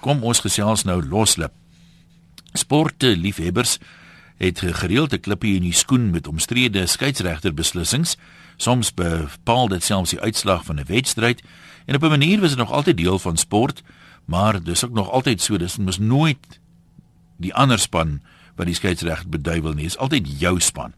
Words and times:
Kom 0.00 0.22
ons 0.24 0.40
gesels 0.40 0.86
nou 0.88 1.02
loslip. 1.04 1.52
Sporte 2.56 3.12
liefhebbers 3.16 3.78
het 4.40 4.60
gereeld 4.60 5.12
'n 5.12 5.20
klippie 5.20 5.56
in 5.56 5.62
die 5.62 5.76
skoen 5.76 6.10
met 6.10 6.26
omstrede 6.26 6.86
skeieregterbeslissings. 6.86 8.16
Soms 8.56 8.94
bepaal 8.94 9.68
dit 9.68 9.84
selfs 9.84 10.10
die 10.10 10.20
uitslag 10.20 10.64
van 10.64 10.80
'n 10.80 10.86
wedstryd 10.86 11.42
en 11.86 11.94
op 11.94 12.02
'n 12.02 12.08
manier 12.08 12.40
was 12.40 12.48
dit 12.48 12.58
nog 12.58 12.72
altyd 12.72 12.96
deel 12.96 13.18
van 13.18 13.36
sport, 13.36 13.82
maar 14.24 14.62
dis 14.62 14.84
ook 14.84 14.92
nog 14.92 15.10
altyd 15.10 15.40
so, 15.40 15.56
dis 15.56 15.76
mos 15.76 15.98
nooit 15.98 16.60
die 17.36 17.54
ander 17.54 17.78
span 17.78 18.22
wat 18.56 18.66
die 18.66 18.74
skeieregter 18.74 19.28
beduiwel 19.28 19.72
nie, 19.72 19.84
is 19.84 19.98
altyd 19.98 20.40
jou 20.40 20.60
span. 20.60 20.92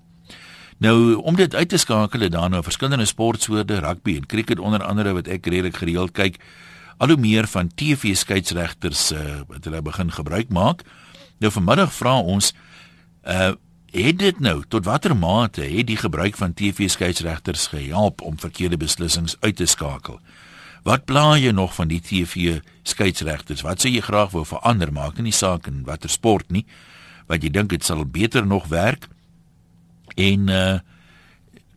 Nou 0.79 1.14
om 1.14 1.37
dit 1.37 1.55
uit 1.55 1.69
te 1.69 1.77
skakel 1.77 2.21
het 2.21 2.32
daar 2.32 2.50
nou 2.50 2.62
verskillende 2.62 3.05
sportsoorte, 3.05 3.79
rugby 3.79 4.16
en 4.16 4.27
cricket 4.27 4.59
onder 4.59 4.82
andere 4.82 5.12
wat 5.12 5.27
ek 5.27 5.46
redelik 5.46 5.77
gereeld 5.77 6.12
kyk, 6.12 6.39
al 6.96 7.09
hoe 7.09 7.20
meer 7.20 7.46
van 7.46 7.70
TV 7.74 8.16
skeieregters 8.16 9.12
uh, 9.12 9.42
wat 9.48 9.64
hulle 9.64 9.82
begin 9.82 10.12
gebruik 10.12 10.48
maak. 10.48 10.82
Nou 11.38 11.52
vanmiddag 11.52 11.92
vra 11.92 12.18
ons 12.20 12.52
uh 13.27 13.55
het 13.92 14.16
dit 14.18 14.38
nou 14.41 14.62
tot 14.73 14.87
watter 14.88 15.12
mate 15.12 15.60
het 15.68 15.84
die 15.87 15.98
gebruik 16.01 16.37
van 16.41 16.55
TV 16.56 16.88
skeieregters 16.88 17.66
gehelp 17.74 18.23
om 18.24 18.38
verkeerde 18.41 18.78
beslissings 18.80 19.37
uit 19.41 19.56
te 19.56 19.66
skakel? 19.66 20.16
Wat 20.82 21.05
pla 21.05 21.37
jy 21.37 21.52
nog 21.52 21.74
van 21.74 21.91
die 21.91 22.01
TV 22.01 22.62
skeieregters? 22.88 23.60
Wat 23.62 23.84
sou 23.84 23.93
jy 23.93 24.01
graag 24.01 24.32
wou 24.32 24.46
verander 24.48 24.93
maak 24.93 25.20
in 25.20 25.29
die 25.29 25.37
saak 25.37 25.68
en 25.68 25.84
watter 25.84 26.10
sport 26.10 26.48
nie? 26.51 26.65
Wat 27.29 27.45
jy 27.45 27.52
dink 27.52 27.68
dit 27.70 27.84
sal 27.84 28.01
beter 28.09 28.46
nog 28.46 28.70
werk? 28.73 29.09
En 30.16 30.48
uh 30.48 30.80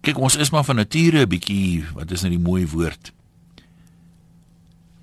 kyk 0.06 0.20
ons 0.22 0.36
is 0.38 0.52
maar 0.54 0.64
van 0.64 0.78
nature 0.78 1.26
'n 1.26 1.30
bietjie 1.30 1.84
wat 1.98 2.12
is 2.12 2.22
nou 2.22 2.30
die 2.30 2.40
mooi 2.40 2.68
woord? 2.70 3.15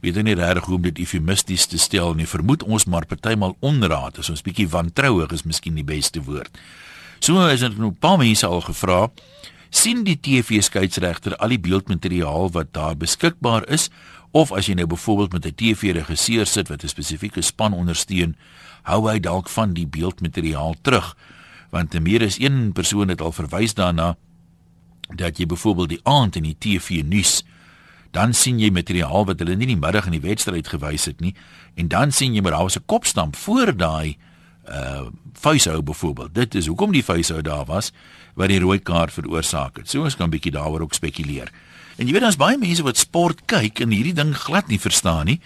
Weet 0.02 0.19
nie 0.27 0.34
regtig 0.34 0.66
hoe 0.66 0.77
om 0.77 0.83
dit 0.83 0.98
eufemisties 0.98 1.69
te 1.70 1.79
stel 1.79 2.16
nie. 2.19 2.27
Vermoed 2.27 2.65
ons 2.66 2.88
maar 2.91 3.06
partymal 3.06 3.55
onraad, 3.60 4.19
as 4.19 4.30
ons 4.33 4.43
bietjie 4.43 4.66
wantrouig 4.69 5.30
is 5.33 5.47
miskien 5.47 5.79
die 5.79 5.87
beste 5.87 6.23
woord. 6.27 6.51
So 7.23 7.38
is 7.46 7.63
dit 7.63 7.79
nou 7.79 7.90
'n 7.90 7.99
paar 8.02 8.18
mense 8.18 8.46
al 8.46 8.60
gevra, 8.60 9.10
sien 9.71 10.02
die 10.04 10.18
TV 10.21 10.60
skeieregter 10.62 11.37
al 11.37 11.49
die 11.49 11.60
beeldmateriaal 11.60 12.51
wat 12.51 12.73
daar 12.73 12.96
beskikbaar 12.96 13.68
is 13.68 13.90
of 14.32 14.52
as 14.52 14.66
jy 14.66 14.74
nou 14.74 14.87
byvoorbeeld 14.87 15.32
met 15.32 15.46
'n 15.46 15.54
TV-regisseur 15.54 16.46
sit 16.46 16.68
wat 16.68 16.82
'n 16.82 16.88
spesifieke 16.88 17.43
span 17.43 17.73
ondersteun, 17.73 18.37
hou 18.82 19.09
hy 19.09 19.21
dalk 19.21 19.49
van 19.49 19.73
die 19.73 19.87
beeldmateriaal 19.87 20.74
terug? 20.82 21.16
Want 21.71 21.90
te 21.90 22.01
meer 22.01 22.23
is 22.23 22.38
een 22.38 22.73
persoon 22.73 23.09
het 23.09 23.21
al 23.21 23.32
verwys 23.32 23.74
daarna 23.74 24.16
dat 25.15 25.38
jy 25.38 25.46
byvoorbeeld 25.46 25.88
die 25.88 26.01
aand 26.02 26.37
in 26.37 26.43
die 26.43 26.57
TV 26.59 27.02
nuus 27.05 27.45
dan 28.13 28.35
sien 28.37 28.60
jy 28.60 28.71
materiaal 28.71 29.27
wat 29.27 29.41
hulle 29.41 29.57
nie 29.57 29.66
die 29.66 29.80
middag 29.80 30.07
in 30.07 30.18
die 30.18 30.27
wedstryd 30.29 30.68
gewys 30.68 31.09
het 31.09 31.21
nie 31.21 31.35
en 31.80 31.88
dan 31.88 32.13
sien 32.13 32.35
jy 32.37 32.43
maar 32.45 32.52
daar 32.57 32.68
was 32.68 32.77
'n 32.77 32.87
kopstamp 32.87 33.37
voor 33.37 33.77
daai 33.77 34.16
uh 34.68 35.09
vuishou 35.43 35.82
byvoorbeeld. 35.82 36.35
Dit 36.35 36.55
is 36.55 36.66
hoekom 36.66 36.93
die 36.93 37.05
vuishou 37.05 37.43
daar 37.43 37.65
was 37.65 37.93
wat 38.35 38.49
die 38.49 38.60
rooi 38.60 38.79
kaart 38.79 39.13
veroorsaak 39.13 39.77
het. 39.77 39.90
So 39.90 40.02
ons 40.02 40.16
kan 40.16 40.27
'n 40.27 40.30
bietjie 40.30 40.52
daaroor 40.52 40.80
ook 40.80 40.95
spekuleer. 40.95 41.51
En 41.96 42.07
jy 42.07 42.13
weet 42.13 42.23
daar's 42.23 42.37
baie 42.37 42.59
mense 42.59 42.83
wat 42.83 42.96
sport 42.96 43.43
kyk 43.45 43.80
en 43.80 43.90
hierdie 43.90 44.15
ding 44.15 44.37
glad 44.37 44.68
nie 44.68 44.80
verstaan 44.80 45.27
nie. 45.27 45.40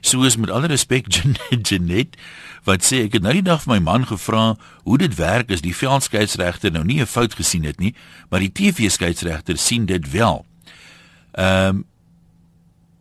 Soos 0.00 0.36
met 0.36 0.50
alle 0.50 0.66
respek 0.66 1.06
Janet 1.68 2.16
wat 2.64 2.84
sê 2.84 3.04
ek 3.04 3.12
het 3.12 3.22
nou 3.22 3.32
die 3.32 3.42
dag 3.42 3.62
vir 3.62 3.74
my 3.74 3.78
man 3.78 4.06
gevra 4.06 4.56
hoe 4.84 4.98
dit 4.98 5.14
werk 5.14 5.50
as 5.50 5.60
die 5.60 5.76
veldskeieregter 5.76 6.72
nou 6.72 6.84
nie 6.84 7.00
'n 7.00 7.06
fout 7.06 7.34
gesien 7.34 7.64
het 7.64 7.80
nie 7.80 7.94
maar 8.28 8.40
die 8.40 8.52
TV 8.52 8.90
skeieregter 8.90 9.58
sien 9.58 9.86
dit 9.86 10.10
wel. 10.10 10.46
Ehm 11.32 11.68
um, 11.68 11.84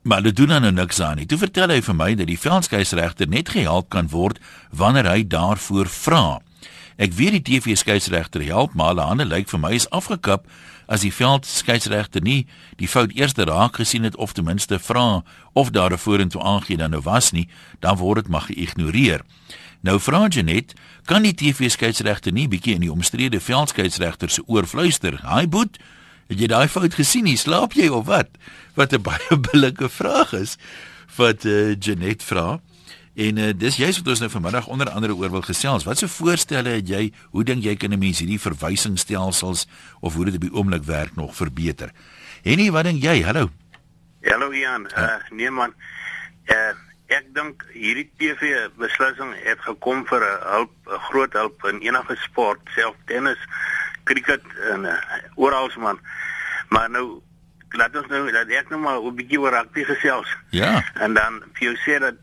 Maar 0.02 0.22
hulle 0.22 0.34
doen 0.34 0.48
dan 0.48 0.62
nou 0.62 0.72
niks 0.74 1.00
aan 1.00 1.18
nie. 1.20 1.26
Toe 1.26 1.38
vertel 1.38 1.70
hy 1.70 1.82
vir 1.82 1.96
my 1.96 2.14
dat 2.16 2.28
die 2.28 2.40
veldskeieregter 2.40 3.28
net 3.28 3.50
gehelp 3.50 3.90
kan 3.90 4.10
word 4.10 4.40
wanneer 4.72 5.10
hy 5.10 5.24
daarvoor 5.28 5.90
vra. 5.92 6.40
Ek 7.00 7.14
weet 7.16 7.38
die 7.38 7.44
TV 7.48 7.78
skeieregter 7.80 8.44
help, 8.44 8.74
maar 8.76 8.92
hulle 8.92 9.06
hande 9.08 9.26
lyk 9.26 9.48
vir 9.48 9.60
my 9.60 9.72
is 9.72 9.88
afgekap 9.96 10.48
as 10.92 11.06
die 11.06 11.14
veldskeieregter 11.14 12.24
nie 12.26 12.42
die 12.82 12.90
fout 12.92 13.14
eers 13.16 13.38
raak 13.38 13.78
gesien 13.80 14.04
het 14.04 14.18
of 14.18 14.34
ten 14.34 14.44
minste 14.44 14.80
vra 14.80 15.24
of 15.54 15.72
daar 15.72 15.94
'n 15.94 15.98
vorentoe 15.98 16.42
aangee 16.42 16.78
dan 16.78 16.92
nou 16.92 17.02
was 17.02 17.32
nie, 17.32 17.48
dan 17.80 17.98
word 17.98 18.24
dit 18.24 18.32
mag 18.32 18.46
geïgnoreer. 18.46 19.22
Nou 19.82 20.00
vra 20.00 20.28
Janet, 20.28 20.74
kan 21.06 21.22
die 21.22 21.34
TV 21.34 21.70
skeieregter 21.70 22.32
nie 22.32 22.48
bietjie 22.48 22.74
in 22.74 22.82
die 22.82 22.92
omstrede 22.92 23.40
veldskeieregter 23.40 24.30
se 24.30 24.44
oor 24.46 24.66
fluister? 24.66 25.20
Haai 25.24 25.48
boet, 25.48 25.80
Het 26.30 26.44
jy 26.44 26.48
daai 26.52 26.70
fout 26.70 26.94
gesien? 26.94 27.26
Nie 27.26 27.40
slaap 27.42 27.74
jy 27.74 27.88
of 27.90 28.06
wat? 28.06 28.30
Wat 28.78 28.94
'n 28.94 29.02
baie 29.10 29.38
billike 29.50 29.90
vraag 29.90 30.34
is 30.38 30.58
wat 31.18 31.46
uh, 31.46 31.74
Janet 31.74 32.24
vra. 32.24 32.60
En 33.16 33.38
uh, 33.38 33.50
dis 33.56 33.76
juist 33.76 33.98
wat 33.98 34.08
ons 34.08 34.20
nou 34.20 34.30
vanmiddag 34.30 34.68
onder 34.68 34.90
andere 34.90 35.16
oor 35.16 35.32
wil 35.32 35.42
gesels. 35.42 35.84
Wat 35.84 35.98
se 35.98 36.08
so 36.08 36.24
voorstelle 36.24 36.70
het 36.70 36.88
jy? 36.88 37.12
Hoe 37.34 37.44
dink 37.44 37.64
jy 37.64 37.76
kan 37.76 37.92
'n 37.92 38.00
mens 38.00 38.20
hierdie 38.20 38.40
verwysingsstelsels 38.40 39.68
of 40.00 40.14
hoe 40.14 40.26
dit 40.26 40.36
op 40.36 40.42
die 40.42 40.54
oomblik 40.54 40.84
werk 40.84 41.16
nog 41.16 41.36
verbeter? 41.36 41.90
Henny, 42.44 42.72
wat 42.72 42.84
dink 42.84 43.02
jy? 43.02 43.24
Hallo. 43.24 43.50
Hallo 44.22 44.54
Jan. 44.54 44.86
Uh, 44.98 45.18
nee 45.32 45.50
man. 45.50 45.74
Uh, 46.46 46.78
ek 47.08 47.26
dink 47.34 47.66
hierdie 47.74 48.12
TV 48.18 48.70
beslissing 48.78 49.34
het 49.44 49.60
gekom 49.60 50.06
vir 50.06 50.22
'n 50.22 50.46
hulp, 50.46 50.74
'n 50.86 51.02
groot 51.10 51.34
hulp 51.34 51.66
in 51.66 51.82
enige 51.82 52.16
sport, 52.16 52.62
self 52.76 52.96
tennis 53.06 53.42
cricket 54.04 54.44
en 54.72 54.86
uh, 54.86 54.94
oral 55.36 55.72
man. 55.78 56.00
Maar 56.70 56.90
nou 56.90 57.22
laat 57.78 57.96
ons 57.96 58.08
nou 58.08 58.32
dat 58.32 58.50
ek 58.50 58.70
nou 58.70 58.82
maar 58.82 59.00
'n 59.02 59.16
bietjie 59.16 59.40
oor 59.40 59.54
rugby 59.54 59.84
gesels. 59.84 60.38
Ja. 60.50 60.84
En 60.94 61.14
dan 61.14 61.44
vir 61.54 61.64
jou 61.68 61.76
sê 61.86 62.00
dat 62.00 62.18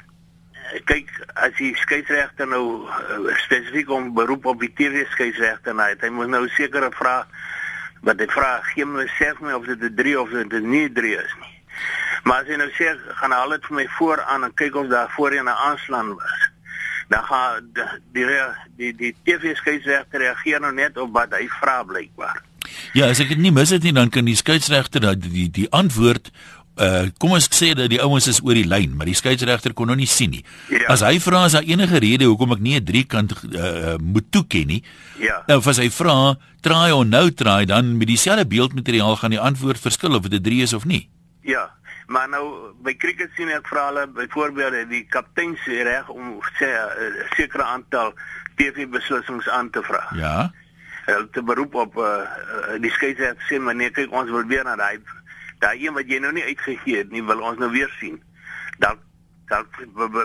eh, 0.53 0.81
kyk 0.85 1.11
as 1.35 1.53
die 1.59 1.77
skeieregter 1.77 2.47
nou 2.47 2.89
uh, 2.89 3.37
spesifiek 3.37 3.91
om 3.91 4.15
beroep 4.15 4.45
op 4.47 4.61
die 4.61 4.73
TV 4.73 5.07
skeieregter 5.11 5.75
nou, 5.75 5.95
hy 6.01 6.09
moet 6.09 6.29
nou 6.29 6.49
sekere 6.49 6.91
vrae 6.91 7.25
wat 8.03 8.19
hy 8.21 8.27
vra, 8.27 8.61
gee 8.63 8.85
my 8.85 9.07
sê 9.19 9.33
my 9.41 9.53
of 9.53 9.67
dit 9.67 9.83
'n 9.83 9.95
3 9.95 10.21
of 10.21 10.31
dit 10.31 10.63
nie 10.63 10.93
3 10.93 11.15
is 11.17 11.35
nie. 11.41 11.55
Maar 12.23 12.43
as 12.43 12.49
jy 12.49 12.57
nou 12.57 12.71
sê 12.71 12.99
gaan 13.21 13.33
haal 13.33 13.51
dit 13.51 13.67
vir 13.67 13.77
my 13.77 13.87
voor 13.99 14.23
aan 14.23 14.45
en 14.45 14.55
kyk 14.55 14.75
of 14.75 14.87
daar 14.87 15.11
voorheen 15.11 15.45
'n 15.45 15.63
aanslaan 15.69 16.15
was 16.15 16.56
dan 17.09 17.23
gaan 17.25 17.71
die 18.13 18.27
die 18.77 18.93
die, 18.97 19.15
TV 19.25 19.57
skeieregter 19.57 20.21
reageer 20.21 20.61
nou 20.61 20.73
net 20.75 20.99
op 20.99 21.13
wat 21.15 21.33
hy 21.39 21.47
vra 21.61 21.83
blykbaar. 21.87 22.43
Ja, 22.99 23.07
as 23.07 23.21
ek 23.23 23.31
dit 23.35 23.39
nie 23.39 23.55
mis 23.55 23.71
het 23.71 23.85
nie, 23.87 23.95
dan 23.95 24.11
kan 24.11 24.27
die 24.27 24.37
skeieregter 24.37 25.01
dat 25.01 25.23
die 25.23 25.49
die 25.51 25.71
antwoord 25.71 26.33
Uh, 26.77 27.07
kom 27.17 27.33
ons 27.33 27.47
sê 27.57 27.71
dat 27.73 27.89
die 27.89 28.03
ouens 28.05 28.27
is 28.29 28.43
oor 28.45 28.53
die 28.53 28.67
lyn, 28.69 28.93
maar 28.99 29.09
die 29.09 29.17
skeieregter 29.17 29.73
kon 29.73 29.89
nou 29.89 29.95
nie 29.97 30.09
sien 30.11 30.35
nie. 30.35 30.43
Ja. 30.69 30.91
As 30.93 31.01
hy 31.01 31.15
vra 31.25 31.47
as 31.47 31.55
daar 31.57 31.65
enige 31.65 32.03
rede 32.05 32.29
hoekom 32.29 32.53
ek 32.53 32.61
nie 32.61 32.77
'n 32.77 32.85
driekant 32.85 33.33
uh, 33.33 33.97
moet 33.97 34.29
toeken 34.29 34.67
nie. 34.69 34.83
Ja. 35.17 35.41
Nou 35.49 35.63
as 35.65 35.81
hy 35.81 35.89
vra, 35.89 36.37
try 36.61 36.91
or 36.93 37.07
no 37.07 37.31
try, 37.31 37.65
dan 37.65 37.97
met 37.97 38.09
dieselfde 38.13 38.45
beeldmateriaal 38.45 39.17
gaan 39.17 39.33
die 39.33 39.41
antwoord 39.41 39.81
verskil 39.81 40.21
of 40.21 40.29
dit 40.29 40.37
'n 40.37 40.43
3 40.43 40.63
is 40.63 40.75
of 40.77 40.85
nie. 40.85 41.09
Ja. 41.41 41.71
Maar 42.07 42.29
nou 42.29 42.73
by 42.87 42.95
cricket 42.95 43.33
sien 43.35 43.51
ek 43.51 43.67
vra 43.67 43.89
hulle 43.89 44.07
byvoorbeeld 44.15 44.91
die 44.91 45.05
kaptein 45.11 45.57
se 45.65 45.83
reg 45.83 46.09
om 46.09 46.39
sê 46.59 46.69
'n 46.71 47.03
uh, 47.03 47.25
sekere 47.35 47.65
aantal 47.65 48.15
TV 48.57 48.87
beslissings 48.89 49.49
aan 49.49 49.71
te 49.71 49.83
vra. 49.83 50.07
Ja. 50.15 50.53
Hulle 51.07 51.31
te 51.31 51.43
beroep 51.43 51.75
op 51.75 51.97
uh, 51.97 52.23
die 52.81 52.91
skeieregter 52.91 53.43
sê 53.49 53.59
maar 53.59 53.75
nee 53.75 53.91
kyk 53.91 54.13
ons 54.13 54.31
wil 54.31 54.47
weer 54.47 54.65
na 54.65 54.77
daai 54.77 55.03
daai 55.59 55.87
een 55.87 55.95
wat 55.95 56.07
jy 56.07 56.19
nou 56.19 56.33
nie 56.33 56.45
uitgegee 56.45 56.97
het 56.97 57.11
nie 57.11 57.25
wil 57.25 57.43
ons 57.43 57.59
nou 57.59 57.71
weer 57.71 57.91
sien. 57.99 58.23
Dan 58.79 59.03
dan 59.47 59.67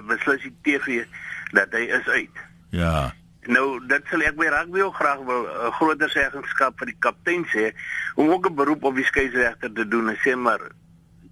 beslis 0.08 0.42
die 0.42 0.56
TV 0.62 1.06
dat 1.52 1.74
hy 1.74 1.90
is 1.98 2.08
uit. 2.08 2.38
Ja. 2.70 3.14
Nou 3.50 3.82
dit 3.88 4.06
sal 4.10 4.22
ek 4.22 4.38
by 4.38 4.50
rugby 4.54 4.82
ook 4.86 4.96
graag 4.96 5.26
wil 5.26 5.50
'n 5.50 5.66
uh, 5.66 5.74
groter 5.82 6.10
seggenskap 6.10 6.78
vir 6.78 6.94
die 6.94 7.00
kaptein 7.00 7.46
sê 7.50 7.74
om 8.16 8.30
ook 8.30 8.50
'n 8.50 8.56
beroep 8.56 8.84
op 8.84 8.96
die 8.96 9.06
skeieregter 9.06 9.74
te 9.74 9.88
doen 9.88 10.10
en 10.10 10.18
sê 10.22 10.38
maar 10.38 10.62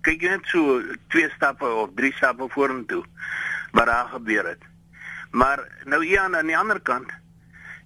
kyk 0.01 0.21
net 0.21 0.45
so 0.51 0.81
twee 1.07 1.29
stappe 1.35 1.65
of 1.65 1.89
drie 1.95 2.13
stappe 2.13 2.47
vorentoe 2.49 3.03
wat 3.71 3.85
daar 3.85 4.07
gebeur 4.13 4.47
het. 4.47 4.63
Maar 5.31 5.59
nou 5.85 6.05
hier 6.05 6.19
aan 6.19 6.45
die 6.45 6.57
ander 6.57 6.79
kant, 6.81 7.11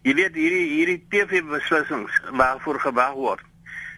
jy 0.03 0.13
weet 0.15 0.35
hierdie 0.35 0.67
hierdie 0.69 1.01
TV 1.09 1.43
beslissings 1.47 2.21
waarvoor 2.31 2.79
gewag 2.79 3.13
word, 3.19 3.43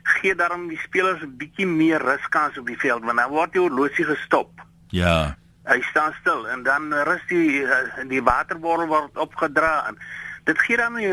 gee 0.05 0.35
daarom 0.35 0.67
die 0.69 0.79
spelers 0.81 1.21
'n 1.21 1.37
bietjie 1.37 1.65
meer 1.67 2.01
ruskans 2.01 2.57
op 2.57 2.67
die 2.67 2.79
veld 2.79 3.03
want 3.03 3.17
dan 3.17 3.29
word 3.29 3.53
die 3.53 3.61
horlosie 3.61 4.05
gestop. 4.05 4.61
Ja. 4.89 5.37
Hy 5.65 5.81
staan 5.81 6.13
stil 6.21 6.47
en 6.47 6.63
dan 6.63 6.93
rus 6.93 7.21
die 7.27 7.65
die 8.07 8.21
waterbottel 8.21 8.87
word 8.87 9.17
opgedra 9.17 9.87
en 9.87 9.97
dit 10.43 10.59
gee 10.59 10.77
dan 10.77 10.93
die, 10.93 11.09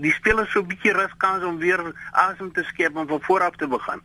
die 0.00 0.12
spelers 0.12 0.52
so 0.52 0.60
'n 0.60 0.66
bietjie 0.66 0.92
ruskans 0.92 1.44
om 1.44 1.58
weer 1.58 1.80
asem 2.12 2.52
te 2.52 2.62
skep 2.62 2.96
en 2.96 3.08
van 3.08 3.22
voor 3.22 3.40
af 3.40 3.56
te 3.56 3.68
begin. 3.68 4.02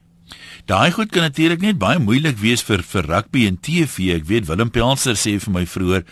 Daai 0.65 0.91
goed 0.91 1.11
kan 1.11 1.21
natuurlik 1.21 1.61
net 1.61 1.77
baie 1.77 1.99
moeilik 1.99 2.37
wees 2.37 2.63
vir 2.63 2.83
vir 2.83 3.03
rugby 3.03 3.47
en 3.47 3.59
TV. 3.59 4.15
Ek 4.15 4.25
weet 4.25 4.47
Willem 4.47 4.69
Pelser 4.69 5.15
sê 5.15 5.39
vir 5.39 5.53
my 5.53 5.65
vroeër 5.65 6.03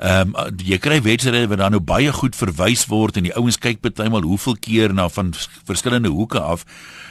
Ehm 0.00 0.30
um, 0.32 0.54
jy 0.64 0.78
kry 0.80 0.96
wedstryde 1.04 1.48
wat 1.50 1.58
dan 1.60 1.74
nou 1.76 1.80
baie 1.84 2.12
goed 2.16 2.32
verwys 2.32 2.86
word 2.88 3.18
en 3.20 3.26
die 3.26 3.34
ouens 3.36 3.58
kyk 3.60 3.82
partymal 3.84 4.24
hoeveel 4.24 4.56
keer 4.56 4.94
na 4.96 5.10
van 5.12 5.34
verskillende 5.68 6.08
hoeke 6.08 6.40
af 6.40 6.64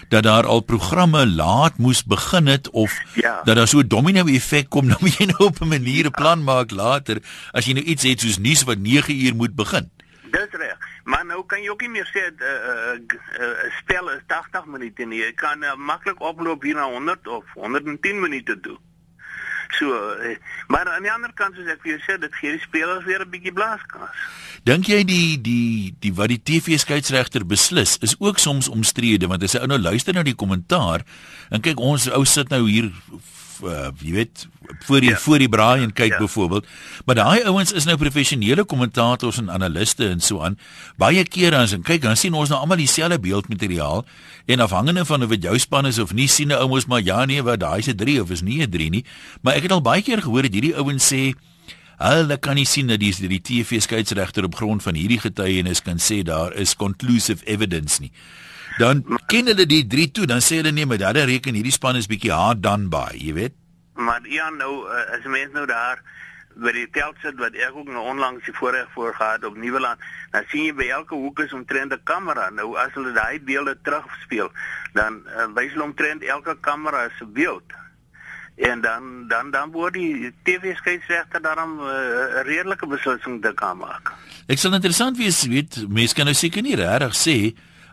dat 0.09 0.25
daar 0.25 0.49
al 0.49 0.63
programme 0.65 1.21
laat 1.29 1.77
moes 1.77 2.01
begin 2.01 2.49
het 2.49 2.69
of 2.69 2.95
ja. 3.13 3.41
dat 3.45 3.61
daar 3.61 3.69
so 3.69 3.79
'n 3.79 3.87
domino 3.87 4.25
effek 4.25 4.69
kom 4.69 4.87
nou 4.89 4.97
moet 5.01 5.19
jy 5.19 5.25
nou 5.29 5.53
op 5.53 5.61
'n 5.61 5.67
manier 5.67 6.09
'n 6.09 6.17
plan 6.17 6.43
maak 6.43 6.71
later 6.71 7.21
as 7.53 7.65
jy 7.65 7.73
nou 7.73 7.85
iets 7.85 8.03
het 8.03 8.21
soos 8.21 8.39
nuus 8.39 8.63
wat 8.63 8.77
9 8.77 9.13
uur 9.25 9.35
moet 9.35 9.55
begin. 9.55 9.89
Dis 10.31 10.49
reg. 10.51 10.88
Maar 11.09 11.25
nou 11.25 11.41
kan 11.49 11.61
jy 11.63 11.71
ook 11.73 11.81
nie 11.81 11.89
meer 11.89 12.09
sê 12.13 12.21
'n 12.29 12.37
uh, 12.37 12.51
uh, 12.53 13.45
uh, 13.45 13.71
spel 13.81 14.11
is 14.13 14.21
80 14.27 14.65
minute 14.65 15.05
nie. 15.05 15.23
Jy 15.23 15.33
kan 15.33 15.63
uh, 15.63 15.73
maklik 15.75 16.21
oploop 16.21 16.63
hier 16.63 16.75
na 16.75 16.85
100 16.85 17.27
of 17.27 17.45
110 17.53 18.19
minute 18.19 18.59
toe. 18.59 18.77
So, 19.77 19.89
uh, 19.89 20.37
maar 20.67 20.89
aan 20.89 21.01
die 21.01 21.11
ander 21.11 21.33
kant 21.33 21.55
soos 21.55 21.69
ek 21.69 21.81
vir 21.81 21.91
jou 21.95 22.01
sê, 22.05 22.19
dit 22.21 22.35
gee 22.35 22.51
die 22.51 22.61
spelers 22.61 23.05
weer 23.05 23.25
'n 23.25 23.29
bietjie 23.29 23.53
blaaskans. 23.53 24.21
Dink 24.63 24.85
jy 24.85 25.03
die 25.03 25.41
die 25.41 25.95
die 25.99 26.13
wat 26.13 26.29
die 26.29 26.43
TV 26.43 26.77
skeieregter 26.77 27.45
beslis 27.45 27.97
is 28.01 28.15
ook 28.19 28.37
soms 28.37 28.69
omstrede 28.69 29.27
want 29.27 29.43
as 29.43 29.53
jy 29.53 29.65
nou 29.65 29.79
luister 29.79 30.13
na 30.13 30.23
die 30.23 30.37
kommentaar 30.37 31.01
en 31.49 31.61
kyk 31.61 31.79
ons 31.79 32.09
ou 32.09 32.25
sit 32.25 32.49
nou 32.49 32.67
hier 32.69 32.91
uh, 33.63 33.89
jy 34.01 34.13
weet 34.13 34.47
voor 34.85 35.01
die 35.01 35.09
ja. 35.09 35.17
voor 35.17 35.37
die 35.41 35.49
braai 35.49 35.83
en 35.83 35.93
kyk 35.93 36.11
ja. 36.11 36.17
byvoorbeeld. 36.17 36.67
Maar 37.05 37.15
daai 37.15 37.43
ouens 37.43 37.71
is 37.71 37.85
nou 37.85 37.97
professionele 37.97 38.65
kommentators 38.65 39.37
en 39.37 39.51
analiste 39.51 40.07
en 40.09 40.19
so 40.19 40.41
aan. 40.41 40.57
Baie 40.97 41.23
kere 41.23 41.57
as 41.63 41.73
en 41.75 41.81
kyk 41.81 42.01
dan 42.01 42.17
sien 42.17 42.33
ons 42.33 42.49
nou 42.49 42.59
almal 42.59 42.81
dieselfde 42.81 43.19
beeldmateriaal 43.19 44.05
en 44.45 44.59
afhangende 44.59 45.05
van 45.05 45.23
of 45.23 45.29
dit 45.29 45.43
jou 45.43 45.57
span 45.59 45.89
is 45.89 45.99
of 45.99 46.13
nie 46.13 46.27
sien 46.27 46.49
'n 46.49 46.59
ou 46.59 46.67
mos 46.67 46.85
maar 46.85 47.01
ja 47.01 47.25
nee 47.25 47.43
wat 47.43 47.59
daai 47.59 47.81
se 47.81 47.95
3 47.95 48.21
of 48.21 48.29
is 48.29 48.41
nie 48.41 48.61
'n 48.61 48.69
3 48.69 48.89
nie. 48.89 49.05
Maar 49.41 49.55
ek 49.55 49.63
het 49.63 49.71
al 49.71 49.81
baie 49.81 50.01
keer 50.01 50.21
gehoor 50.21 50.41
dat 50.41 50.53
hierdie 50.53 50.75
ouens 50.75 51.13
sê 51.13 51.33
Hulle 51.99 52.37
kan 52.37 52.55
nie 52.55 52.65
sien 52.65 52.87
dat 52.87 52.99
die 52.99 53.11
die 53.27 53.41
TV 53.41 53.81
skeieregter 53.81 54.45
op 54.45 54.55
grond 54.55 54.83
van 54.83 54.95
hierdie 54.95 55.19
getuienis 55.19 55.81
kan 55.81 55.99
sê 55.99 56.23
daar 56.23 56.53
is 56.53 56.75
conclusive 56.75 57.45
evidence 57.45 57.99
nie 57.99 58.11
dan 58.79 59.03
ken 59.27 59.51
hulle 59.51 59.65
die 59.67 59.83
3 59.87 60.11
toe, 60.15 60.27
dan 60.29 60.43
sê 60.43 60.61
hulle 60.61 60.71
nee, 60.71 60.87
maar 60.87 61.01
daai 61.01 61.25
reken 61.27 61.57
hierdie 61.57 61.75
span 61.75 61.99
is 61.99 62.07
bietjie 62.07 62.31
hard 62.31 62.63
done 62.63 62.87
by, 62.91 63.11
jy 63.19 63.33
weet. 63.35 63.55
Maar 63.99 64.23
ja, 64.31 64.47
nou 64.55 64.85
uh, 64.87 65.03
as 65.17 65.27
mense 65.27 65.51
nou 65.53 65.65
daar 65.67 65.99
by 66.59 66.71
die 66.75 66.87
tel 66.95 67.11
sit 67.23 67.37
wat 67.39 67.55
ek 67.55 67.75
ook 67.75 67.87
nou 67.91 68.03
onlangs 68.11 68.43
die 68.47 68.55
voorreg 68.55 68.87
voor 68.95 69.13
gehad 69.15 69.43
op 69.47 69.57
Nieuweland, 69.59 69.99
dan 70.33 70.47
sien 70.51 70.69
jy 70.69 70.73
by 70.75 70.87
elke 70.95 71.15
hoek 71.15 71.43
is 71.45 71.53
omtrent 71.55 71.93
'n 71.93 72.03
kamera. 72.03 72.49
Nou 72.49 72.75
as 72.79 72.95
hulle 72.95 73.13
daai 73.15 73.39
beelde 73.39 73.77
terugspeel, 73.83 74.51
dan 74.93 75.23
uh, 75.27 75.47
wys 75.55 75.71
hulle 75.75 75.87
omtrent 75.91 76.23
elke 76.23 76.57
kamera 76.61 77.09
se 77.17 77.25
beeld. 77.25 77.75
En 78.59 78.81
dan 78.81 79.27
dan 79.27 79.51
dan 79.51 79.71
word 79.71 79.93
die 79.93 80.33
TV 80.43 80.75
skeieregter 80.75 81.41
daarom 81.41 81.79
eh, 81.79 81.85
'n 81.85 82.39
uh, 82.39 82.43
redelike 82.43 82.87
beslissing 82.87 83.41
te 83.41 83.53
kan 83.53 83.77
maak. 83.77 84.11
Ek 84.47 84.57
sal 84.57 84.73
interessant 84.73 85.17
wees, 85.17 85.43
weet, 85.47 85.87
mense 85.87 86.15
kan 86.15 86.25
nou 86.25 86.35
seker 86.35 86.61
nie 86.61 86.75
regtig 86.75 87.15
sê 87.15 87.37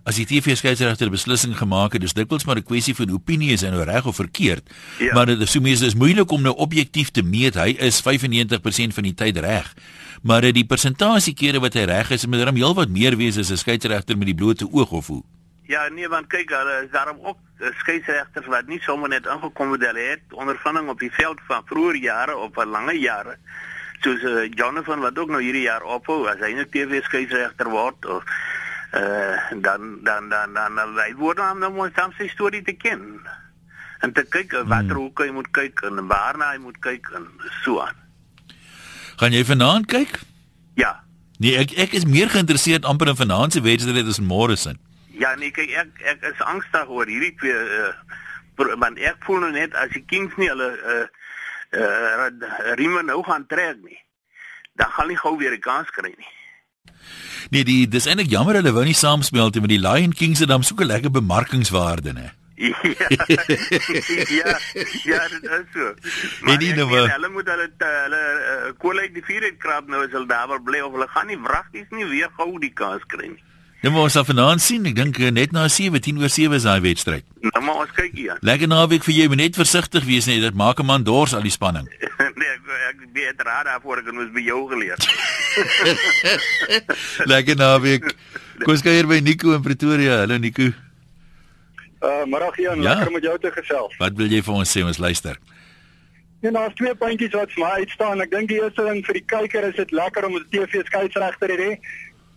as 0.07 0.21
die 0.21 0.27
TV 0.27 0.55
skeieregter 0.55 1.09
'n 1.09 1.11
beslissing 1.11 1.57
gemaak 1.59 1.93
het, 1.93 2.01
dis 2.01 2.15
dikwels 2.15 2.45
maar 2.47 2.57
'n 2.57 2.63
kwessie 2.63 2.95
van 2.95 3.11
opinie 3.11 3.53
is 3.53 3.63
hy 3.63 3.71
nou 3.71 3.85
reg 3.85 4.07
of 4.07 4.17
verkeerd. 4.17 4.63
Ja. 4.99 5.15
Maar 5.15 5.27
dit 5.27 5.41
is 5.41 5.51
so 5.51 5.61
mense 5.61 5.87
is 5.87 5.95
moeilik 5.95 6.31
om 6.31 6.43
nou 6.43 6.55
objektief 6.55 7.11
te 7.11 7.23
meet. 7.23 7.55
Hy 7.55 7.75
is 7.79 8.01
95% 8.01 8.95
van 8.95 9.03
die 9.03 9.15
tyd 9.15 9.37
reg. 9.37 9.75
Maar 10.23 10.53
die 10.53 10.65
persentasie 10.65 11.35
kere 11.35 11.61
wat 11.61 11.75
hy 11.75 11.85
reg 11.85 12.11
is, 12.11 12.27
moet 12.27 12.45
hom 12.45 12.55
heelwat 12.55 12.89
meer 12.89 13.17
wees 13.17 13.39
as 13.39 13.51
'n 13.51 13.57
skeieregter 13.57 14.17
met 14.17 14.27
die 14.27 14.35
blote 14.35 14.69
oog 14.73 14.91
of 14.91 15.07
hoe. 15.07 15.23
Ja, 15.67 15.89
nee, 15.89 16.09
want 16.09 16.27
kyk, 16.27 16.51
hulle 16.51 16.85
is 16.85 16.91
daarom 16.91 17.19
ook 17.23 17.39
skeieregters 17.59 18.47
wat 18.47 18.67
nie 18.67 18.81
sommer 18.81 19.09
net 19.09 19.27
ingekom 19.27 19.73
het 19.73 19.87
hulle 19.87 20.05
het 20.13 20.23
ondervinding 20.31 20.89
op 20.89 21.01
die 21.01 21.13
veld 21.13 21.41
van 21.49 21.65
vroeë 21.67 22.01
jare 22.01 22.37
of 22.37 22.53
van 22.55 22.69
lange 22.69 22.99
jare. 22.99 23.37
Soos 24.01 24.23
uh, 24.23 24.45
Jonathan 24.55 25.01
wat 25.01 25.19
ook 25.19 25.33
nou 25.33 25.43
hierdie 25.43 25.65
jaar 25.67 25.83
ophou 25.83 26.29
as 26.29 26.39
hy 26.39 26.53
'n 26.55 26.69
TV 26.71 27.03
skeieregter 27.03 27.71
word 27.71 28.07
of 28.07 28.23
uh, 28.93 29.61
dan 29.63 29.99
dan 30.03 30.29
dan 30.29 30.53
dan 30.55 30.75
dan 30.75 30.95
wij 30.95 31.15
worden 31.15 31.45
aan 31.45 31.61
de 31.61 31.69
mooiste 31.69 32.29
storie 32.29 32.63
te 32.63 32.73
ken 32.73 33.21
en 34.01 34.13
te 34.13 34.25
kyk 34.29 34.53
watter 34.53 34.95
hmm. 34.95 35.03
hoeke 35.03 35.25
jy 35.25 35.33
moet 35.33 35.51
kyk 35.51 35.81
en 35.81 36.07
waarna 36.07 36.53
jy 36.53 36.61
moet 36.61 36.79
kyk 36.79 37.11
en 37.15 37.27
so 37.63 37.81
aan. 37.81 37.97
Gaan 39.17 39.33
jy 39.33 39.45
vanaand 39.45 39.87
kyk? 39.87 40.21
Ja. 40.75 41.05
Nee, 41.39 41.57
ek 41.57 41.73
ek 41.77 41.97
is 41.97 42.05
meer 42.05 42.31
geïnteresseerd 42.33 42.85
amper 42.85 43.09
in 43.09 43.17
vanaand 43.17 43.53
se 43.53 43.61
wedstryd 43.61 44.07
as 44.07 44.19
in 44.19 44.29
Morrison. 44.29 44.79
Ja, 45.17 45.35
nee, 45.35 45.51
kyk 45.51 45.73
ek 45.73 46.01
ek 46.15 46.25
is 46.33 46.41
angstig 46.45 46.89
oor 46.89 47.09
hierdie 47.09 47.35
twee 47.41 47.57
uh, 47.57 47.93
want 48.57 48.99
ek 48.99 49.21
voel 49.25 49.45
nou 49.45 49.53
net 49.53 49.75
as 49.75 49.93
die 49.93 50.05
Kings 50.09 50.37
nie 50.41 50.49
hulle 50.49 50.71
uh, 50.77 51.05
uh, 51.77 52.29
riemen 52.81 53.09
nou 53.09 53.23
gaan 53.25 53.47
trek 53.49 53.81
nie, 53.85 53.99
dan 54.81 54.93
gaan 54.97 55.09
nie 55.13 55.21
gou 55.21 55.37
weer 55.41 55.53
'n 55.57 55.61
kans 55.61 55.91
kry 55.91 56.13
nie. 56.17 56.33
Nee, 57.51 57.65
die 57.65 57.89
dis 57.89 58.07
eintlik 58.07 58.31
jammer 58.31 58.59
hulle 58.59 58.73
wou 58.73 58.85
nie 58.85 58.97
saamspeel 58.97 59.51
te 59.51 59.61
met 59.61 59.71
die 59.71 59.83
Lion 59.83 60.13
Kings 60.13 60.43
het 60.43 60.49
dan 60.49 60.63
so 60.63 60.75
'n 60.75 60.87
lekker 60.87 61.11
bemarkingswaarde, 61.11 62.13
né? 62.13 62.33
ja, 62.57 62.73
ja, 64.29 64.59
ja, 65.05 65.29
dit 65.29 65.45
is 65.45 65.67
so. 65.73 65.95
Maar 66.41 66.59
die 66.59 66.75
nou, 66.75 66.89
hulle 66.89 67.29
moet 67.29 67.49
hulle 67.53 67.69
hulle 67.79 68.23
uh, 68.53 68.71
kool 68.81 68.99
uit 68.99 69.13
die 69.13 69.25
vuur 69.25 69.45
uit 69.45 69.59
krap 69.61 69.91
nou 69.93 70.01
as 70.07 70.15
hulle 70.17 70.27
daar 70.31 70.49
wil 70.49 70.63
bly 70.65 70.81
of 70.81 70.97
hulle 70.97 71.09
gaan 71.13 71.29
nie 71.29 71.37
wragties 71.37 71.91
nie 71.91 72.09
weer 72.09 72.33
gou 72.39 72.55
die 72.59 72.73
kans 72.73 73.05
kry 73.13 73.29
nie. 73.35 73.43
Nou 73.85 73.93
maar 73.93 74.09
ons 74.09 74.17
sal 74.17 74.25
vanaand 74.25 74.63
sien. 74.65 74.87
Ek 74.89 74.97
dink 74.97 75.19
eh, 75.21 75.29
net 75.31 75.53
na 75.53 75.67
17 75.71 76.17
oor 76.23 76.33
7 76.33 76.57
is 76.57 76.65
daai 76.65 76.81
wedstryd. 76.83 77.27
Nou 77.45 77.61
maar 77.63 77.85
ons 77.85 77.93
kyk 77.95 78.17
hier. 78.17 78.41
Lekker 78.41 78.71
naweek 78.73 79.05
vir 79.05 79.15
jou, 79.19 79.27
moet 79.31 79.43
net 79.45 79.59
versigtig 79.61 80.07
wees 80.09 80.27
net. 80.31 80.41
Dit 80.43 80.57
maak 80.57 80.81
'n 80.81 80.89
man 80.89 81.05
dors 81.05 81.37
al 81.37 81.45
die 81.45 81.53
spanning. 81.53 81.87
nee, 82.41 82.46
ek 82.69 83.05
weet 83.13 83.43
raad 83.43 83.67
daarvoor 83.67 84.03
ek 84.03 84.13
moet 84.13 84.33
by 84.35 84.43
jou 84.47 84.69
geleer. 84.71 84.99
Lekker 87.33 87.57
naweek. 87.57 88.09
Kom 88.63 88.73
ons 88.75 88.83
kyk 88.83 88.99
hier 88.99 89.11
by 89.11 89.21
Nico 89.21 89.55
in 89.55 89.63
Pretoria. 89.63 90.23
Hallo 90.25 90.39
Nico. 90.39 90.71
Uh, 92.05 92.25
middag 92.29 92.57
Jan, 92.61 92.83
ja? 92.83 92.95
lekker 92.95 93.13
met 93.13 93.23
jou 93.25 93.39
te 93.39 93.51
gesels. 93.51 93.95
Wat 93.99 94.17
wil 94.17 94.29
jy 94.31 94.43
vir 94.45 94.55
ons 94.55 94.73
sê 94.73 94.83
ons 94.85 94.99
luister? 95.01 95.39
Ja, 96.45 96.51
nou, 96.53 96.67
twee 96.77 96.93
puntjies 96.95 97.33
wat 97.33 97.51
vir 97.55 97.65
my 97.65 97.71
uitstaan. 97.83 98.21
Ek 98.21 98.31
dink 98.31 98.51
die 98.53 98.61
eerste 98.61 98.85
ding 98.85 99.01
vir 99.07 99.19
die 99.19 99.25
kyker 99.25 99.65
is 99.71 99.79
dit 99.79 99.95
lekker 99.97 100.29
om 100.29 100.37
'n 100.37 100.45
TV 100.53 100.85
skeieregter 100.85 101.49
te 101.49 101.57
hê 101.63 101.71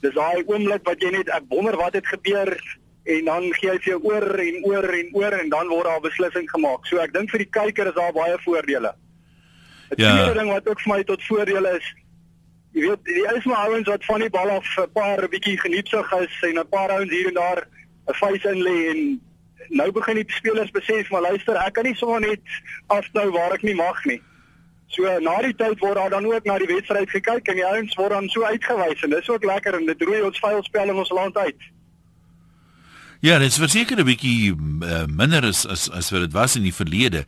dis 0.02 0.16
daai 0.16 0.44
oomblik 0.48 0.86
wat 0.88 1.02
jy 1.04 1.12
net 1.12 1.30
ek 1.36 1.44
wonder 1.52 1.76
wat 1.80 1.94
het 1.98 2.08
gebeur 2.08 2.54
en 3.10 3.26
dan 3.26 3.50
gee 3.58 3.72
hy 3.72 3.78
vir 3.84 3.92
jou 3.94 4.00
oor 4.12 4.26
en 4.40 4.58
oor 4.70 4.88
en 4.96 5.12
oor 5.18 5.36
en 5.42 5.50
dan 5.50 5.68
word 5.68 5.86
daar 5.86 6.00
'n 6.00 6.08
beslissing 6.08 6.48
gemaak. 6.50 6.86
So 6.88 7.00
ek 7.00 7.14
dink 7.14 7.30
vir 7.32 7.40
die 7.40 7.52
kyker 7.52 7.88
is 7.88 7.96
daar 7.96 8.14
baie 8.14 8.38
voordele. 8.46 8.94
Die 9.96 10.06
ja. 10.06 10.14
tweede 10.14 10.40
ding 10.40 10.52
wat 10.52 10.68
ook 10.68 10.82
vir 10.82 10.94
my 10.96 11.04
tot 11.04 11.24
voordele 11.24 11.72
is, 11.78 11.88
jy 12.78 12.86
weet, 12.88 13.06
die 13.06 13.26
is 13.36 13.46
maar 13.50 13.68
ouens 13.68 13.88
wat 13.90 14.06
van 14.06 14.20
die 14.20 14.30
bal 14.30 14.50
af 14.50 14.68
'n 14.78 14.92
paar 14.94 15.28
bietjie 15.30 15.58
genietsig 15.60 16.12
is 16.20 16.36
en 16.50 16.60
'n 16.60 16.70
paar 16.70 16.90
ouens 16.90 17.10
hier 17.10 17.28
en 17.28 17.34
daar 17.34 17.68
'n 18.08 18.14
vuis 18.14 18.44
in 18.44 18.62
lê 18.62 18.78
en 18.94 19.22
nou 19.70 19.92
begin 19.92 20.16
die 20.16 20.26
spelers 20.28 20.72
besef 20.72 21.10
maar 21.10 21.22
luister, 21.22 21.56
ek 21.56 21.74
kan 21.74 21.84
nie 21.84 21.96
sommer 21.96 22.20
net 22.20 22.42
afstou 22.88 23.32
waar 23.32 23.54
ek 23.54 23.62
nie 23.62 23.76
mag 23.76 24.06
nie. 24.06 24.22
So 24.88 25.20
na 25.20 25.42
die 25.42 25.54
tyd 25.56 25.80
word 25.80 25.96
daar 25.96 26.10
dan 26.10 26.26
ook 26.26 26.46
na 26.46 26.58
die 26.58 26.68
wedstryd 26.68 27.10
gekyk 27.10 27.48
en 27.48 27.56
die 27.56 27.66
ouens 27.66 27.96
word 27.96 28.10
dan 28.10 28.30
so 28.30 28.44
uitgewys 28.44 29.04
en 29.04 29.10
dis 29.10 29.30
ook 29.30 29.44
lekker 29.44 29.74
en 29.78 29.86
dit 29.86 30.02
roei 30.02 30.22
ons 30.22 30.40
veilspel 30.40 30.90
in 30.90 30.96
ons 31.04 31.10
land 31.10 31.38
uit. 31.38 31.62
Ja, 33.20 33.36
dit 33.36 33.52
is 33.52 33.58
verseker 33.60 34.00
'n 34.00 34.06
bietjie 34.08 34.56
uh, 34.56 35.04
minder 35.12 35.44
as 35.44 35.66
as 35.68 35.90
as 35.92 36.10
wat 36.10 36.22
dit 36.22 36.32
was 36.32 36.56
in 36.56 36.64
die 36.64 36.74
verlede. 36.74 37.26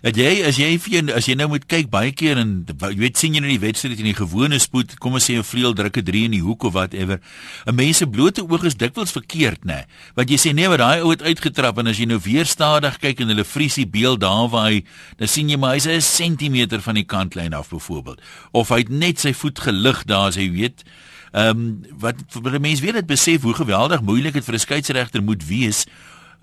Dat 0.00 0.14
jy 0.14 0.44
as 0.46 0.54
jy 0.56 0.78
vir 0.78 1.10
as 1.16 1.26
jy 1.26 1.34
nou 1.34 1.48
moet 1.48 1.66
kyk 1.66 1.90
baie 1.90 2.12
keer 2.12 2.38
en 2.38 2.62
jy 2.62 2.94
weet 2.94 3.18
sien 3.18 3.34
jy 3.34 3.40
nou 3.42 3.50
die 3.50 3.58
wedstryd 3.58 3.98
in 3.98 4.06
die 4.06 4.14
gewone 4.14 4.60
spoed, 4.62 4.94
kom 5.02 5.14
ons 5.14 5.26
sê 5.26 5.34
'n 5.34 5.42
vleuel 5.42 5.74
drukke 5.74 6.02
3 6.02 6.24
in 6.24 6.30
die 6.30 6.46
hoek 6.46 6.62
of 6.62 6.74
whatever. 6.74 7.18
'n 7.66 7.74
Mense 7.74 8.06
blote 8.06 8.46
oog 8.46 8.62
is 8.62 8.76
dikwels 8.76 9.10
verkeerd, 9.10 9.64
nê. 9.64 9.82
Want 10.14 10.30
jy 10.30 10.38
sê 10.38 10.54
nee, 10.54 10.68
wat 10.68 10.78
daai 10.78 11.02
ou 11.02 11.10
het 11.10 11.22
uitgetrap 11.22 11.78
en 11.78 11.88
as 11.88 11.98
jy 11.98 12.06
nou 12.06 12.20
weer 12.22 12.46
stadig 12.46 12.98
kyk 12.98 13.20
en 13.20 13.28
hulle 13.28 13.44
vriesie 13.44 13.86
beeld 13.86 14.20
daar 14.20 14.48
waar 14.48 14.70
hy, 14.70 14.84
dan 15.18 15.26
sien 15.26 15.48
jy 15.48 15.56
maar 15.56 15.74
hy's 15.74 15.88
'n 15.88 16.00
sentimeter 16.00 16.80
van 16.80 16.94
die 16.94 17.04
kantlyn 17.04 17.52
af 17.52 17.68
byvoorbeeld. 17.68 18.20
Of 18.52 18.68
hy 18.68 18.78
het 18.78 18.90
net 18.90 19.18
sy 19.18 19.32
voet 19.32 19.58
gelig 19.58 20.04
daar 20.04 20.28
as 20.28 20.36
hy 20.36 20.50
weet 20.52 20.84
Ehm 21.32 21.48
um, 21.48 21.84
wat 21.98 22.14
vir 22.28 22.60
mense 22.60 22.82
weet 22.84 23.00
dit 23.00 23.06
besef 23.06 23.42
hoe 23.42 23.54
geweldig 23.54 24.02
moeilik 24.04 24.32
dit 24.32 24.44
vir 24.44 24.54
'n 24.54 24.66
skeieregter 24.66 25.22
moet 25.22 25.46
wees 25.46 25.86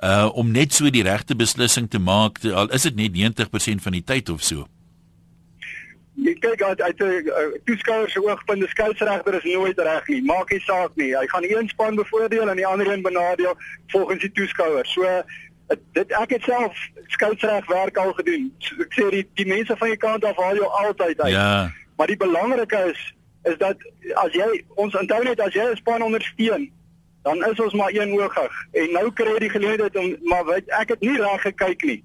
uh 0.04 0.30
om 0.34 0.52
net 0.52 0.74
so 0.74 0.90
die 0.90 1.04
regte 1.04 1.36
beslissing 1.36 1.90
te 1.90 2.00
maak 2.00 2.40
al 2.46 2.72
is 2.74 2.82
dit 2.82 2.96
net 2.96 3.14
90% 3.14 3.84
van 3.86 3.92
die 3.92 4.04
tyd 4.04 4.30
of 4.30 4.42
so. 4.44 4.68
Jy 6.16 6.34
kyk 6.40 6.62
uit 6.62 6.82
uit 6.82 7.00
'n 7.00 7.62
toeskouer 7.66 8.10
se 8.10 8.24
oogpunt, 8.24 8.60
die 8.60 8.70
skeieregter 8.70 9.34
is 9.34 9.54
nooit 9.54 9.80
reg 9.80 10.08
nie. 10.08 10.24
Maak 10.24 10.50
nie 10.50 10.60
saak 10.60 10.96
nie. 10.96 11.18
Hy 11.18 11.28
gaan 11.28 11.44
een 11.44 11.70
span 11.70 11.96
bevoordeel 11.96 12.50
en 12.50 12.56
die 12.56 12.68
ander 12.68 12.92
een 12.92 13.02
benadeel 13.02 13.56
volgens 13.88 14.22
die 14.22 14.32
toeskouer. 14.32 14.86
So 14.86 15.06
dit 15.92 16.12
ek 16.12 16.30
het 16.30 16.44
self 16.44 16.74
skeieregg 17.08 17.68
werk 17.68 17.98
al 17.98 18.14
gedoen. 18.14 18.52
Ek 18.80 18.94
sê 18.98 19.10
die 19.10 19.28
die 19.34 19.46
mense 19.46 19.78
van 19.78 19.88
die 19.88 19.98
kant 19.98 20.26
af 20.26 20.36
haal 20.36 20.56
jou 20.56 20.66
altyd 20.66 21.22
uit. 21.22 21.32
Ja. 21.32 21.72
Maar 21.96 22.08
die 22.08 22.18
belangrike 22.18 22.90
is 22.90 23.14
is 23.44 23.58
dat 23.58 23.78
as 24.14 24.34
jy 24.34 24.64
ons 24.76 24.96
onthou 24.96 25.24
net 25.24 25.40
as 25.40 25.54
jy 25.54 25.64
'n 25.72 25.76
span 25.76 26.04
ondersteun, 26.04 26.72
dan 27.24 27.46
is 27.46 27.60
ons 27.60 27.74
maar 27.74 27.92
eenoogig. 27.92 28.54
En 28.72 28.92
nou 28.92 29.12
kry 29.12 29.34
jy 29.34 29.40
die 29.40 29.50
geleentheid 29.50 29.96
om 29.96 30.16
maar 30.24 30.46
weet 30.46 30.70
ek 30.70 30.90
het 30.90 31.00
nie 31.00 31.18
reg 31.18 31.42
gekyk 31.42 31.84
nie. 31.84 32.04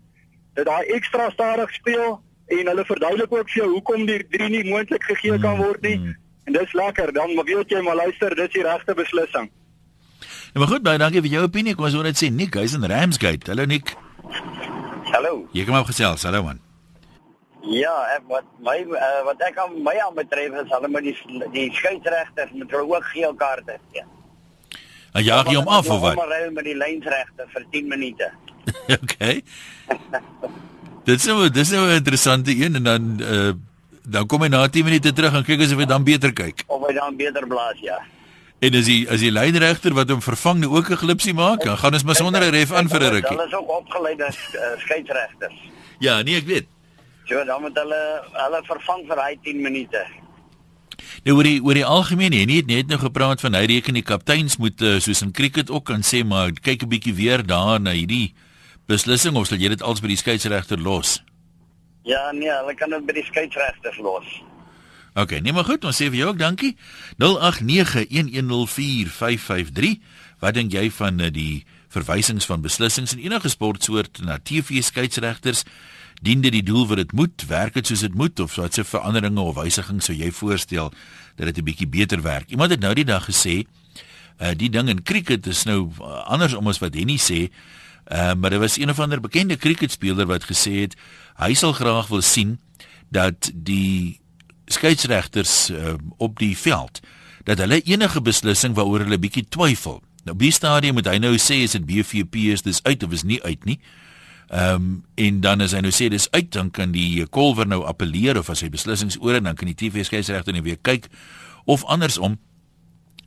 Dat 0.54 0.66
daai 0.66 0.86
ekstra 0.86 1.30
stadig 1.30 1.72
speel 1.72 2.22
en 2.46 2.66
hulle 2.66 2.84
verduidelik 2.84 3.32
ook 3.32 3.50
vir 3.50 3.62
jou 3.62 3.70
hoekom 3.72 4.06
die 4.06 4.26
3 4.30 4.48
nie 4.48 4.64
moontlik 4.70 5.02
gegee 5.02 5.38
kan 5.38 5.56
word 5.56 5.80
nie. 5.80 5.98
Mm. 5.98 6.16
En 6.44 6.52
dis 6.52 6.72
lekker, 6.72 7.12
dan 7.12 7.28
weet 7.44 7.70
jy 7.70 7.80
maar 7.80 7.96
luister, 7.96 8.34
dis 8.34 8.52
die 8.52 8.62
regte 8.62 8.94
beslissing. 8.94 9.50
Ja, 10.52 10.60
maar 10.60 10.68
goed, 10.68 10.82
baie 10.82 10.98
dankie 10.98 11.22
vir 11.24 11.30
jou 11.30 11.46
opinie. 11.48 11.74
Kom 11.74 11.88
ons 11.88 11.96
hoor 11.96 12.06
net 12.06 12.20
sê 12.20 12.30
Nick, 12.30 12.54
hy's 12.60 12.76
in 12.76 12.84
Ramsgate. 12.84 13.50
Hallo 13.50 13.64
Nick. 13.64 13.96
Hallo. 15.14 15.48
Jy 15.52 15.64
kom 15.64 15.80
op 15.80 15.90
gesels. 15.90 16.22
Hallo 16.28 16.42
man. 16.42 16.63
Ja, 17.72 17.94
ek, 18.12 18.26
wat 18.28 18.48
my 18.60 18.76
uh, 18.84 19.22
wat 19.24 19.40
ek 19.46 19.58
aan 19.62 19.76
my 19.84 19.94
aan 20.04 20.14
betref 20.16 20.52
is 20.60 20.72
hulle 20.72 20.88
met 20.92 21.06
die 21.06 21.14
die 21.54 21.68
skeieregters 21.72 22.52
moet 22.52 22.70
hulle 22.70 22.96
ook 22.96 23.06
geel 23.12 23.34
kaarte 23.40 23.78
gee. 23.92 24.04
Ja, 25.14 25.20
jaag 25.20 25.48
jy 25.48 25.56
hom 25.56 25.70
af 25.72 25.88
of 25.88 26.02
wat? 26.02 26.18
Maar 26.18 26.50
met 26.52 26.66
die 26.66 26.76
lynsregter 26.76 27.48
vir 27.54 27.64
10 27.70 27.88
minute. 27.88 28.30
okay. 28.98 29.44
dit 31.04 31.16
is 31.16 31.28
nou 31.30 31.48
dis 31.48 31.70
nou 31.70 31.86
'n 31.86 32.00
interessante 32.02 32.56
een 32.56 32.76
en 32.80 32.84
dan 32.84 33.06
uh, 33.20 33.52
dan 34.04 34.26
kom 34.26 34.42
hy 34.42 34.48
na 34.52 34.66
10 34.68 34.84
minute 34.84 35.12
terug 35.12 35.32
en 35.32 35.44
kyk 35.44 35.64
as 35.64 35.72
hy 35.72 35.88
dan 35.88 36.04
beter 36.04 36.32
kyk. 36.32 36.64
Of 36.66 36.84
hy 36.86 36.92
dan 36.92 37.16
beter 37.16 37.46
blaas, 37.48 37.80
ja. 37.80 38.02
En 38.60 38.76
as 38.76 38.84
die 38.84 39.08
as 39.08 39.24
die 39.24 39.32
lynregter 39.32 39.96
wat 39.96 40.12
hom 40.12 40.20
vervang 40.20 40.60
nou 40.60 40.76
ook 40.76 40.90
'n 40.90 41.00
glipsie 41.00 41.34
maak, 41.34 41.64
dan 41.64 41.78
gaan 41.78 41.96
ons 41.96 42.04
maar 42.04 42.20
sonder 42.20 42.44
'n 42.44 42.52
ref 42.52 42.72
aan 42.72 42.88
vir 42.88 43.00
'n 43.00 43.12
rukkie. 43.16 43.36
Hulle 43.36 43.46
is 43.46 43.54
ook 43.54 43.70
opgeleide 43.70 44.28
uh, 44.28 44.76
skeieregters. 44.84 45.56
Ja, 45.98 46.22
nee, 46.22 46.36
ek 46.36 46.46
weet. 46.46 46.73
So 47.24 47.40
dan 47.44 47.62
moet 47.64 47.78
hulle 47.78 48.02
hulle 48.32 48.60
vervang 48.68 49.06
vir 49.08 49.24
hy 49.24 49.32
10 49.42 49.62
minute. 49.64 50.04
Nou 51.24 51.38
oor 51.38 51.46
die 51.48 51.60
oor 51.64 51.78
die 51.78 51.86
algemeen, 51.88 52.34
jy 52.36 52.58
het 52.60 52.68
net 52.68 52.90
nou 52.92 52.98
gepraat 53.00 53.40
van 53.40 53.56
hy 53.56 53.64
reken 53.70 53.96
die 53.96 54.04
kapteins 54.04 54.58
moet 54.60 54.82
uh, 54.84 54.98
soos 55.00 55.24
in 55.24 55.32
cricket 55.32 55.72
ook 55.72 55.88
kan 55.88 56.04
sê 56.04 56.20
maar 56.24 56.52
kyk 56.52 56.84
'n 56.84 56.88
bietjie 56.88 57.14
weer 57.14 57.46
daar 57.46 57.80
na 57.80 57.90
hierdie 57.96 58.34
beslissing 58.86 59.36
of 59.36 59.46
sal 59.48 59.58
jy 59.58 59.68
dit 59.68 59.82
als 59.82 60.00
by 60.00 60.06
die 60.08 60.16
skeieregter 60.20 60.78
los? 60.78 61.22
Ja, 62.04 62.32
nee, 62.32 62.52
hulle 62.52 62.74
kan 62.76 62.90
dit 62.90 63.06
by 63.06 63.12
die 63.16 63.24
skeieregters 63.24 63.98
los. 64.04 64.42
OK, 65.14 65.30
nee 65.40 65.52
maar 65.54 65.64
goed, 65.64 65.84
ons 65.84 65.96
sê 65.96 66.04
vir 66.10 66.18
jou 66.18 66.28
ook 66.32 66.38
dankie. 66.38 66.76
0891104553. 67.22 70.00
Wat 70.42 70.54
dink 70.54 70.72
jy 70.74 70.90
van 70.90 71.20
uh, 71.22 71.30
die 71.32 71.64
verwysings 71.94 72.46
van 72.50 72.60
beslissings 72.60 73.12
in 73.14 73.20
enige 73.22 73.48
sportsoort 73.48 74.18
na 74.26 74.38
TV 74.42 74.82
skeieregters? 74.82 75.64
Dien 76.24 76.40
dit 76.44 76.52
die 76.54 76.64
doel 76.64 76.86
wat 76.88 77.02
dit 77.02 77.12
moet, 77.12 77.44
werk 77.50 77.76
dit 77.76 77.86
soos 77.86 78.04
dit 78.06 78.14
moet 78.14 78.40
of 78.40 78.56
wat 78.60 78.74
se 78.76 78.84
veranderinge 78.84 79.40
of 79.40 79.58
wysigings 79.58 80.08
sou 80.08 80.16
jy 80.16 80.30
voorstel 80.32 80.90
dat 81.36 81.46
dit 81.50 81.58
'n 81.58 81.64
bietjie 81.64 81.88
beter 81.88 82.22
werk? 82.22 82.50
Iemand 82.50 82.70
het 82.70 82.80
nou 82.80 82.94
die 82.94 83.04
dag 83.04 83.28
gesê, 83.28 83.64
uh 84.40 84.54
die 84.56 84.70
ding 84.70 84.88
in 84.88 85.02
cricket 85.02 85.46
is 85.46 85.64
nou 85.64 85.90
uh, 86.00 86.24
anders 86.26 86.54
om 86.54 86.66
as 86.66 86.78
wat 86.78 86.94
Henny 86.94 87.18
sê. 87.18 87.50
Uh 88.10 88.34
maar 88.34 88.50
daar 88.50 88.60
was 88.60 88.78
een 88.78 88.90
of 88.90 88.98
ander 88.98 89.20
bekende 89.20 89.56
cricketspeler 89.56 90.26
wat 90.26 90.44
gesê 90.44 90.80
het 90.80 90.96
hy 91.38 91.54
sal 91.54 91.72
graag 91.72 92.08
wil 92.08 92.22
sien 92.22 92.58
dat 93.10 93.50
die 93.54 94.20
skeieregters 94.66 95.70
uh, 95.70 95.94
op 96.16 96.38
die 96.38 96.56
veld 96.56 97.00
dat 97.44 97.58
hulle 97.58 97.82
enige 97.82 98.20
beslissing 98.20 98.74
waaroor 98.74 99.04
hulle 99.04 99.18
bietjie 99.18 99.44
twyfel. 99.48 100.02
Nou 100.24 100.36
by 100.36 100.48
stadium 100.50 100.96
moet 100.96 101.06
hy 101.06 101.18
nou 101.20 101.34
sê 101.36 101.60
is 101.64 101.76
dit 101.76 101.84
BVP 101.84 102.48
is 102.54 102.64
dis 102.64 102.80
uit 102.82 103.02
of 103.02 103.12
is 103.12 103.22
nie 103.22 103.42
uit 103.42 103.64
nie. 103.68 103.78
Ehm 104.48 104.74
um, 104.74 105.04
en 105.14 105.40
dan 105.40 105.60
as 105.64 105.72
hy 105.72 105.80
nou 105.80 105.92
sê 105.94 106.10
dis 106.12 106.26
uit 106.30 106.50
dan 106.52 106.68
kan 106.70 106.92
die 106.92 107.24
kolwer 107.32 107.66
nou 107.66 107.84
appeleer 107.88 108.36
of 108.38 108.50
as 108.52 108.60
hy 108.60 108.68
besluissings 108.68 109.16
oor 109.22 109.38
en 109.38 109.48
dan 109.48 109.56
kan 109.56 109.70
die 109.70 109.76
TV 109.78 110.04
skeieregter 110.04 110.52
net 110.52 110.66
weer 110.66 110.80
kyk 110.82 111.08
of 111.64 111.84
andersom. 111.88 112.36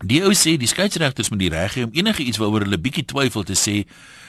Die 0.05 0.21
ou 0.21 0.35
sê 0.37 0.57
die 0.61 0.69
skeieregters 0.69 1.31
moet 1.33 1.41
die 1.41 1.49
reg 1.49 1.73
hê 1.73 1.87
om 1.87 1.95
enige 1.97 2.21
iets 2.23 2.37
waaroor 2.37 2.67
hulle 2.67 2.77
bietjie 2.77 3.07
twyfel 3.09 3.47
te 3.49 3.57
sê. 3.57 3.81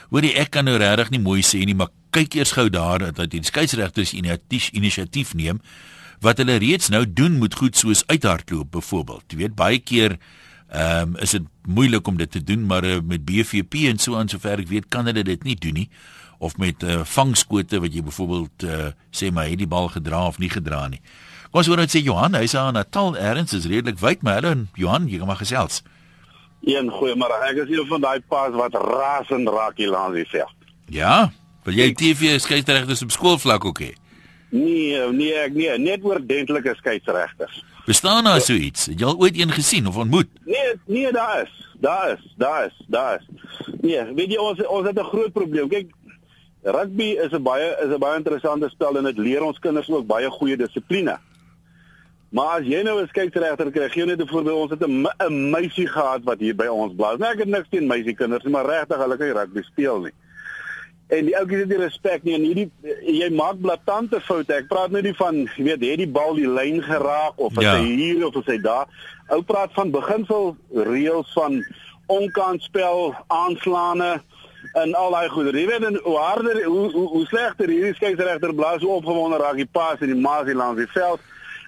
Hoorie 0.08 0.32
ek 0.40 0.54
kan 0.56 0.64
nou 0.64 0.78
regtig 0.80 1.12
nie 1.12 1.20
mooi 1.20 1.42
sê 1.44 1.60
nie, 1.68 1.76
maar 1.76 1.92
kyk 2.16 2.38
eers 2.40 2.54
gou 2.56 2.70
daar 2.72 3.10
dat 3.12 3.28
die 3.30 3.44
skeieregters 3.44 4.14
initiatief 4.16 4.72
inisiatief 4.72 5.36
neem 5.36 5.60
wat 6.24 6.40
hulle 6.40 6.56
reeds 6.58 6.88
nou 6.90 7.04
doen 7.06 7.36
moet 7.38 7.54
goed 7.54 7.76
soos 7.78 8.00
uithardloop 8.08 8.72
byvoorbeeld. 8.74 9.28
Jy 9.30 9.44
weet 9.44 9.58
baie 9.58 9.78
keer 9.78 10.16
ehm 10.68 11.14
um, 11.14 11.18
is 11.24 11.36
dit 11.36 11.44
moeilik 11.68 12.08
om 12.08 12.16
dit 12.16 12.30
te 12.30 12.42
doen, 12.44 12.64
maar 12.66 12.84
uh, 12.84 12.98
met 13.04 13.24
BVP 13.24 13.86
en 13.88 14.00
so 14.00 14.16
aan 14.16 14.28
sover 14.28 14.60
ek 14.60 14.68
weet 14.68 14.88
kan 14.88 15.06
hulle 15.08 15.22
dit 15.24 15.44
nie 15.44 15.56
doen 15.56 15.84
nie 15.84 15.90
of 16.38 16.56
met 16.56 16.82
uh, 16.82 17.00
vangskote 17.04 17.80
wat 17.80 17.94
jy 17.94 18.02
byvoorbeeld 18.02 18.64
uh, 18.64 18.90
sê 19.10 19.30
maar 19.34 19.48
het 19.50 19.58
die 19.58 19.70
bal 19.70 19.88
gedra 19.88 20.26
of 20.26 20.38
nie 20.38 20.50
gedra 20.50 20.86
nie. 20.88 21.00
Kom 21.50 21.62
ons 21.62 21.70
hoor 21.70 21.80
net 21.80 21.92
sê 21.94 22.02
Johan, 22.04 22.36
hy's 22.38 22.54
aan 22.58 22.76
Natal 22.76 23.16
erns 23.16 23.54
is 23.56 23.66
redelik 23.66 23.98
wyd 23.98 24.22
maar 24.22 24.42
hulle 24.42 24.66
Johan, 24.78 25.08
jy 25.08 25.18
kan 25.18 25.30
maar 25.30 25.40
gesels. 25.40 25.82
Een 26.66 26.90
goeiemôre. 26.90 27.38
Ek 27.48 27.62
is 27.64 27.70
een 27.70 27.86
van 27.86 28.02
daai 28.02 28.20
paas 28.28 28.54
wat 28.58 28.74
rasend 28.74 29.48
raak 29.48 29.78
hier 29.78 29.90
langs 29.94 30.16
die 30.18 30.26
veld. 30.28 30.54
Ja, 30.90 31.30
wil 31.64 31.78
jy 31.78 31.92
TV 31.94 32.38
skeieregters 32.42 33.04
op 33.06 33.14
skoolvlak 33.14 33.64
ook 33.68 33.82
hê? 33.84 33.92
Nee, 34.50 35.00
nee, 35.12 35.34
ek 35.36 35.56
nee, 35.56 35.74
net 35.78 36.04
oordentlike 36.04 36.74
skeieregters. 36.78 37.62
Bestaan 37.88 38.24
daar 38.24 38.40
so 38.40 38.52
iets? 38.52 38.86
Het 38.86 39.00
jy 39.00 39.06
al 39.08 39.16
ooit 39.20 39.38
een 39.38 39.52
gesien 39.52 39.86
of 39.86 39.96
ontmoet? 39.96 40.28
Nee, 40.44 40.74
nee, 40.86 41.12
daar 41.12 41.42
is. 41.42 41.54
Daar 41.80 42.12
is, 42.12 42.34
daar 42.36 42.66
is, 42.66 42.84
daar 42.88 43.20
is. 43.20 43.26
Nee, 43.80 44.02
weet 44.14 44.32
jy 44.34 44.38
ons 44.42 44.60
ons 44.66 44.86
het 44.86 44.98
'n 44.98 45.08
groot 45.12 45.32
probleem. 45.32 45.68
Kyk, 45.68 45.92
Rugby 46.70 47.16
is 47.16 47.32
'n 47.32 47.42
baie 47.42 47.68
is 47.84 47.94
'n 47.94 47.98
baie 47.98 48.16
interessante 48.16 48.68
spel 48.68 48.98
en 48.98 49.04
dit 49.04 49.18
leer 49.18 49.42
ons 49.42 49.58
kinders 49.58 49.90
ook 49.90 50.06
baie 50.06 50.30
goeie 50.30 50.56
dissipline. 50.56 51.18
Maar 52.28 52.60
as 52.60 52.66
jy 52.66 52.82
nou 52.82 53.00
'n 53.00 53.08
skeieregter 53.08 53.70
kry, 53.70 53.88
gee 53.88 54.04
net 54.04 54.20
'n 54.20 54.28
voorbeeld, 54.28 54.60
ons 54.62 54.70
het 54.70 54.86
'n 54.86 55.06
'n 55.28 55.50
meisie 55.50 55.86
gehad 55.86 56.24
wat 56.24 56.38
hier 56.38 56.54
by 56.54 56.66
ons 56.66 56.94
blaas. 56.94 57.18
Nee, 57.18 57.28
ek 57.28 57.38
het 57.38 57.48
niks 57.48 57.68
teen 57.70 57.86
meisie 57.86 58.14
kinders 58.14 58.44
nie, 58.44 58.52
maar 58.52 58.66
regtig 58.66 58.96
hulle 58.98 59.16
kan 59.16 59.32
rugby 59.32 59.62
speel 59.62 60.00
nie. 60.00 60.12
En 61.08 61.24
die 61.24 61.36
ouetjies 61.36 61.58
het 61.58 61.68
nie 61.68 61.78
respek 61.80 62.22
nie 62.22 62.34
en 62.34 62.42
hierdie 62.44 62.70
jy 63.00 63.30
maak 63.32 63.60
blaatante 63.60 64.20
foute. 64.20 64.52
Ek 64.52 64.68
praat 64.68 64.90
nou 64.90 65.02
nie 65.02 65.14
van, 65.16 65.48
jy 65.56 65.64
weet, 65.64 65.80
het 65.80 66.02
die 66.02 66.08
bal 66.08 66.34
die 66.34 66.48
lyn 66.48 66.82
geraak 66.82 67.40
of 67.40 67.56
is 67.56 67.64
ja. 67.64 67.76
hy 67.76 67.84
hier 67.84 68.26
of 68.26 68.36
is 68.36 68.50
hy 68.52 68.58
daar. 68.60 68.86
Ou 69.32 69.40
praat 69.42 69.72
van 69.72 69.90
beginsel 69.90 70.56
reëls 70.74 71.32
van 71.32 71.64
onkantspel, 72.06 73.14
aanslaane 73.26 74.20
en 74.72 74.94
al 74.94 75.10
daai 75.10 75.28
goeie. 75.28 75.52
Jy 75.52 75.66
weet 75.66 76.00
hoe 76.04 76.18
harder 76.18 76.64
hoe 76.64 76.90
hoe, 76.92 77.08
hoe 77.08 77.26
slegter 77.26 77.68
hierdie 77.68 77.94
skeieregter 77.94 78.54
blaas 78.54 78.82
hoe 78.82 78.98
opgewonde 78.98 79.40
raak 79.40 79.56
die 79.56 79.68
paas 79.72 80.00
in 80.04 80.12
die 80.12 80.20
maasie 80.20 80.54
langs 80.54 80.80
die 80.80 80.90
veld. 80.92 81.20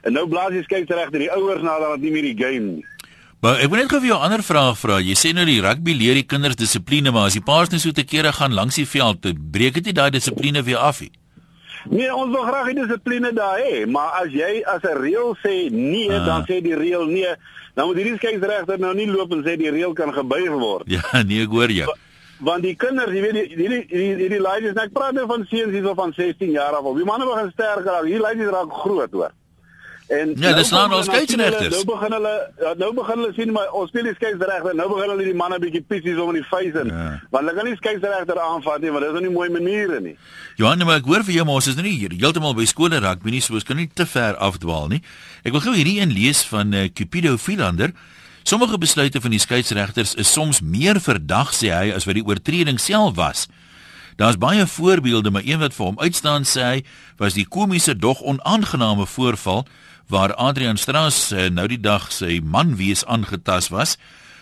En 0.03 0.17
nou 0.17 0.27
blaas 0.29 0.55
die 0.57 0.65
skeieregter 0.65 1.19
die 1.19 1.31
ouers 1.33 1.63
nadat 1.63 1.89
hulle 1.89 2.03
nie 2.05 2.15
meer 2.15 2.29
die 2.31 2.39
game 2.39 2.77
nie. 2.79 2.87
Maar 3.41 3.63
ek 3.65 3.71
wil 3.73 3.81
net 3.81 3.89
gou 3.89 4.01
vir 4.01 4.11
jou 4.13 4.19
'n 4.19 4.27
ander 4.29 4.43
vraag 4.45 4.77
vra. 4.79 5.01
Jy 5.01 5.17
sê 5.17 5.33
nou 5.33 5.45
die 5.45 5.61
rugby 5.61 5.93
leer 5.97 6.15
die 6.15 6.29
kinders 6.29 6.57
dissipline, 6.57 7.11
maar 7.11 7.27
as 7.27 7.39
die 7.39 7.45
paas 7.45 7.71
net 7.71 7.81
so 7.81 7.91
te 7.91 8.05
kere 8.05 8.33
gaan 8.33 8.53
langs 8.53 8.75
die 8.75 8.87
veld, 8.87 9.25
breek 9.53 9.75
dit 9.75 9.85
nie 9.85 9.93
daai 9.93 10.11
dissipline 10.11 10.63
weer 10.63 10.77
af 10.77 11.01
nie. 11.01 11.11
Nee, 11.89 12.15
ons 12.15 12.29
wil 12.37 12.45
graag 12.45 12.67
die 12.67 12.85
dissipline 12.85 13.33
daar 13.33 13.57
hê, 13.57 13.87
maar 13.87 14.21
as 14.21 14.29
jy 14.29 14.63
as 14.67 14.83
'n 14.83 15.01
reël 15.01 15.37
sê 15.41 15.71
nee, 15.73 16.13
ah. 16.13 16.27
dan 16.27 16.45
sê 16.45 16.61
die 16.61 16.77
reël 16.77 17.07
nee. 17.07 17.35
Dan 17.75 17.87
moet 17.87 17.97
hierdie 17.97 18.17
skeieregter 18.17 18.79
nou 18.79 18.95
nie 18.95 19.07
loop 19.07 19.33
en 19.33 19.43
sê 19.43 19.57
die 19.57 19.71
reël 19.71 19.93
kan 19.93 20.13
gebuig 20.13 20.51
word. 20.51 20.85
Ja, 20.87 21.23
nee, 21.23 21.43
ek 21.43 21.49
hoor 21.49 21.71
jou. 21.71 21.87
Ba 21.87 22.10
want 22.47 22.65
die 22.65 22.77
kinders, 22.77 23.13
jy 23.15 23.25
weet 23.25 23.37
die 23.37 23.59
hierdie 23.59 24.15
hierdie 24.23 24.41
ladies, 24.41 24.79
ek 24.81 24.95
praat 24.97 25.17
nou 25.17 25.27
van 25.31 25.45
seuns 25.51 25.75
hierso 25.77 25.95
van 25.99 26.15
16 26.17 26.55
jaar 26.57 26.79
af. 26.79 26.89
Die 26.97 27.09
manne 27.09 27.29
begin 27.29 27.53
sterker 27.53 27.93
raak. 27.93 28.09
Hierdie 28.09 28.25
ladies 28.25 28.53
raak 28.55 28.73
groot 28.83 29.13
hoor. 29.17 29.37
En 30.11 30.33
ja, 30.43 30.51
dis 30.59 30.71
nou 30.75 30.81
ons 30.97 31.07
skeieregters. 31.07 31.71
Nou 31.71 31.85
begin 31.87 32.15
hulle 32.17 32.33
ja, 32.59 32.73
nou 32.81 32.89
begin 32.97 33.21
hulle 33.21 33.35
sien 33.37 33.53
maar 33.55 33.69
ons 33.79 33.93
speel 33.93 34.09
die 34.09 34.15
skeieregter. 34.17 34.75
Nou 34.75 34.89
begin 34.91 35.13
hulle 35.13 35.27
die 35.29 35.37
manne 35.39 35.61
bietjie 35.63 35.85
pissies 35.87 36.19
om 36.19 36.33
in 36.33 36.41
die 36.41 36.47
face 36.49 36.83
in. 36.83 36.91
Ja. 36.91 37.05
Want 37.31 37.45
hulle 37.45 37.55
kan 37.59 37.69
nie 37.71 37.77
skeieregter 37.79 38.41
aanvat 38.43 38.83
nie, 38.83 38.91
want 38.91 39.07
dit 39.07 39.13
is 39.13 39.19
nou 39.19 39.23
nie 39.29 39.35
mooi 39.37 39.47
maniere 39.55 40.01
nie. 40.03 40.17
Johan, 40.59 40.83
maar 40.83 40.99
ek 40.99 41.07
hoor 41.11 41.23
vir 41.29 41.37
jou 41.37 41.47
maar 41.47 41.61
ons 41.61 41.71
is 41.71 41.79
nou 41.79 41.87
nie 41.87 41.95
hier 41.95 42.17
heeltemal 42.17 42.57
by 42.59 42.67
skole 42.67 42.99
raak, 43.05 43.23
nie 43.23 43.43
so 43.45 43.55
ons 43.55 43.69
kan 43.69 43.79
nie 43.79 43.87
te 43.87 44.09
ver 44.11 44.35
afdwaal 44.43 44.91
nie. 44.97 45.03
Ek 45.45 45.55
wil 45.55 45.63
gou 45.63 45.77
hierdie 45.79 46.01
een 46.01 46.15
lees 46.17 46.43
van 46.51 46.75
uh, 46.75 46.89
Cupido 46.91 47.37
Philander. 47.39 47.95
Sommige 48.43 48.79
besluite 48.79 49.21
van 49.21 49.31
die 49.31 49.41
skeieregters 49.41 50.15
is 50.15 50.33
soms 50.33 50.61
meer 50.61 51.01
verdag 51.01 51.53
sê 51.55 51.75
hy 51.75 51.91
as 51.93 52.07
wat 52.09 52.17
die 52.17 52.25
oortreding 52.25 52.81
self 52.81 53.19
was. 53.19 53.47
Daar's 54.17 54.41
baie 54.41 54.67
voorbeelde, 54.67 55.31
maar 55.31 55.45
een 55.45 55.61
wat 55.61 55.75
vir 55.77 55.87
hom 55.87 56.01
uitstaan 56.01 56.45
sê 56.49 56.65
hy 56.65 56.79
was 57.21 57.37
die 57.37 57.45
komiese 57.45 57.97
dog 57.97 58.21
onaangename 58.21 59.07
voorval 59.07 59.67
waar 60.11 60.35
Adrian 60.35 60.77
Straas 60.77 61.31
eh, 61.31 61.51
nou 61.53 61.69
die 61.71 61.81
dag 61.81 62.09
sy 62.13 62.41
man 62.43 62.75
wees 62.77 63.05
aangetas 63.05 63.71
was. 63.71 63.97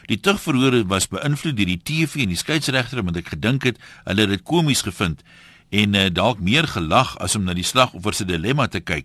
Die 0.08 0.20
tugverhoor 0.20 0.86
was 0.88 1.10
beïnvloed 1.12 1.58
deur 1.58 1.68
die 1.68 1.82
TV 1.82 2.24
en 2.24 2.32
die 2.32 2.40
skeieregter 2.40 3.02
omdat 3.02 3.20
ek 3.20 3.34
gedink 3.34 3.66
het 3.68 3.82
hulle 4.06 4.24
het 4.24 4.32
dit 4.32 4.46
komies 4.46 4.82
gevind 4.86 5.20
en 5.68 5.94
uh, 5.94 6.06
dalk 6.08 6.38
meer 6.40 6.64
gelag 6.64 7.12
as 7.20 7.36
om 7.36 7.44
na 7.44 7.52
die 7.52 7.66
slagoffer 7.66 8.16
se 8.16 8.24
dilemma 8.24 8.70
te 8.72 8.80
kyk. 8.80 9.04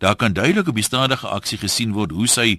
Daar 0.00 0.16
kan 0.16 0.32
duidelik 0.32 0.70
op 0.72 0.78
die 0.80 0.86
stadige 0.86 1.28
aksie 1.28 1.58
gesien 1.60 1.92
word 1.92 2.14
hoe 2.16 2.28
sy 2.30 2.54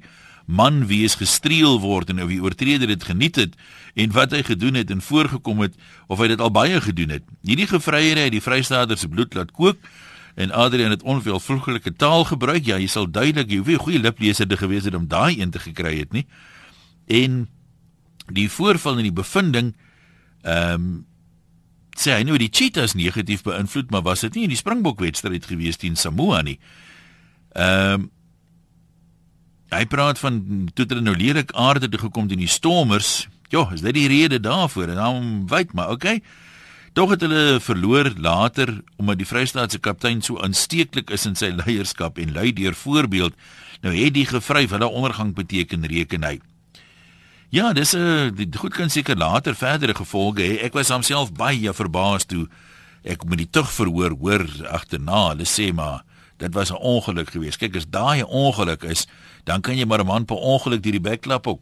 man 0.46 0.86
wie 0.88 1.04
is 1.04 1.16
gestreel 1.16 1.80
word 1.80 2.10
en 2.10 2.22
of 2.24 2.30
die 2.30 2.42
oortreder 2.42 2.88
dit 2.88 3.04
geniet 3.04 3.36
het 3.36 3.56
en 3.94 4.12
wat 4.12 4.32
hy 4.32 4.44
gedoen 4.44 4.80
het 4.80 4.92
en 4.92 5.02
voorgekom 5.02 5.60
het 5.66 5.76
of 6.08 6.20
hy 6.20 6.28
dit 6.32 6.42
al 6.42 6.52
baie 6.52 6.82
gedoen 6.82 7.10
het. 7.10 7.24
Hierdie 7.44 7.68
gevryery 7.68 8.28
het 8.30 8.36
die 8.36 8.44
Vrystaaters 8.44 9.02
se 9.02 9.10
bloed 9.12 9.34
laat 9.34 9.52
kook 9.52 9.78
en 10.36 10.52
Adrian 10.52 10.92
het 10.92 11.04
onveel 11.04 11.40
vroegelike 11.40 11.94
taal 11.96 12.24
gebruik. 12.26 12.66
Ja, 12.66 12.78
jy 12.80 12.88
sal 12.88 13.10
duidelik 13.12 13.52
jy 13.52 13.58
hoef 13.58 13.68
'n 13.68 13.84
goeie 13.84 14.00
lipleser 14.00 14.48
te 14.48 14.58
gewees 14.58 14.86
het 14.86 14.96
om 14.96 15.08
daai 15.08 15.40
een 15.40 15.52
te 15.52 15.60
gekry 15.60 16.00
het 16.00 16.12
nie. 16.12 16.26
En 17.08 17.48
die 18.32 18.50
voorval 18.50 18.98
en 18.98 19.04
die 19.04 19.12
bevinding 19.14 19.76
ehm 20.42 20.74
um, 20.74 21.06
sê 21.98 22.16
hy 22.16 22.24
nou 22.24 22.38
die 22.38 22.50
cheetahs 22.50 22.94
negatief 22.94 23.44
beïnvloed, 23.44 23.92
maar 23.92 24.02
was 24.02 24.22
dit 24.22 24.34
nie 24.36 24.44
in 24.44 24.54
die 24.54 24.58
Springbok 24.58 25.00
wedstryd 25.00 25.46
gewees 25.46 25.78
teen 25.78 25.96
Samoa 25.96 26.42
nie. 26.42 26.60
Ehm 27.52 27.94
um, 27.94 28.10
Hy 29.72 29.86
praat 29.88 30.20
van 30.20 30.42
toe 30.76 30.84
hulle 30.90 31.04
nou 31.04 31.14
lelik 31.16 31.54
aarde 31.56 31.88
toe 31.88 32.00
gekom 32.02 32.28
in 32.28 32.42
die 32.44 32.52
stormers. 32.52 33.30
Ja, 33.54 33.70
is 33.72 33.84
dit 33.86 33.96
die 33.96 34.10
rede 34.12 34.40
daarvoor? 34.44 34.92
En 34.92 35.00
dan 35.00 35.48
weet 35.48 35.72
maar, 35.74 35.94
okay. 35.96 36.20
Tog 36.94 37.14
het 37.14 37.22
hulle 37.24 37.60
verloor 37.64 38.12
later 38.20 38.82
omdat 39.00 39.22
die 39.22 39.28
Vrystaatse 39.28 39.80
kaptein 39.80 40.20
so 40.22 40.42
aansteeklik 40.44 41.10
is 41.16 41.24
in 41.26 41.38
sy 41.40 41.54
leierskap 41.56 42.20
en 42.20 42.34
lei 42.36 42.52
deur 42.52 42.76
voorbeeld. 42.76 43.38
Nou 43.82 43.96
het 43.96 44.14
die 44.14 44.26
gevryf 44.28 44.76
hulle 44.76 44.92
ondergang 44.92 45.32
beteken 45.36 45.88
reken 45.88 46.28
hy. 46.28 46.40
Ja, 47.50 47.72
dis 47.74 47.96
'n 47.96 48.36
uh, 48.36 48.60
goed 48.60 48.74
kan 48.76 48.90
seker 48.90 49.18
later 49.18 49.56
verdere 49.56 49.96
gevolge 49.96 50.42
hê. 50.42 50.64
Ek 50.64 50.74
was 50.74 50.90
homself 50.90 51.32
baie 51.32 51.74
verbaas 51.74 52.26
toe 52.26 52.48
ek 53.04 53.24
met 53.24 53.38
die 53.38 53.50
tug 53.50 53.72
verhoor 53.72 54.12
hoor 54.20 54.46
agterna. 54.68 55.30
Hulle 55.30 55.48
sê 55.48 55.72
maar 55.74 56.04
dit 56.38 56.54
was 56.54 56.72
'n 56.72 56.76
ongeluk 56.76 57.30
geweest. 57.30 57.58
Kyk, 57.58 57.76
as 57.76 57.90
daai 57.90 58.20
'n 58.20 58.28
ongeluk 58.28 58.84
is, 58.84 59.08
dan 59.44 59.62
kan 59.62 59.78
jy 59.78 59.86
maar 59.86 60.00
'n 60.00 60.08
man 60.08 60.26
per 60.26 60.38
ongeluk 60.38 60.84
deur 60.84 60.92
die 60.92 61.02
bek 61.10 61.22
klap 61.22 61.48
ook. 61.48 61.62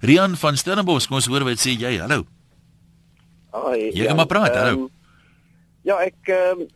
Rian 0.00 0.36
van 0.36 0.56
Stellenbosch, 0.56 1.06
kom 1.06 1.16
ons 1.16 1.26
hoor 1.26 1.44
wat 1.44 1.58
sê 1.58 1.76
jy. 1.78 1.98
Hallo. 1.98 2.24
Hi. 3.52 3.90
Jy 3.92 4.06
kan 4.06 4.16
maar 4.16 4.26
praat, 4.26 4.54
hallo. 4.56 4.72
Um, 4.72 4.90
ja, 5.82 5.98
ek 6.00 6.28
um, 6.32 6.66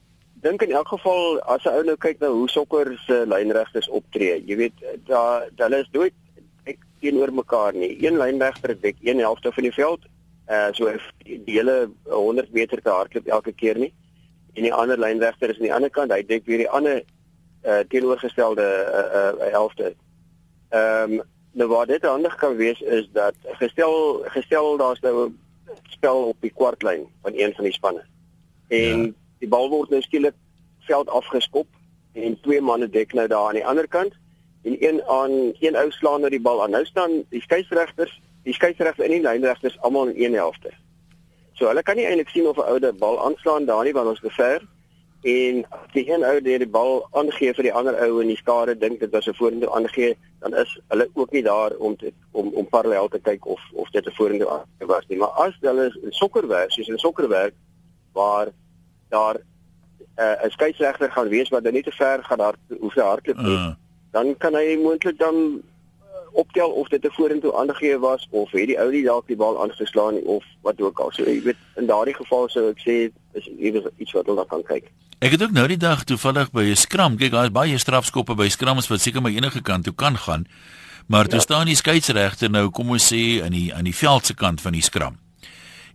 dink 0.44 0.62
in 0.62 0.74
elk 0.76 0.88
geval 0.88 1.40
as 1.40 1.64
'n 1.64 1.74
ou 1.78 1.82
nou 1.84 1.96
kyk 1.96 2.20
na 2.20 2.28
hoe 2.28 2.48
sokker 2.48 2.92
se 3.06 3.24
lynregters 3.26 3.88
optree, 3.88 4.42
jy 4.46 4.56
weet, 4.56 4.84
daar 5.06 5.48
hulle 5.56 5.80
is 5.80 5.90
nooit 5.92 6.14
ek 6.64 6.78
teenoor 7.00 7.32
mekaar 7.32 7.74
nie. 7.74 7.96
Een 8.04 8.18
lynregter 8.18 8.76
dek 8.80 8.96
een 9.00 9.18
helfte 9.18 9.52
van 9.52 9.62
die 9.62 9.72
veld, 9.72 10.06
uh 10.50 10.68
so 10.72 10.92
die 11.24 11.40
hele 11.46 11.90
100 12.04 12.52
meter 12.52 12.82
te 12.82 12.90
hardloop 12.90 13.26
elke 13.26 13.52
keer 13.52 13.78
nie. 13.78 13.92
En 14.54 14.62
die 14.62 14.74
ander 14.74 14.98
lynregter 14.98 15.50
is 15.50 15.56
aan 15.56 15.68
die 15.68 15.74
ander 15.74 15.90
kant, 15.90 16.12
hy 16.12 16.22
dek 16.22 16.46
weer 16.46 16.58
die 16.58 16.70
ander 16.70 17.02
uh 17.64 17.82
teenoorgestelde 17.88 18.62
uh, 18.62 19.32
uh 19.46 19.50
helfte. 19.50 19.94
Ehm 20.68 21.12
um, 21.12 21.22
nou 21.56 21.68
wat 21.68 21.88
dit 21.88 22.02
handig 22.04 22.34
kan 22.36 22.56
wees 22.56 22.80
is 22.80 23.08
dat 23.12 23.34
gestel 23.60 24.22
gestel 24.24 24.76
daar's 24.76 25.00
nou 25.00 25.28
'n 25.28 25.38
spel 25.88 26.22
op 26.22 26.36
die 26.40 26.52
kwartlyn 26.52 27.06
van 27.22 27.32
een 27.34 27.54
van 27.54 27.64
die 27.64 27.72
spanne. 27.72 28.04
En 28.68 29.02
ja. 29.02 29.12
die 29.38 29.48
bal 29.48 29.68
word 29.68 29.90
nou 29.90 30.02
skielik 30.02 30.34
veld 30.78 31.08
afgeskop 31.08 31.66
en 32.12 32.40
twee 32.40 32.60
manne 32.60 32.88
dek 32.88 33.12
nou 33.12 33.26
daar 33.28 33.48
aan 33.48 33.58
die 33.60 33.66
ander 33.66 33.88
kant 33.88 34.12
en 34.62 34.76
een 34.88 35.02
aan 35.04 35.52
een 35.60 35.76
ou 35.76 35.90
slaan 35.90 36.20
nou 36.20 36.30
die 36.30 36.40
bal 36.40 36.62
aan. 36.62 36.70
Nou 36.70 36.84
staan 36.84 37.24
die 37.28 37.42
skeieregters, 37.42 38.20
die 38.42 38.54
skeieregter 38.54 39.04
en 39.04 39.10
die 39.10 39.22
lynregters 39.22 39.80
almal 39.80 40.06
in 40.06 40.22
een 40.24 40.34
helfte. 40.34 40.70
So 41.52 41.66
hulle 41.66 41.82
kan 41.82 41.96
nie 41.96 42.04
eintlik 42.04 42.28
sien 42.28 42.46
of 42.46 42.56
'n 42.56 42.68
ou 42.68 42.78
die 42.78 42.92
bal 42.92 43.24
aanslaan 43.24 43.64
daar 43.64 43.84
nie 43.84 43.92
want 43.92 44.08
ons 44.08 44.22
is 44.22 44.34
ver 44.34 44.66
en 45.22 45.64
as 45.70 45.92
die 45.92 46.04
een 46.10 46.24
ou 46.24 46.40
die 46.40 46.68
bal 46.68 47.08
aangee 47.12 47.54
vir 47.54 47.68
die 47.68 47.72
ander 47.72 47.96
ou 48.04 48.20
en 48.20 48.28
die 48.28 48.36
skare 48.36 48.76
dink 48.78 49.00
dit 49.00 49.10
was 49.10 49.26
'n 49.26 49.34
vorentoe 49.34 49.70
aangee, 49.74 50.16
dan 50.40 50.54
is 50.54 50.80
hulle 50.88 51.08
ook 51.14 51.30
nie 51.32 51.42
daar 51.42 51.72
om 51.78 51.96
te 51.96 52.12
om 52.32 52.50
om 52.54 52.68
parallel 52.68 53.08
te 53.08 53.18
kyk 53.18 53.46
of 53.46 53.60
of 53.72 53.90
dit 53.90 54.06
'n 54.06 54.16
vorentoe 54.18 54.62
was 54.78 55.06
nie. 55.08 55.18
Maar 55.18 55.34
as 55.46 55.54
hulle 55.60 55.98
in 56.02 56.12
sokkerwerk, 56.12 56.70
soos 56.70 56.88
in 56.88 56.98
sokkerwerk 56.98 57.54
waar 58.12 58.48
daar 59.08 59.36
uh, 60.16 60.44
'n 60.44 60.50
skeieregter 60.50 61.12
gaan 61.12 61.28
wees 61.28 61.48
wat 61.48 61.64
dan 61.64 61.72
nie 61.72 61.82
te 61.82 61.92
ver 61.92 62.24
gaan 62.24 62.38
daar 62.38 62.54
hoef 62.80 62.94
te 62.94 63.00
hardloop 63.00 63.36
nie, 63.36 63.56
uh. 63.56 63.74
dan 64.10 64.36
kan 64.36 64.54
hy 64.54 64.76
moontlik 64.76 65.18
dan 65.18 65.62
optel 66.42 66.70
of 66.70 66.88
dit 66.88 67.04
'n 67.04 67.16
vorentoe 67.18 67.54
aangegee 67.54 67.98
was 67.98 68.26
of 68.30 68.50
het 68.50 68.66
die 68.66 68.78
ou 68.78 68.90
nie 68.90 69.02
dalk 69.02 69.26
die 69.26 69.36
bal 69.36 69.62
aangeslaan 69.62 70.16
of 70.24 70.44
wat 70.62 70.80
ook 70.80 70.98
al. 70.98 71.10
So 71.12 71.24
jy 71.24 71.42
weet 71.42 71.56
in 71.76 71.86
daardie 71.86 72.14
geval 72.14 72.48
sou 72.48 72.68
ek 72.70 72.80
sê 72.86 73.10
is 73.32 73.48
iets 73.96 74.12
wat 74.12 74.26
hulle 74.26 74.46
kan 74.46 74.62
kyk. 74.62 74.90
Ek 75.18 75.30
het 75.30 75.42
ook 75.42 75.52
nou 75.52 75.66
die 75.66 75.76
dag 75.76 76.04
toevallig 76.04 76.50
by 76.50 76.62
'n 76.62 76.76
skram, 76.76 77.16
kyk 77.16 77.30
daar 77.30 77.44
is 77.44 77.50
baie 77.50 77.78
strafskoppe 77.78 78.34
by 78.34 78.48
skrams 78.48 78.88
wat 78.88 79.00
seker 79.00 79.22
maar 79.22 79.32
enige 79.32 79.62
kant 79.62 79.84
toe 79.84 79.94
kan 79.94 80.16
gaan. 80.16 80.46
Maar 81.06 81.24
toe 81.24 81.34
ja. 81.34 81.40
staan 81.40 81.66
die 81.66 81.76
skeieregter 81.76 82.50
nou 82.50 82.70
kom 82.70 82.90
ons 82.90 83.12
sê 83.12 83.42
aan 83.42 83.52
die 83.52 83.74
aan 83.74 83.84
die 83.84 83.96
veld 83.96 84.26
se 84.26 84.34
kant 84.34 84.60
van 84.60 84.72
die 84.72 84.82
skram 84.82 85.25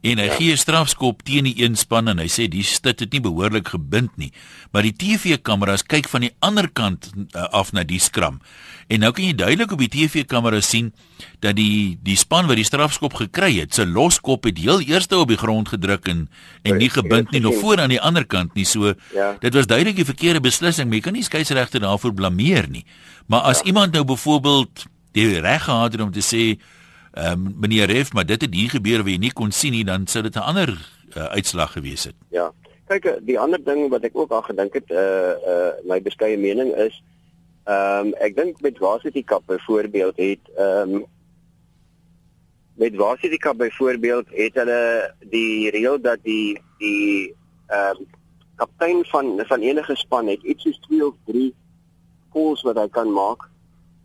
en 0.02 0.18
hy 0.18 0.26
ja. 0.26 0.36
gee 0.36 0.52
'n 0.54 0.58
strafskop 0.58 1.22
teen 1.24 1.46
die 1.46 1.62
een 1.62 1.76
span 1.78 2.08
en 2.08 2.18
hy 2.18 2.28
sê 2.28 2.48
die 2.50 2.64
stit 2.66 3.00
het 3.00 3.12
nie 3.14 3.22
behoorlik 3.22 3.68
gebind 3.70 4.18
nie. 4.18 4.32
Maar 4.72 4.82
die 4.82 4.96
TV-kameras 4.96 5.84
kyk 5.86 6.10
van 6.10 6.22
die 6.22 6.34
ander 6.40 6.70
kant 6.70 7.12
uh, 7.16 7.46
af 7.54 7.72
na 7.72 7.84
die 7.84 8.00
skram. 8.00 8.42
En 8.88 9.00
nou 9.00 9.12
kan 9.12 9.26
jy 9.26 9.36
duidelik 9.36 9.72
op 9.72 9.80
die 9.80 9.92
TV-kamera 9.92 10.62
sien 10.62 10.92
dat 11.40 11.56
die 11.56 12.00
die 12.02 12.18
span 12.18 12.48
wat 12.50 12.58
die 12.58 12.66
strafskop 12.66 13.14
gekry 13.14 13.60
het, 13.60 13.74
se 13.74 13.86
loskop 13.86 14.44
het 14.44 14.58
heel 14.58 14.82
eerste 14.82 15.18
op 15.18 15.30
die 15.30 15.38
grond 15.38 15.70
gedruk 15.70 16.08
en 16.08 16.28
en 16.64 16.78
nie 16.78 16.90
gebind 16.90 17.32
nie 17.32 17.42
nog 17.42 17.60
voor 17.62 17.80
aan 17.80 17.94
die 17.94 18.02
ander 18.02 18.26
kant 18.26 18.54
nie. 18.54 18.66
So 18.66 18.94
ja. 19.14 19.36
dit 19.40 19.54
was 19.54 19.68
duidelik 19.70 19.96
die 19.96 20.06
verkeerde 20.06 20.42
beslissing. 20.42 20.94
Jy 20.94 21.00
kan 21.00 21.14
nie 21.14 21.24
skeieregter 21.24 21.80
daarvoor 21.80 22.14
blameer 22.14 22.70
nie. 22.70 22.86
Maar 23.28 23.42
as 23.42 23.62
ja. 23.62 23.66
iemand 23.66 23.94
nou 23.94 24.04
byvoorbeeld 24.04 24.86
die 25.12 25.40
reg 25.40 25.64
gehad 25.64 25.92
het 25.92 26.02
om 26.02 26.12
te 26.12 26.26
sê 26.26 26.58
ehm 27.12 27.46
um, 27.46 27.56
meneer 27.60 27.88
Ref, 27.92 28.14
maar 28.14 28.26
dit 28.26 28.42
het 28.42 28.54
hier 28.54 28.70
gebeur 28.70 29.04
waar 29.04 29.12
jy 29.12 29.18
nie 29.18 29.34
kon 29.34 29.52
sien 29.52 29.72
nie, 29.72 29.86
dan 29.86 30.08
sou 30.08 30.24
dit 30.24 30.36
'n 30.36 30.48
ander 30.52 30.70
uh, 31.18 31.24
uitslag 31.24 31.72
gewees 31.72 32.04
het. 32.04 32.16
Ja. 32.30 32.52
Kyk, 32.88 33.06
eh, 33.06 33.20
die 33.22 33.40
ander 33.40 33.64
ding 33.64 33.90
wat 33.90 34.04
ek 34.04 34.18
ook 34.18 34.32
aan 34.32 34.44
gedink 34.44 34.74
het, 34.74 34.90
uh 34.92 35.34
uh 35.48 35.72
my 35.84 36.02
beskeie 36.02 36.38
mening 36.38 36.76
is 36.76 37.04
ehm 37.64 38.08
um, 38.08 38.14
ek 38.26 38.36
dink 38.36 38.62
met 38.62 38.78
Varsity 38.78 39.24
Cup 39.24 39.44
byvoorbeeld 39.46 40.18
het 40.18 40.40
ehm 40.58 40.96
um, 40.96 41.06
met 42.74 42.96
Varsity 42.96 43.38
Cup 43.38 43.58
byvoorbeeld 43.58 44.28
het 44.30 44.54
hulle 44.54 45.14
die 45.30 45.70
reël 45.70 46.02
dat 46.02 46.18
die 46.24 46.58
die 46.78 47.36
ehm 47.68 48.02
um, 48.02 48.08
kaptein 48.56 49.06
van 49.06 49.44
van 49.48 49.62
enige 49.62 49.96
span 49.96 50.28
het 50.28 50.44
iets 50.44 50.64
soos 50.64 50.80
2 50.88 51.06
of 51.06 51.16
3 51.26 51.54
calls 52.34 52.62
wat 52.62 52.76
hy 52.82 52.88
kan 52.90 53.14
maak 53.14 53.51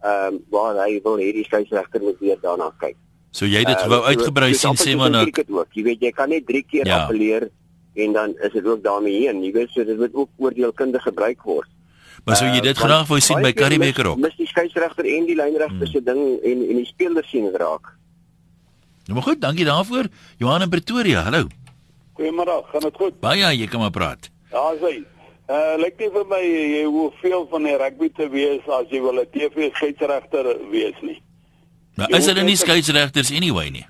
ehm 0.06 0.34
um, 0.34 0.40
waar 0.54 0.78
hy 0.84 1.00
wil 1.02 1.18
hierdie 1.18 1.44
skeieregter 1.48 2.02
moet 2.02 2.18
weer 2.22 2.38
daarna 2.42 2.70
kyk. 2.82 2.96
So 3.30 3.46
jy 3.46 3.62
het 3.64 3.72
dit 3.72 3.84
uh, 3.84 3.88
wou 3.92 4.02
uitgebrei 4.06 4.52
so, 4.54 4.60
sien 4.62 4.78
sê 4.82 4.96
maar 4.98 5.10
nou. 5.10 5.24
Jy 5.26 5.82
weet 5.90 6.04
jy 6.06 6.12
kan 6.14 6.30
net 6.32 6.46
3 6.46 6.62
keer 6.70 6.86
ja. 6.86 7.02
appeleer 7.04 7.48
en 7.96 8.12
dan 8.12 8.34
is 8.44 8.52
dit 8.52 8.66
ook 8.66 8.82
daarmee 8.84 9.24
heen. 9.24 9.42
Jy 9.44 9.52
weet 9.56 9.74
so 9.74 9.84
dit 9.84 9.98
moet 9.98 10.14
ook 10.14 10.30
oordeelkundig 10.36 11.02
gebruik 11.08 11.42
word. 11.42 11.68
Maar 12.26 12.38
sou 12.40 12.48
jy 12.50 12.62
dit 12.64 12.76
uh, 12.76 12.82
graag 12.82 13.10
wou 13.10 13.20
sien 13.22 13.42
by 13.42 13.52
Currymaker 13.56 14.12
ook? 14.12 14.22
Mis 14.22 14.38
die 14.38 14.48
skeieregter 14.50 15.08
en 15.10 15.28
die 15.28 15.36
lynregter 15.38 15.90
se 15.90 16.00
hmm. 16.00 16.08
ding 16.08 16.22
en 16.52 16.64
en 16.70 16.80
die 16.82 16.88
spelers 16.88 17.28
sien 17.30 17.50
raak. 17.54 17.92
Nou 19.06 19.18
maar 19.18 19.26
goed, 19.28 19.40
dankie 19.40 19.66
daarvoor. 19.66 20.08
Johan 20.42 20.66
in 20.66 20.72
Pretoria. 20.72 21.22
Hallo. 21.28 21.46
Goeiemôre, 22.18 22.62
gaan 22.72 22.88
dit 22.88 22.96
goed? 22.96 23.20
Baie, 23.20 23.52
jy 23.54 23.68
kan 23.70 23.84
maar 23.84 23.94
praat. 23.94 24.30
Ja, 24.50 24.64
sê. 24.80 24.96
Uh 25.46 25.76
lyk 25.78 26.00
nie 26.02 26.08
vir 26.10 26.24
my 26.26 26.40
jy 26.42 26.84
hoef 26.90 27.14
veel 27.22 27.44
van 27.52 27.66
die 27.68 27.76
rugby 27.78 28.08
te 28.10 28.26
wees 28.32 28.64
as 28.66 28.88
jy 28.90 28.98
wil 29.04 29.20
'n 29.22 29.30
TV 29.30 29.70
skeieregter 29.74 30.48
wees 30.72 30.98
nie. 31.02 31.20
Maar 31.94 32.10
is 32.18 32.26
hulle 32.26 32.42
nie 32.42 32.56
skeieregters 32.56 33.30
anyway 33.30 33.70
nie? 33.70 33.86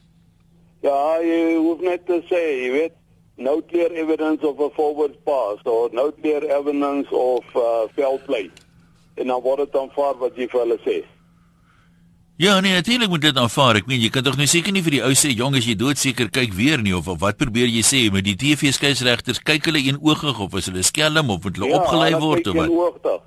Ja, 0.85 1.17
jy 1.25 1.57
hoef 1.57 1.81
net 1.81 2.05
te 2.07 2.21
sê, 2.29 2.43
jy 2.61 2.71
weet, 2.73 2.93
no 3.37 3.63
clear 3.63 3.91
evidence 3.93 4.45
of 4.45 4.61
a 4.61 4.69
forward 4.77 5.17
pass 5.25 5.65
or 5.65 5.89
no 5.93 6.13
clear 6.13 6.45
evidence 6.45 7.09
of 7.11 7.45
uh 7.57 7.89
foul 7.97 8.21
play. 8.27 8.51
En 9.17 9.27
dan 9.33 9.41
word 9.41 9.65
dit 9.65 9.73
dan 9.73 9.91
vaar 9.97 10.15
wat 10.21 10.37
jy 10.37 10.49
vir 10.53 10.61
hulle 10.61 10.79
sê. 10.85 10.99
Ja, 12.39 12.61
nee, 12.61 12.73
natuurlik 12.73 13.09
moet 13.09 13.21
dit 13.21 13.37
aanvaar. 13.37 13.79
Ek 13.81 13.87
meen 13.89 14.03
jy 14.03 14.11
kan 14.13 14.25
tog 14.25 14.35
nou 14.37 14.45
seker 14.45 14.75
nie 14.77 14.83
vir 14.85 14.99
die 14.99 15.05
ou 15.07 15.15
sê 15.17 15.31
jong 15.33 15.55
as 15.57 15.65
jy 15.65 15.73
doodseker 15.81 16.29
kyk 16.29 16.53
weer 16.53 16.83
nie 16.85 16.93
of, 16.93 17.07
of 17.09 17.23
wat 17.23 17.39
probeer 17.41 17.71
jy 17.73 17.81
sê 17.81 18.01
met 18.13 18.27
die 18.27 18.35
TV 18.37 18.69
skeieregters 18.77 19.41
kyk 19.41 19.71
hulle 19.71 19.81
een 19.81 19.97
oogig 20.05 20.43
of 20.45 20.57
is 20.61 20.67
hulle 20.69 20.83
skelm 20.85 21.31
of 21.33 21.47
moet 21.47 21.57
hulle 21.57 21.71
ja, 21.71 21.79
opgelei 21.79 22.11
word 22.21 22.51
of 22.53 22.59
wat? 22.59 23.23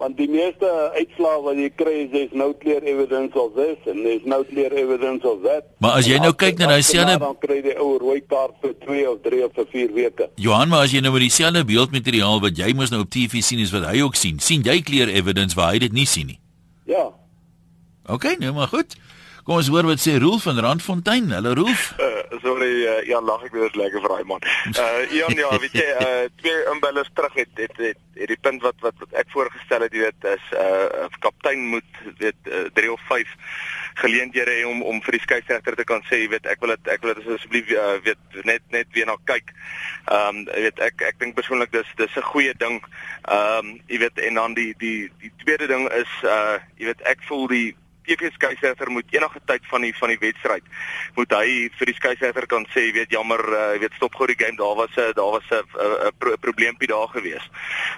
Want 0.00 0.18
die 0.20 0.28
meeste 0.28 0.68
uitslae 0.92 1.38
wat 1.46 1.56
jy 1.60 1.70
kry 1.76 1.94
is 2.02 2.10
there's 2.12 2.34
no 2.36 2.50
clear 2.60 2.84
evidence 2.84 3.36
of 3.40 3.56
this 3.56 3.80
and 3.88 4.04
there's 4.04 4.26
no 4.28 4.42
clear 4.50 4.76
evidence 4.76 5.24
of 5.28 5.40
that. 5.46 5.64
Maar 5.80 5.96
as 6.02 6.10
jy 6.10 6.18
nou 6.20 6.32
kyk 6.44 6.60
na 6.60 6.68
daai 6.74 6.84
selfe 6.84 7.16
dan 7.24 7.38
kry 7.40 7.62
jy 7.64 7.76
ou 7.80 7.94
rooi 8.02 8.20
kaart 8.28 8.60
vir 8.60 8.76
2 8.84 9.06
of 9.14 9.22
3 9.24 9.40
of 9.46 9.56
vir 9.56 9.70
4 9.72 9.96
weke. 9.96 10.28
Johan, 10.36 10.68
maar 10.68 10.84
as 10.84 10.92
jy 10.92 11.00
nou 11.00 11.14
met 11.16 11.24
dieselfde 11.24 11.64
beeldmateriaal 11.72 12.44
wat 12.44 12.60
jy 12.60 12.74
mos 12.76 12.92
nou 12.92 13.00
op 13.08 13.12
TV 13.16 13.40
sien 13.40 13.64
is 13.64 13.72
wat 13.72 13.88
hy 13.88 14.04
ook 14.04 14.20
sien, 14.20 14.36
sien 14.36 14.68
jy 14.68 14.82
clear 14.84 15.08
evidence 15.08 15.56
waar 15.56 15.72
hy 15.72 15.80
dit 15.88 15.96
nie 15.96 16.08
sien 16.08 16.28
nie? 16.34 16.40
Ja. 16.84 17.08
OK, 18.10 18.24
nou 18.38 18.52
maar 18.52 18.66
goed. 18.68 18.96
Kom 19.46 19.56
ons 19.56 19.68
hoor 19.72 19.86
wat 19.86 20.00
sê 20.02 20.16
Roel 20.18 20.40
van 20.42 20.58
Randfontein. 20.58 21.30
Hallo 21.30 21.52
Roel. 21.54 21.70
Uh, 21.70 22.40
sorry, 22.42 22.70
uh, 22.82 22.96
ja, 23.06 23.20
lag 23.22 23.44
ek 23.46 23.54
weer 23.54 23.70
lekker 23.78 24.02
vir 24.02 24.12
daai 24.12 24.26
man. 24.28 24.42
Uh 24.74 25.04
Jan, 25.14 25.36
ja, 25.38 25.50
weet 25.62 25.76
jy, 25.78 25.86
uh 26.02 26.26
twee 26.42 26.64
inbellers 26.72 27.08
terug 27.14 27.38
het 27.38 27.62
het 27.62 27.78
het, 27.78 28.00
het 28.18 28.32
die 28.32 28.38
punt 28.42 28.66
wat, 28.66 28.76
wat 28.84 28.98
wat 28.98 29.16
ek 29.22 29.30
voorgestel 29.32 29.86
het, 29.86 29.94
jy 29.94 30.04
weet, 30.08 30.28
is 30.34 30.52
uh 30.58 31.06
kaptein 31.22 31.64
moet 31.72 32.02
weet 32.18 32.50
uh, 32.50 32.66
3 32.76 32.92
of 32.92 33.06
5 33.08 33.32
geleenthede 34.02 34.58
hê 34.58 34.68
om 34.68 34.82
om 34.82 35.00
vir 35.06 35.16
die 35.16 35.24
skeieregter 35.24 35.78
te 35.78 35.88
kan 35.88 36.02
sê, 36.10 36.24
jy 36.24 36.30
weet, 36.34 36.46
ek 36.50 36.60
wil 36.60 36.74
dit 36.74 36.94
ek 36.94 37.02
wil 37.06 37.14
dit 37.14 37.34
asseblief 37.38 37.74
uh, 37.78 37.98
weet 38.04 38.40
net 38.50 38.64
net 38.74 38.90
weer 38.96 39.06
na 39.06 39.18
kyk. 39.30 39.54
Um, 40.10 40.44
jy 40.50 40.66
weet, 40.68 40.82
ek 40.90 41.06
ek 41.14 41.22
dink 41.22 41.38
persoonlik 41.38 41.72
dis 41.78 41.94
dis 41.96 42.16
'n 42.18 42.30
goeie 42.32 42.54
ding. 42.58 42.82
Um, 43.30 43.78
jy 43.88 44.02
weet, 44.04 44.18
en 44.28 44.42
dan 44.42 44.58
die 44.58 44.72
die 44.82 45.10
die 45.22 45.32
tweede 45.44 45.70
ding 45.70 45.86
is 45.94 46.12
uh 46.26 46.58
jy 46.76 46.92
weet, 46.92 47.06
ek 47.08 47.24
voel 47.30 47.48
die 47.48 47.68
TV 48.10 48.32
skeieregter 48.34 48.90
moet 48.90 49.14
enige 49.14 49.40
tyd 49.46 49.66
van 49.70 49.86
die 49.86 49.94
van 49.96 50.12
die 50.12 50.18
wedstryd 50.20 50.66
moet 51.16 51.34
hy 51.38 51.68
vir 51.78 51.90
die 51.90 51.96
skeieregter 51.98 52.46
kan 52.50 52.66
sê, 52.74 52.86
jy 52.88 52.92
weet 52.98 53.14
jammer, 53.14 53.42
uh, 53.54 53.78
weet 53.82 53.96
stop 53.98 54.14
gou 54.18 54.28
die 54.30 54.38
game, 54.38 54.58
daar 54.58 54.76
was 54.78 54.96
'n 54.96 55.14
daar 55.14 55.32
was 55.38 55.48
'n 55.50 56.12
pro 56.18 56.36
probleempie 56.40 56.88
daar 56.88 57.08
gewees. 57.08 57.46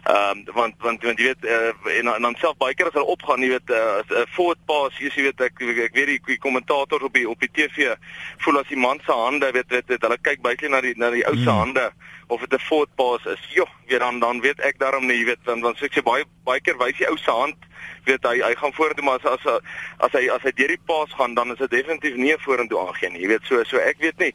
Ehm 0.04 0.38
um, 0.38 0.54
want 0.54 0.74
want 0.78 1.02
want 1.02 1.18
jy 1.18 1.26
weet 1.32 1.44
uh, 1.44 1.72
en, 1.98 2.14
en 2.14 2.22
dan 2.22 2.36
self 2.38 2.56
baie 2.56 2.74
keer 2.74 2.86
as 2.86 2.98
hulle 2.98 3.14
opgaan, 3.16 3.42
jy 3.42 3.48
weet 3.56 3.70
'n 3.70 4.14
uh, 4.14 4.26
forward 4.34 4.60
pass, 4.66 4.98
jy 4.98 5.10
weet 5.16 5.40
ek 5.40 5.60
ek 5.60 5.94
weet 5.94 6.26
die 6.26 6.38
kommentator 6.38 7.02
op 7.02 7.14
die 7.14 7.28
op 7.28 7.40
die 7.40 7.50
TV 7.52 7.96
voel 8.38 8.58
as 8.58 8.68
die 8.68 8.76
man 8.76 9.00
se 9.06 9.12
hande 9.12 9.50
weet 9.52 9.68
weet, 9.68 9.86
weet 9.86 10.02
hulle 10.02 10.18
kyk 10.22 10.42
baie 10.42 10.68
na 10.68 10.80
die 10.80 10.94
na 10.96 11.10
die 11.10 11.24
ou 11.26 11.36
se 11.36 11.50
hmm. 11.50 11.90
Of 12.32 12.40
dit 12.40 12.52
'n 12.52 12.66
forward 12.68 12.94
pass 12.96 13.26
is. 13.26 13.42
Jo, 13.54 13.66
weet 13.86 14.00
dan 14.00 14.20
dan 14.20 14.40
weet 14.40 14.60
ek 14.60 14.78
daarom 14.78 15.06
nie, 15.06 15.18
jy 15.18 15.24
weet 15.24 15.44
want 15.44 15.62
want 15.62 15.78
so 15.78 15.84
ek 15.84 15.94
sê 15.98 16.02
baie 16.02 16.24
baie 16.44 16.60
keer 16.60 16.78
wys 16.78 16.96
die 16.98 17.08
ou 17.08 17.16
se 17.16 17.30
hand 17.30 17.56
weet 18.04 18.24
hy 18.26 18.38
hy 18.42 18.54
gaan 18.58 18.74
vorentoe 18.76 19.04
maar 19.04 19.20
as 19.22 19.40
as 19.46 19.60
as 20.06 20.14
hy 20.16 20.28
as 20.34 20.44
hy 20.46 20.52
deur 20.58 20.72
die 20.74 20.80
paas 20.90 21.12
gaan 21.18 21.34
dan 21.38 21.52
is 21.54 21.60
dit 21.62 21.70
definitief 21.70 22.16
nie 22.18 22.36
vorentoe 22.44 22.80
aangee 22.82 23.10
nie 23.10 23.22
jy 23.24 23.34
weet 23.34 23.50
so 23.50 23.62
so 23.68 23.82
ek 23.82 24.00
weet 24.02 24.18
nie 24.22 24.32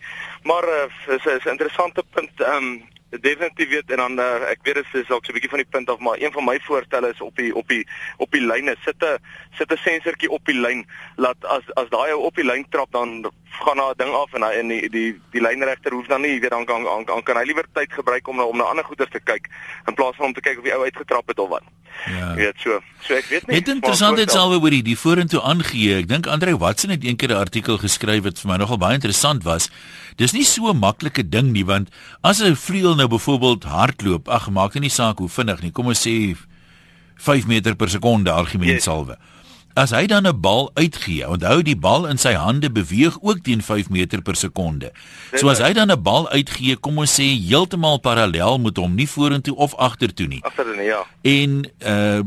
maar 0.47 0.67
uh, 0.67 1.15
is 1.15 1.25
'n 1.25 1.55
interessante 1.55 2.03
punt 2.15 2.45
ehm 2.45 2.69
um, 2.69 2.69
definitief 3.09 3.69
weet 3.69 3.91
en 3.91 3.97
dan 3.97 4.19
uh, 4.19 4.49
ek 4.51 4.59
weet 4.63 4.75
dit 4.75 4.93
is 4.93 5.09
ook 5.09 5.25
so 5.25 5.31
'n 5.31 5.37
bietjie 5.37 5.49
van 5.49 5.63
die 5.63 5.71
punt 5.71 5.89
af 5.89 5.99
maar 5.99 6.17
een 6.19 6.31
van 6.31 6.43
my 6.43 6.59
voorstelle 6.63 7.09
is 7.09 7.21
op 7.21 7.35
die 7.35 7.55
op 7.55 7.67
die 7.67 7.87
op 8.17 8.31
die 8.31 8.41
lyne 8.41 8.75
sit 8.85 9.03
'n 9.03 9.17
sit 9.57 9.71
'n 9.71 9.77
sensortjie 9.77 10.29
op 10.29 10.45
die 10.45 10.59
lyn 10.59 10.85
laat 11.15 11.45
as 11.45 11.63
as 11.73 11.89
daai 11.89 12.11
ou 12.11 12.21
op 12.21 12.35
die 12.35 12.45
lyn 12.45 12.65
trap 12.69 12.91
dan 12.91 13.31
gaan 13.49 13.77
daar 13.77 13.95
'n 13.95 13.97
ding 13.97 14.13
af 14.13 14.33
en 14.33 14.43
hy 14.43 14.51
en 14.59 14.67
die 14.67 14.89
die 14.89 15.21
die 15.31 15.41
lynregter 15.41 15.93
hoef 15.93 16.07
dan 16.07 16.21
nie 16.21 16.39
weet 16.39 16.49
dan 16.49 16.65
kan 16.65 16.83
dan 16.83 17.23
kan 17.23 17.37
hy 17.37 17.43
liewer 17.43 17.65
tyd 17.73 17.93
gebruik 17.93 18.27
om 18.27 18.39
om 18.39 18.57
na 18.57 18.63
ander 18.63 18.85
goeders 18.85 19.11
te 19.11 19.19
kyk 19.19 19.47
in 19.85 19.93
plaas 19.93 20.15
van 20.15 20.25
om 20.25 20.33
te 20.33 20.41
kyk 20.41 20.57
of 20.57 20.63
die 20.63 20.73
ou 20.73 20.83
uitgetrap 20.83 21.27
het 21.27 21.39
of 21.39 21.49
wat. 21.49 21.63
Ja. 22.05 22.29
Jy 22.35 22.35
weet 22.35 22.59
so. 22.61 22.79
So 23.01 23.15
ek 23.17 23.25
weet 23.31 23.47
nie. 23.47 23.59
Dit 23.59 23.73
interessant 23.73 24.17
dit 24.17 24.31
sal 24.31 24.53
oor 24.53 24.69
die 24.69 24.83
die 24.85 24.97
vorentoe 24.97 25.41
aangee. 25.41 25.97
Ek 25.97 26.07
dink 26.07 26.27
Andre 26.27 26.57
Watson 26.57 26.93
het 26.93 27.03
eendag 27.03 27.29
'n 27.29 27.41
artikel 27.41 27.77
geskryf 27.77 28.23
wat 28.23 28.39
vir 28.39 28.51
my 28.51 28.57
nogal 28.57 28.77
baie 28.77 28.93
interessant 28.93 29.43
was. 29.43 29.69
Dis 30.17 30.33
nie 30.33 30.43
so 30.43 30.69
'n 30.69 30.79
maklike 30.79 31.29
ding 31.29 31.51
nie 31.53 31.65
want 31.65 31.89
as 32.23 32.41
'n 32.41 32.55
vleuel 32.55 32.95
nou 32.95 33.07
byvoorbeeld 33.07 33.63
hardloop, 33.63 34.27
ag 34.27 34.49
maak 34.49 34.73
dit 34.73 34.81
nie 34.81 34.89
saak 34.89 35.17
hoe 35.19 35.29
vinnig 35.29 35.61
nie. 35.61 35.71
Kom 35.71 35.87
ons 35.87 36.07
sê 36.07 36.35
5 37.17 37.47
meter 37.47 37.75
per 37.75 37.89
sekonde 37.89 38.31
argument 38.31 38.81
salwe. 38.81 39.17
As 39.75 39.91
hy 39.91 40.07
dan 40.07 40.25
'n 40.25 40.41
bal 40.41 40.71
uitgee, 40.73 41.27
onthou 41.29 41.61
die 41.61 41.75
bal 41.75 42.07
in 42.07 42.17
sy 42.17 42.33
hande 42.33 42.69
beweeg 42.69 43.17
ook 43.21 43.43
teen 43.43 43.61
5 43.61 43.89
meter 43.89 44.21
per 44.21 44.35
sekonde. 44.35 44.91
So 45.35 45.49
as 45.49 45.59
hy 45.59 45.73
dan 45.73 45.91
'n 45.91 46.01
bal 46.01 46.29
uitgee, 46.29 46.77
kom 46.77 46.97
ons 46.97 47.13
sê 47.19 47.37
heeltemal 47.37 47.99
parallel 47.99 48.57
met 48.57 48.77
hom, 48.77 48.95
nie 48.95 49.07
vorentoe 49.07 49.55
of 49.55 49.75
agtertoe 49.75 50.27
nie. 50.27 50.41
Agtertoe, 50.43 50.81
ja. 50.81 51.05
En 51.21 51.69
uh 51.85 52.21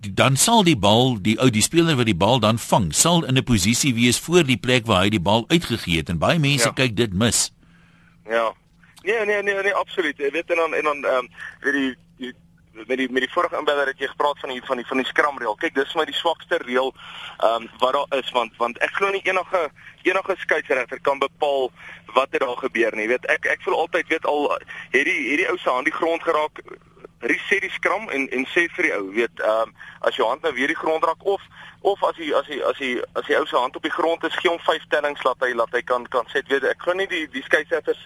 dan 0.00 0.36
sal 0.36 0.64
die 0.64 0.76
bal, 0.76 1.16
die 1.22 1.38
ou 1.40 1.50
die 1.50 1.62
speler 1.62 1.96
wat 1.96 2.06
die 2.06 2.16
bal 2.16 2.40
dan 2.40 2.58
vang, 2.58 2.92
sal 2.94 3.24
in 3.24 3.38
'n 3.38 3.44
posisie 3.44 3.94
wees 3.94 4.18
voor 4.18 4.44
die 4.44 4.56
plek 4.56 4.86
waar 4.86 5.02
hy 5.02 5.08
die 5.08 5.20
bal 5.20 5.44
uitgegee 5.48 5.96
het 5.96 6.08
en 6.08 6.18
baie 6.18 6.38
mense 6.38 6.68
ja. 6.68 6.72
kyk 6.72 6.96
dit 6.96 7.12
mis. 7.12 7.52
Ja. 8.28 8.54
Nee 9.02 9.24
nee 9.26 9.42
nee 9.42 9.62
nee 9.62 9.74
absoluut. 9.74 10.16
Jy 10.16 10.30
weet 10.30 10.50
en 10.50 10.56
dan 10.56 10.74
en 10.74 10.84
dan 10.84 11.04
ehm 11.04 11.16
um, 11.16 11.28
weet 11.60 11.72
die 11.72 11.96
met 12.86 12.96
die 12.96 13.10
met 13.10 13.22
die 13.22 13.32
vorige 13.32 13.56
inbeller 13.56 13.86
het 13.86 13.98
jy 13.98 14.08
gepraat 14.10 14.38
van 14.38 14.50
die 14.50 14.62
van 14.64 14.76
die 14.76 14.86
van 14.86 14.96
die 14.96 15.06
scrum 15.06 15.38
reël. 15.38 15.54
Kyk, 15.54 15.74
dis 15.74 15.94
my 15.94 16.04
die 16.08 16.16
swakste 16.16 16.58
reël 16.64 16.94
ehm 16.94 17.62
um, 17.62 17.68
wat 17.78 17.92
daar 17.92 18.18
is 18.18 18.30
want 18.30 18.56
want 18.56 18.78
ek 18.78 18.96
glo 18.98 19.10
nie 19.10 19.22
enige 19.24 19.70
enige 20.02 20.36
skeieregter 20.38 21.00
kan 21.00 21.18
bepaal 21.18 21.70
wat 22.14 22.28
het 22.30 22.40
daar 22.40 22.56
gebeur 22.56 22.96
nie. 22.96 23.06
Jy 23.06 23.12
weet 23.14 23.28
ek 23.36 23.46
ek 23.46 23.62
voel 23.62 23.78
altyd 23.84 24.08
weet 24.08 24.26
al 24.26 24.50
het 24.56 25.04
die 25.10 25.20
hierdie 25.28 25.48
ou 25.50 25.58
se 25.58 25.70
hand 25.70 25.90
die 25.90 25.98
grond 26.00 26.22
geraak 26.22 26.62
reset 27.30 27.64
die 27.64 27.72
skram 27.72 28.08
en 28.10 28.28
en 28.36 28.46
sê 28.52 28.66
vir 28.76 28.88
die 28.88 28.94
ou 28.96 29.10
weet 29.16 29.42
ehm 29.42 29.70
um, 29.70 29.74
as 30.08 30.16
jou 30.20 30.28
hand 30.28 30.42
nou 30.44 30.52
weer 30.56 30.72
die 30.72 30.80
grond 30.80 31.04
raak 31.04 31.24
of 31.24 31.42
of 31.84 32.02
as 32.08 32.16
hy 32.16 32.30
as 32.40 32.48
hy 32.48 32.58
as 32.70 32.80
hy 32.80 32.90
as 33.20 33.28
die 33.28 33.36
ou 33.38 33.46
se 33.46 33.56
hand 33.56 33.76
op 33.76 33.86
die 33.86 33.92
grond 33.92 34.24
is 34.24 34.36
gee 34.40 34.50
hom 34.50 34.60
vyf 34.66 34.84
tellings 34.92 35.24
laat 35.26 35.44
hy 35.44 35.52
laat 35.56 35.72
hy 35.76 35.82
kan 35.86 36.06
kan 36.14 36.28
sê 36.32 36.42
weet 36.48 36.64
ek 36.70 36.80
glo 36.84 36.96
nie 36.98 37.08
die 37.10 37.24
die 37.34 37.44
skeieregters 37.46 38.00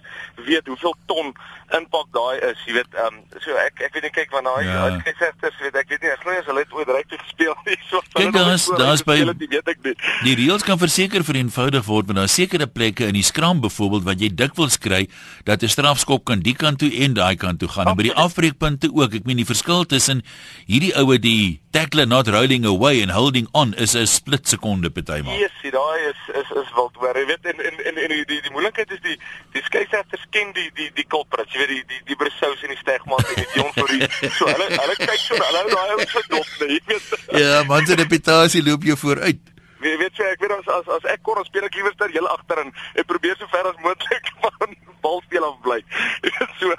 weet 0.48 0.66
hoeveel 0.70 0.96
ton 1.10 1.32
impak 1.78 2.10
daai 2.16 2.42
is 2.50 2.64
jy 2.66 2.78
weet 2.78 2.98
ehm 2.98 3.20
um, 3.20 3.22
so 3.44 3.56
ek 3.64 3.84
ek 3.88 3.94
weet 3.94 4.08
nie 4.08 4.14
kyk 4.18 4.34
want 4.36 4.50
daai 4.50 4.66
ja. 4.66 4.88
skeieregters 5.04 5.62
weet 5.62 5.80
ek 5.82 5.94
weet 5.94 6.06
nie 6.06 6.12
ek 6.14 6.24
glo 6.26 6.36
as 6.40 6.50
hulle 6.50 6.64
het 6.66 6.76
ooit 6.80 6.92
reg 6.96 7.14
gespeel 7.14 7.56
nie 7.68 7.78
so 7.90 8.02
kyk 8.16 8.34
daar's 8.36 8.66
daar's 8.82 9.06
by 9.06 9.20
weet 9.24 9.72
ek 9.74 9.84
nie. 9.86 9.94
die 10.26 10.36
reëls 10.42 10.66
kan 10.66 10.80
verseker 10.80 11.26
vereenvoudig 11.30 11.86
word 11.86 12.10
want 12.10 12.22
daar 12.22 12.32
sekere 12.32 12.66
plekke 12.66 13.08
in 13.08 13.16
die 13.18 13.26
skram 13.26 13.62
byvoorbeeld 13.64 14.06
wat 14.10 14.22
jy 14.22 14.32
dikwels 14.34 14.78
kry 14.82 15.06
dat 15.44 15.62
'n 15.62 15.68
strafskop 15.68 16.24
kan 16.24 16.40
die 16.40 16.54
kant 16.54 16.78
toe 16.82 16.90
en 17.04 17.14
daai 17.14 17.36
kant 17.36 17.58
toe 17.60 17.68
gaan. 17.68 17.88
En 17.88 17.96
by 17.96 18.08
die 18.10 18.14
afbreekpunte 18.14 18.90
ook 18.92 19.14
ek 19.14 19.24
meen 19.28 19.40
die 19.42 19.48
verskil 19.48 19.84
tussen 19.86 20.22
hierdie 20.66 20.94
oue 20.96 21.18
die 21.18 21.60
tackler 21.70 22.06
not 22.06 22.28
rolling 22.28 22.64
away 22.64 23.02
and 23.02 23.12
holding 23.12 23.48
on 23.52 23.67
is 23.76 23.94
'n 23.94 24.06
split 24.06 24.48
sekonde 24.48 24.90
partymal. 24.90 25.32
Ja, 25.32 25.38
yes, 25.38 25.72
daai 25.72 26.00
is 26.10 26.20
is 26.40 26.50
is 26.62 26.70
wild 26.74 26.94
hoor. 26.96 27.16
Jy 27.18 27.26
weet 27.26 27.44
en 27.52 27.58
en 27.68 27.76
en, 27.84 27.96
en 28.04 28.08
die 28.08 28.24
die, 28.24 28.40
die 28.42 28.50
moeilikheid 28.50 28.90
is 28.90 29.02
die 29.02 29.18
die 29.52 29.62
skeieregters 29.62 30.24
ken 30.30 30.52
die 30.52 30.70
die 30.74 30.90
die 30.94 31.06
culprits. 31.06 31.52
Jy 31.52 31.58
weet 31.58 31.68
die 31.68 31.84
die 31.92 32.00
die 32.04 32.16
Brussels 32.16 32.62
en 32.62 32.74
die 32.74 32.80
Stegman 32.80 33.24
en 33.28 33.34
die 33.34 33.48
Dion 33.54 33.72
vir 33.72 33.88
die 33.94 34.30
so 34.38 34.46
hulle 34.46 34.66
hulle 34.72 34.96
kyk 34.96 35.22
so 35.26 35.38
hulle 35.44 35.62
daai 35.74 35.94
ou 35.94 36.08
se 36.14 36.24
dop, 36.28 36.50
nee, 36.60 36.68
jy 36.74 36.80
weet. 36.86 37.14
ja, 37.44 37.62
man 37.62 37.86
se 37.86 37.94
reputasie 37.94 38.62
loop 38.62 38.82
jou 38.82 38.96
vooruit. 38.96 39.54
Wie 39.78 39.94
weet 39.98 40.18
jy 40.18 40.26
ek 40.32 40.40
weet 40.42 40.54
as 40.56 40.68
as, 40.74 40.88
as 40.98 41.04
ek 41.12 41.22
kon 41.26 41.38
speel 41.46 41.66
ek 41.68 41.76
liewer 41.78 41.94
ter 41.98 42.10
heel 42.14 42.26
agter 42.32 42.64
en 42.64 42.72
ek 42.98 43.06
probeer 43.06 43.36
so 43.38 43.46
ver 43.52 43.68
as 43.70 43.78
moontlik 43.84 44.32
van 44.42 44.74
bal 45.04 45.22
speel 45.26 45.46
af 45.46 45.58
bly. 45.62 45.78
so 46.60 46.74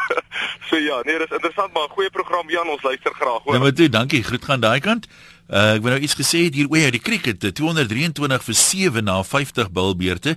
so 0.70 0.82
ja, 0.84 1.00
nee, 1.08 1.20
dis 1.22 1.32
interessant 1.32 1.74
maar 1.74 1.88
'n 1.88 1.96
goeie 1.96 2.12
program 2.12 2.50
Jan, 2.52 2.68
ons 2.68 2.84
luister 2.84 3.14
graag 3.16 3.44
hoor. 3.44 3.56
Nou 3.56 3.64
maar 3.64 3.74
toe, 3.74 3.90
dankie. 3.90 4.24
Groet 4.24 4.46
gaan 4.46 4.60
daai 4.60 4.80
kant. 4.80 5.08
Uh, 5.50 5.80
ek 5.80 5.82
wou 5.82 5.90
nou 5.90 6.02
iets 6.06 6.14
gesê 6.14 6.44
het 6.46 6.54
hier 6.54 6.68
oor 6.70 6.92
die 6.94 7.02
cricket, 7.02 7.42
223 7.42 8.44
vir 8.46 8.56
7 8.56 9.02
na 9.08 9.16
50 9.26 9.72
bilbeerte. 9.74 10.36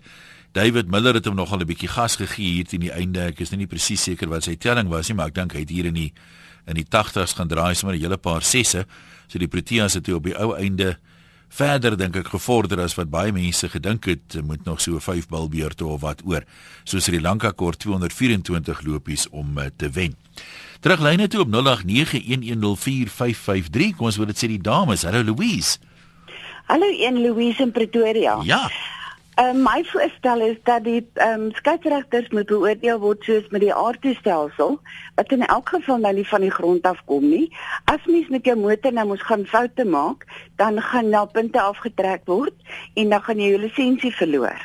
David 0.56 0.88
Miller 0.88 1.18
het 1.18 1.28
hom 1.28 1.36
nogal 1.36 1.60
'n 1.60 1.68
bietjie 1.68 1.88
gas 1.88 2.16
gegee 2.16 2.52
hier 2.60 2.64
teen 2.64 2.80
die 2.80 2.92
einde. 2.92 3.20
Ek 3.20 3.40
is 3.40 3.50
nou 3.50 3.58
nie 3.58 3.66
presies 3.66 4.02
seker 4.02 4.28
wat 4.28 4.44
sy 4.44 4.56
telling 4.56 4.88
was 4.88 5.08
nie, 5.08 5.16
maar 5.16 5.28
ek 5.28 5.34
dink 5.34 5.52
hy 5.52 5.60
het 5.60 5.70
hier 5.70 5.84
in 5.84 5.94
die 5.94 6.12
in 6.66 6.74
die 6.74 6.84
80s 6.88 7.34
gaan 7.36 7.48
draai 7.48 7.74
sommer 7.74 7.94
'n 7.96 8.00
hele 8.00 8.16
paar 8.16 8.42
sesse. 8.42 8.86
So 9.28 9.38
die 9.38 9.48
Proteas 9.48 9.94
het 9.94 10.04
toe 10.04 10.16
op 10.16 10.24
die 10.24 10.34
ou 10.34 10.56
einde 10.56 10.96
verder 11.52 11.92
dink 12.00 12.16
ek 12.16 12.30
gevorder 12.32 12.80
as 12.80 12.96
wat 12.96 13.12
baie 13.12 13.28
mense 13.34 13.68
gedink 13.68 14.06
het 14.08 14.40
moet 14.46 14.64
nog 14.64 14.80
so 14.80 14.98
5 15.00 15.28
bilbeurte 15.28 15.84
of 15.84 16.00
wat 16.00 16.22
oor 16.24 16.44
soos 16.84 17.04
Sri 17.04 17.20
Lanka 17.20 17.50
kort 17.52 17.78
224 17.84 18.82
lopies 18.88 19.28
om 19.30 19.58
uh, 19.58 19.64
te 19.76 19.90
wen. 19.92 20.16
Teruglyne 20.80 21.28
toe 21.28 21.40
op 21.44 21.48
0891104553 21.52 21.56
kom 23.98 24.06
ons 24.08 24.16
wil 24.16 24.26
dit 24.32 24.38
sê 24.40 24.48
die 24.50 24.62
dames. 24.62 25.02
Hallo 25.04 25.22
Louise. 25.28 25.78
Hallo 26.70 26.86
een 26.88 27.20
Louise 27.20 27.62
in 27.62 27.72
Pretoria. 27.72 28.40
Ja 28.48 28.70
Uh, 29.40 29.54
my 29.54 29.80
voorstel 29.84 30.40
is 30.40 30.56
dat 30.62 30.84
die 30.84 30.98
um, 31.24 31.46
skeieregters 31.56 32.26
moet 32.36 32.50
beoordeel 32.50 32.98
word 33.00 33.22
soos 33.24 33.46
met 33.48 33.62
die 33.64 33.72
aardtoestelsel 33.72 34.74
wat 35.16 35.32
in 35.32 35.44
elk 35.46 35.72
geval 35.72 36.02
nou 36.02 36.12
nie 36.18 36.26
van 36.28 36.44
die 36.44 36.50
grond 36.52 36.84
af 36.84 37.00
kom 37.08 37.24
nie. 37.24 37.46
As 37.88 38.04
mens 38.04 38.28
met 38.28 38.44
jou 38.44 38.58
motor 38.60 38.92
nou 38.92 39.06
moet 39.14 39.24
gaan 39.24 39.46
foute 39.48 39.86
maak, 39.88 40.26
dan 40.60 40.76
gaan 40.90 41.08
nou 41.08 41.24
punte 41.32 41.60
afgetrek 41.60 42.28
word 42.28 42.76
en 42.92 43.08
dan 43.08 43.24
gaan 43.24 43.40
jy 43.40 43.48
jou 43.54 43.62
lisensie 43.64 44.12
verloor. 44.18 44.60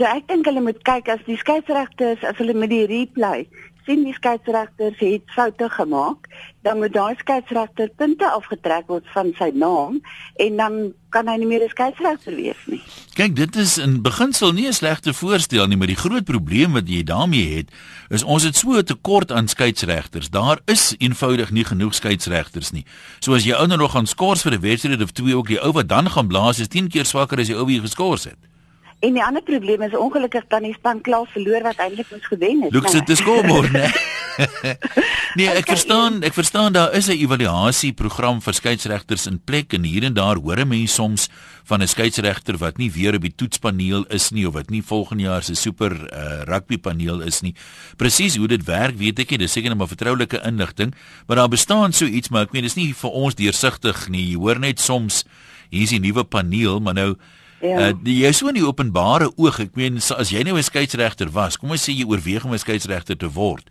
So 0.00 0.08
ek 0.08 0.24
dink 0.32 0.48
hulle 0.48 0.64
moet 0.64 0.80
kyk 0.80 1.12
as 1.12 1.28
die 1.28 1.36
skeieregters 1.36 2.24
as 2.24 2.40
hulle 2.40 2.56
met 2.56 2.72
die 2.72 2.86
replay 2.88 3.44
sien 3.86 4.04
die 4.04 4.14
skeieregter 4.16 4.94
het 4.98 5.30
foute 5.34 5.68
gemaak, 5.70 6.28
dan 6.64 6.78
moet 6.80 6.92
daai 6.92 7.14
skeieregter 7.20 7.90
punte 7.96 8.28
afgetrek 8.30 8.88
word 8.88 9.06
van 9.12 9.32
sy 9.38 9.50
naam 9.54 10.00
en 10.40 10.56
dan 10.60 10.78
kan 11.14 11.28
hy 11.30 11.36
nie 11.38 11.46
meer 11.46 11.62
'n 11.62 11.68
skeieregter 11.68 12.34
wees 12.34 12.62
nie. 12.66 12.80
Kyk, 13.14 13.36
dit 13.36 13.56
is 13.56 13.78
in 13.78 14.02
beginsel 14.02 14.52
nie 14.52 14.66
'n 14.66 14.72
slegte 14.72 15.14
voorstel 15.14 15.66
nie, 15.66 15.76
maar 15.76 15.92
die 15.92 16.02
groot 16.04 16.24
probleem 16.24 16.72
wat 16.72 16.88
jy 16.88 17.02
daarmee 17.02 17.56
het, 17.56 17.68
is 18.08 18.22
ons 18.22 18.42
het 18.42 18.56
so 18.56 18.72
'n 18.72 18.84
tekort 18.84 19.32
aan 19.32 19.48
skeieregters. 19.48 20.30
Daar 20.30 20.58
is 20.66 20.94
eenvoudig 20.98 21.50
nie 21.50 21.64
genoeg 21.64 21.94
skeieregters 21.94 22.70
nie. 22.70 22.84
So 23.20 23.34
as 23.34 23.44
jy 23.44 23.54
ouer 23.54 23.78
nog 23.78 23.92
gaan 23.92 24.06
skors 24.06 24.42
vir 24.42 24.52
'n 24.52 24.60
wedstryd 24.60 25.02
of 25.02 25.12
twee 25.12 25.36
ook 25.36 25.48
die 25.48 25.60
ou 25.60 25.72
wat 25.72 25.88
dan 25.88 26.10
gaan 26.10 26.28
blaas 26.28 26.58
is 26.58 26.68
10 26.68 26.88
keer 26.88 27.04
swakker 27.04 27.38
as 27.38 27.46
die 27.46 27.56
ou 27.56 27.66
wie 27.66 27.80
geskors 27.80 28.24
het. 28.24 28.53
En 29.00 29.12
die 29.12 29.24
ander 29.24 29.42
probleem 29.42 29.82
is 29.82 29.96
ongelukkig 29.96 30.44
dan 30.48 30.62
die 30.62 30.74
span 30.74 31.00
klaar 31.00 31.26
verloor 31.32 31.62
wat 31.62 31.80
eintlik 31.82 32.10
moes 32.10 32.26
gewen 32.26 32.62
het. 32.62 32.72
Look, 32.72 32.90
dit 32.90 33.08
is 33.08 33.18
scoreboard, 33.18 33.72
né? 33.72 33.88
nee, 35.38 35.46
ek 35.46 35.68
verstaan, 35.68 36.22
ek 36.26 36.34
verstaan 36.34 36.74
daar 36.74 36.94
is 36.98 37.06
'n 37.06 37.18
evaluasieprogram 37.18 38.40
vir 38.42 38.54
skeieregters 38.54 39.26
in 39.30 39.38
plek 39.38 39.72
en 39.72 39.84
hier 39.84 40.04
en 40.04 40.14
daar 40.14 40.36
hoor 40.36 40.58
'n 40.64 40.68
mens 40.68 40.94
soms 40.94 41.28
van 41.64 41.82
'n 41.82 41.88
skeieregter 41.88 42.56
wat 42.58 42.76
nie 42.76 42.90
weer 42.90 43.14
op 43.14 43.22
die 43.22 43.34
toetspaneel 43.34 44.04
is 44.08 44.30
nie 44.30 44.46
of 44.46 44.54
wat 44.54 44.70
nie 44.70 44.82
volgende 44.82 45.22
jaar 45.22 45.42
se 45.42 45.54
super 45.54 45.92
uh, 45.92 46.42
rugbypaneel 46.44 47.20
is 47.20 47.40
nie. 47.40 47.54
Presies 47.96 48.36
hoe 48.36 48.48
dit 48.48 48.64
werk, 48.64 48.96
weet 48.98 49.18
ek 49.18 49.30
nie, 49.30 49.38
dis 49.38 49.52
seker 49.52 49.68
net 49.68 49.78
maar 49.78 49.88
vertroulike 49.88 50.40
inligting, 50.44 50.94
maar 51.26 51.36
daar 51.36 51.48
bestaan 51.48 51.92
so 51.92 52.04
iets, 52.04 52.28
maar 52.28 52.42
ek 52.42 52.52
meen 52.52 52.62
dis 52.62 52.76
nie 52.76 52.94
vir 52.94 53.10
ons 53.10 53.34
deursigtig 53.34 54.08
nie. 54.08 54.30
Jy 54.30 54.36
hoor 54.36 54.58
net 54.58 54.80
soms 54.80 55.24
hier's 55.70 55.90
die 55.90 56.00
nuwe 56.00 56.24
paneel, 56.24 56.80
maar 56.80 56.94
nou 56.94 57.16
Ja. 57.60 57.88
Uh, 57.88 57.92
jy 58.04 58.32
so 58.32 58.50
in 58.50 58.58
die 58.58 58.66
openbare 58.66 59.30
oog, 59.36 59.60
ek 59.62 59.76
meen 59.78 59.96
as 59.96 60.30
jy 60.30 60.42
nou 60.44 60.56
'n 60.56 60.62
skeieregter 60.62 61.30
was, 61.30 61.56
kom 61.56 61.70
ons 61.70 61.84
sê 61.88 61.94
jy 61.94 62.04
oorweeg 62.04 62.44
om 62.44 62.52
'n 62.52 62.58
skeieregter 62.58 63.16
te 63.16 63.30
word. 63.30 63.64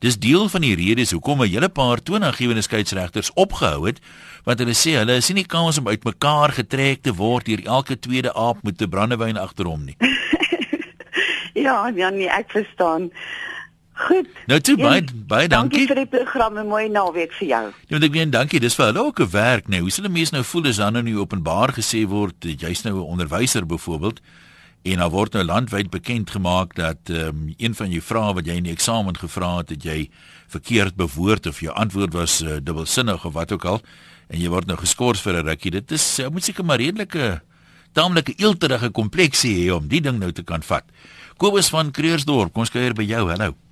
Dis 0.00 0.18
deel 0.18 0.48
van 0.48 0.60
die 0.60 0.74
redes 0.74 1.10
hoekom 1.10 1.42
'n 1.42 1.48
hele 1.48 1.68
paar 1.68 2.02
toonaangewende 2.02 2.62
skeieregters 2.62 3.32
opgehou 3.34 3.86
het, 3.86 4.00
want 4.44 4.58
hulle 4.58 4.74
sê 4.74 4.98
hulle 4.98 5.16
is 5.16 5.32
nie 5.32 5.46
kans 5.46 5.78
om 5.78 5.88
uitmekaar 5.88 6.52
getrek 6.52 7.02
te 7.02 7.14
word 7.14 7.46
deur 7.46 7.64
elke 7.64 7.98
tweede 7.98 8.34
aap 8.34 8.62
met 8.62 8.80
'n 8.82 8.88
brandewyn 8.88 9.36
agter 9.36 9.66
hom 9.66 9.84
nie. 9.84 9.96
ja, 11.66 11.88
ja, 11.94 12.10
nee, 12.10 12.28
ek 12.28 12.50
verstaan. 12.50 13.10
Goed. 13.98 14.28
Nou 14.46 14.60
toe 14.62 14.76
baie 14.78 15.02
baie 15.26 15.48
dankie. 15.50 15.82
Dankie 15.82 15.86
vir 15.90 15.98
die 16.04 16.10
program 16.12 16.58
en 16.60 16.68
mooi 16.70 16.84
naweek 16.92 17.32
vir 17.34 17.48
jou. 17.48 17.62
Ja, 17.72 17.94
want 17.96 18.04
ek 18.06 18.14
meen 18.14 18.30
dankie, 18.30 18.60
dis 18.62 18.76
vir 18.78 18.92
hulle 18.92 19.06
ook 19.08 19.20
'n 19.20 19.30
werk, 19.30 19.68
nee. 19.68 19.80
Hoe 19.80 19.90
sal 19.90 20.04
'n 20.04 20.12
mens 20.12 20.30
nou 20.30 20.44
voel 20.44 20.68
as 20.68 20.76
dan 20.76 20.92
nou 20.92 21.02
nie 21.02 21.16
openbaar 21.18 21.74
gesê 21.74 22.06
word 22.06 22.34
jy's 22.40 22.82
nou 22.84 22.94
'n 22.94 23.10
onderwyser 23.18 23.66
byvoorbeeld 23.66 24.20
en 24.82 24.98
dan 24.98 25.10
word 25.10 25.32
nou 25.32 25.44
landwyd 25.44 25.90
bekend 25.90 26.30
gemaak 26.30 26.74
dat 26.74 26.98
ehm 27.10 27.28
um, 27.28 27.54
een 27.56 27.74
van 27.74 27.90
jou 27.90 28.02
vrae 28.02 28.34
wat 28.34 28.46
jy 28.46 28.54
in 28.54 28.62
die 28.62 28.72
eksamen 28.72 29.16
gevra 29.16 29.56
het, 29.56 29.70
het 29.70 29.82
jy 29.82 30.10
verkeerd 30.46 30.94
bewoord 30.96 31.46
of 31.46 31.60
jou 31.60 31.74
antwoord 31.74 32.12
was 32.12 32.40
uh, 32.42 32.56
dubbelsinnig 32.62 33.24
of 33.24 33.32
wat 33.32 33.52
ook 33.52 33.64
al 33.64 33.80
en 34.28 34.40
jy 34.40 34.48
word 34.48 34.66
nou 34.66 34.78
geskort 34.78 35.20
vir 35.20 35.34
'n 35.34 35.46
rukkie. 35.46 35.70
Dit 35.70 35.90
is 35.90 36.18
uh, 36.18 36.28
moet 36.28 36.44
seker 36.44 36.64
maar 36.64 36.78
redelike 36.78 37.42
taamlike 37.92 38.34
eelterige 38.36 38.90
kompleksie 38.90 39.56
hê 39.58 39.74
om 39.74 39.88
die 39.88 40.00
ding 40.00 40.18
nou 40.18 40.32
te 40.32 40.42
kan 40.42 40.62
vat. 40.62 40.84
Kobus 41.36 41.68
van 41.68 41.90
Kreursdorp, 41.90 42.52
kom 42.52 42.60
ons 42.60 42.70
kuier 42.70 42.94
by 42.94 43.02
jou. 43.02 43.28
Hallo. 43.30 43.67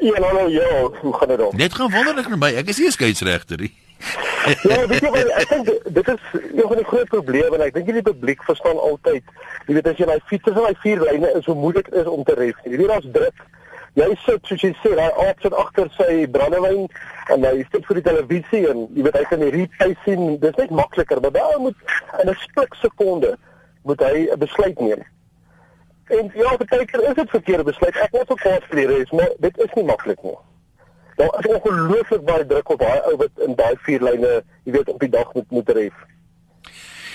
Ja, 0.00 0.20
hallo, 0.20 0.48
ja, 0.48 0.88
hoe 1.00 1.14
gaan 1.14 1.28
dit 1.28 1.38
dan? 1.38 1.50
Dit 1.56 1.74
gaan 1.74 1.90
wonderlik 1.90 2.28
met 2.28 2.38
my. 2.38 2.50
Ek 2.54 2.68
is 2.68 2.78
nie 2.78 2.90
skeieregter 2.90 3.60
nie. 3.60 3.72
ja, 4.70 4.86
weet 4.86 5.00
jy 5.00 5.10
wat 5.10 5.30
ek 5.40 5.50
dink 5.52 5.68
dit 5.96 6.08
is 6.12 6.24
een 6.34 6.68
van 6.68 6.76
die 6.80 6.86
groot 6.88 7.08
probleme 7.12 7.56
en 7.56 7.64
ek 7.64 7.76
dink 7.76 7.92
die 7.94 8.04
publiek 8.04 8.42
verstaan 8.44 8.80
altyd. 8.80 9.30
Jy 9.68 9.76
weet 9.78 9.88
as 9.92 10.00
jy 10.00 10.08
daai 10.10 10.26
fiets 10.30 10.50
is 10.50 10.56
en 10.58 10.66
daai 10.66 10.80
vier 10.82 11.04
lyne 11.06 11.30
is 11.38 11.46
hoe 11.48 11.56
moeilik 11.56 11.88
is 12.02 12.10
om 12.10 12.24
te 12.26 12.36
ref. 12.38 12.58
Jy 12.66 12.80
weet 12.80 12.92
daar's 12.92 13.08
druk. 13.14 13.46
Jy 13.94 14.10
sit 14.24 14.50
soos 14.50 14.66
jy 14.66 14.72
sê, 14.82 14.92
daai 14.98 15.22
aap 15.22 15.40
sit 15.44 15.54
agter 15.54 15.90
sy 15.94 16.24
brandewyn 16.34 16.88
en 17.30 17.46
hy 17.46 17.62
sit 17.70 17.86
vir 17.86 18.00
die 18.00 18.06
televisie 18.10 18.64
en 18.72 18.84
jy 18.96 19.06
weet 19.06 19.18
hy 19.20 19.24
kan 19.30 19.44
die 19.46 19.52
replay 19.54 19.96
sien. 20.04 20.24
Dis 20.42 20.58
net 20.58 20.74
makliker, 20.74 21.22
maar 21.22 21.36
daar 21.38 21.58
moet 21.62 21.96
in 22.20 22.30
'n 22.30 22.38
spik 22.42 22.74
sekonde 22.82 23.36
moet 23.84 24.00
hy 24.00 24.28
'n 24.32 24.38
besluit 24.38 24.80
neem. 24.80 25.04
En 26.06 26.30
ja, 26.34 26.56
baie 26.56 26.84
keer 26.84 27.08
is 27.08 27.14
dit 27.14 27.30
verkeerde 27.30 27.64
besluit. 27.64 27.96
Ek 27.96 28.12
het 28.12 28.30
ook 28.30 28.42
die 28.70 28.86
res, 28.86 29.10
maar 29.10 29.30
dit 29.38 29.58
is 29.58 29.72
nie 29.74 29.84
maklik 29.84 30.22
nie. 30.22 30.36
Daar 31.16 31.36
is 31.38 31.46
ongelooflik 31.46 32.24
baie 32.24 32.46
druk 32.46 32.74
op 32.74 32.78
daai 32.82 33.00
ou 33.08 33.14
wat 33.16 33.46
in 33.46 33.54
daai 33.54 33.76
vier 33.86 34.02
lyne, 34.02 34.42
jy 34.64 34.74
weet, 34.74 34.90
op 34.90 35.00
die 35.00 35.08
dag 35.08 35.32
moet 35.32 35.50
moet 35.50 35.70
ref. 35.78 36.02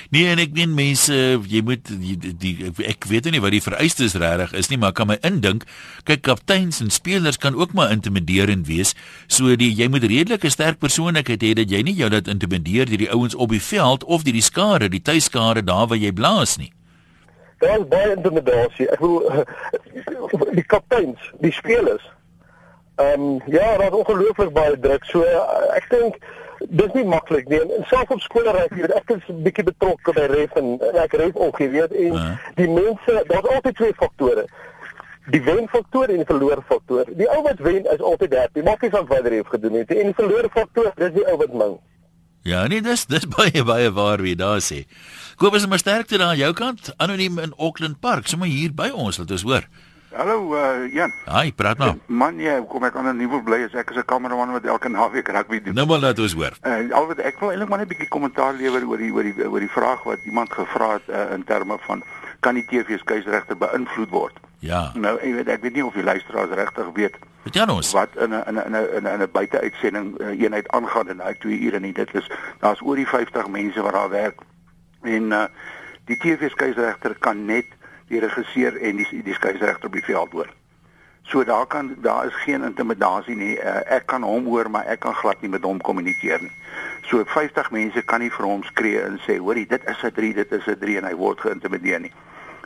Nee, 0.09 0.25
en 0.25 0.39
ek 0.41 0.55
meen 0.57 0.71
mense, 0.73 1.13
jy 1.51 1.59
moet 1.61 1.91
die, 2.01 2.15
die 2.17 2.53
ek 2.89 3.05
weet 3.11 3.27
nie 3.29 3.41
wat 3.43 3.53
die 3.53 3.61
vereistes 3.61 4.15
regtig 4.17 4.55
is 4.57 4.71
nie, 4.71 4.79
maar 4.81 4.95
kan 4.97 5.11
my 5.11 5.19
indink, 5.27 5.67
kyk 6.09 6.23
kapteins 6.25 6.81
en 6.81 6.89
spelers 6.89 7.37
kan 7.37 7.53
ook 7.53 7.75
maar 7.77 7.93
intimiderend 7.93 8.65
wees. 8.71 8.95
So 9.27 9.53
die 9.59 9.69
jy 9.69 9.85
moet 9.91 10.07
redelike 10.09 10.49
sterk 10.49 10.81
persoonlikheid 10.81 11.45
hê 11.45 11.53
dat 11.61 11.69
jy 11.69 11.83
nie 11.85 11.97
jou 11.99 12.09
laat 12.09 12.31
intimideer 12.31 12.89
deur 12.89 13.05
die 13.05 13.11
ouens 13.13 13.37
op 13.37 13.53
die 13.53 13.61
veld 13.61 14.07
of 14.07 14.25
deur 14.25 14.39
die 14.39 14.45
skare, 14.49 14.89
die 14.89 15.03
tuiskare 15.03 15.61
daar 15.61 15.85
waar 15.91 16.01
jy 16.01 16.15
blaas 16.15 16.57
nie. 16.57 16.71
Daar 17.59 17.79
is 17.79 17.87
baie 17.91 18.15
intimidasie. 18.15 18.87
Ek 18.89 18.99
bedoel 18.99 20.53
die 20.59 20.65
kapteins, 20.65 21.31
die 21.43 21.51
spelers. 21.51 22.05
Ehm 22.99 23.21
um, 23.21 23.41
ja, 23.45 23.77
daar 23.77 23.87
is 23.91 23.97
ongelooflik 24.01 24.53
baie 24.53 24.79
druk. 24.79 25.03
So 25.07 25.23
ek 25.75 25.89
dink 25.91 26.19
dis 26.67 26.93
nie 26.93 27.05
maklik 27.07 27.47
nie. 27.47 27.59
En 27.59 27.85
selfs 27.87 28.15
op 28.15 28.23
skole 28.23 28.51
raak 28.55 28.73
jy 28.75 28.87
ek 28.95 29.13
is 29.15 29.27
'n 29.31 29.43
bietjie 29.43 29.63
betrokke 29.71 30.13
by 30.15 30.25
ref 30.31 30.55
en 30.59 30.79
ek 31.03 31.13
ref 31.21 31.35
ook, 31.35 31.59
jy 31.59 31.69
weet, 31.69 31.91
en 31.91 32.17
uh. 32.19 32.31
die 32.55 32.67
mense, 32.67 33.23
daar's 33.27 33.47
altyd 33.55 33.75
twee 33.75 33.93
faktore. 33.95 34.47
Die 35.29 35.43
wenfaktor 35.43 36.09
en 36.09 36.23
die 36.23 36.25
verloorfaktor. 36.25 37.05
Die 37.15 37.29
ou 37.29 37.43
wat 37.45 37.59
wen 37.59 37.85
is 37.85 38.01
altyd 38.01 38.33
happy. 38.33 38.63
Maak 38.65 38.81
nie 38.81 38.89
saak 38.89 39.07
wat 39.07 39.27
hy 39.27 39.35
het 39.37 39.47
gedoen 39.47 39.77
het. 39.77 39.91
En 39.93 40.09
die 40.09 40.17
verloorfaktor, 40.17 40.91
dis 40.95 41.13
die 41.13 41.25
ou 41.27 41.37
wat 41.37 41.53
min. 41.53 41.77
Ja, 42.47 42.67
nee, 42.67 42.81
dis 42.81 43.05
dis 43.05 43.27
baie 43.27 43.63
baie 43.63 43.91
waar 43.91 44.23
wie 44.23 44.35
daar 44.35 44.61
sê. 44.63 44.85
Kobus, 45.39 45.67
maar 45.67 45.79
sterkte 45.79 46.17
daar 46.17 46.27
aan 46.27 46.37
jou 46.37 46.53
kant, 46.53 46.93
anoniem 46.97 47.37
in 47.39 47.53
Auckland 47.57 47.99
Park, 47.99 48.27
sommer 48.27 48.47
hier 48.51 48.73
by 48.75 48.89
ons, 48.91 49.17
laat 49.21 49.29
ons 49.31 49.45
hoor. 49.47 49.67
Hallo 50.11 50.35
uh 50.51 50.89
Jan. 50.91 51.13
Haai, 51.31 51.53
praat 51.55 51.79
nou. 51.79 51.93
Man, 52.11 52.41
jy 52.43 52.57
kom 52.67 52.83
ek 52.83 52.97
anoniem 52.99 53.37
bly 53.47 53.61
as 53.63 53.77
ek 53.79 53.93
is 53.93 54.01
'n 54.01 54.05
kameraman 54.09 54.51
wat 54.51 54.67
elke 54.67 54.89
naweek 54.91 55.31
rugby 55.31 55.61
doen. 55.63 55.75
Nou 55.79 55.87
maar 55.87 56.03
laat 56.03 56.19
ons 56.19 56.35
hoor. 56.35 56.59
Uh 56.67 56.91
al 56.91 57.07
wat 57.07 57.23
ek 57.23 57.39
wil 57.39 57.53
eintlik 57.53 57.69
maar 57.69 57.79
net 57.79 57.87
'n 57.87 57.93
bietjie 57.93 58.09
kommentaar 58.09 58.53
lewer 58.53 58.83
oor 58.83 58.97
die 58.97 59.13
oor 59.13 59.23
die 59.23 59.47
oor 59.47 59.59
die 59.59 59.71
vraag 59.71 60.03
wat 60.03 60.19
iemand 60.25 60.51
gevra 60.51 60.91
het 60.99 61.07
uh, 61.07 61.31
in 61.31 61.43
terme 61.43 61.77
van 61.87 62.03
kan 62.41 62.55
die 62.55 62.65
TV 62.65 62.97
se 62.97 63.05
keisregter 63.05 63.55
beïnvloed 63.55 64.09
word? 64.09 64.35
Ja. 64.59 64.91
Nou, 64.93 65.15
ek 65.23 65.33
weet 65.35 65.47
ek 65.47 65.61
weet 65.61 65.73
nie 65.73 65.85
of 65.85 65.93
die 65.93 66.03
luisteraars 66.03 66.51
regtig 66.51 66.91
weet. 66.93 67.15
Vertel 67.47 67.75
ons. 67.75 67.93
Wat 67.93 68.09
in 68.19 68.35
'n 68.35 68.43
in 68.47 68.59
'n 68.59 68.75
in 68.75 69.03
'n 69.03 69.07
in 69.07 69.21
'n 69.21 69.31
buiteuitsending 69.31 70.19
eenheid 70.19 70.67
aangaan 70.67 71.09
in 71.09 71.17
daai 71.17 71.37
2 71.39 71.59
ure 71.59 71.79
nie. 71.79 71.93
Dit 71.93 72.13
is 72.13 72.27
daar's 72.59 72.81
oor 72.81 72.95
die 72.95 73.07
50 73.07 73.47
mense 73.47 73.81
wat 73.81 73.93
daar 73.93 74.09
werk. 74.09 74.43
En 75.01 75.31
uh 75.31 75.45
die 76.09 76.17
TV 76.17 76.49
se 76.49 76.55
keisregter 76.57 77.13
kan 77.21 77.45
net 77.45 77.67
die 78.09 78.19
regisseur 78.19 78.77
en 78.81 78.97
die 78.97 79.21
die 79.23 79.35
keisregter 79.37 79.85
op 79.85 79.93
die 79.93 80.05
veld 80.05 80.31
hoor. 80.33 80.49
So 81.29 81.43
daar 81.45 81.67
kan 81.67 81.95
daar 82.01 82.25
is 82.25 82.35
geen 82.35 82.63
intimidasie 82.63 83.35
nie. 83.35 83.57
Uh, 83.57 83.75
ek 83.85 84.07
kan 84.09 84.23
hom 84.25 84.45
hoor, 84.49 84.69
maar 84.69 84.85
ek 84.89 85.03
kan 85.05 85.13
glad 85.13 85.41
nie 85.41 85.51
met 85.53 85.61
hom 85.63 85.81
kommunikeer 85.81 86.41
nie. 86.41 86.51
So 87.09 87.21
50 87.25 87.69
mense 87.71 88.01
kan 88.01 88.23
nie 88.25 88.31
vir 88.33 88.45
hom 88.45 88.63
skree 88.63 89.01
en 89.01 89.19
sê, 89.27 89.37
"Hoorie, 89.37 89.67
dit 89.67 89.85
is 89.85 90.03
'n 90.03 90.11
3, 90.11 90.33
dit 90.33 90.51
is 90.51 90.65
'n 90.65 90.79
3" 90.79 90.97
en 90.97 91.05
hy 91.05 91.15
word 91.15 91.39
geïntimideer 91.39 91.99
nie. 91.99 92.13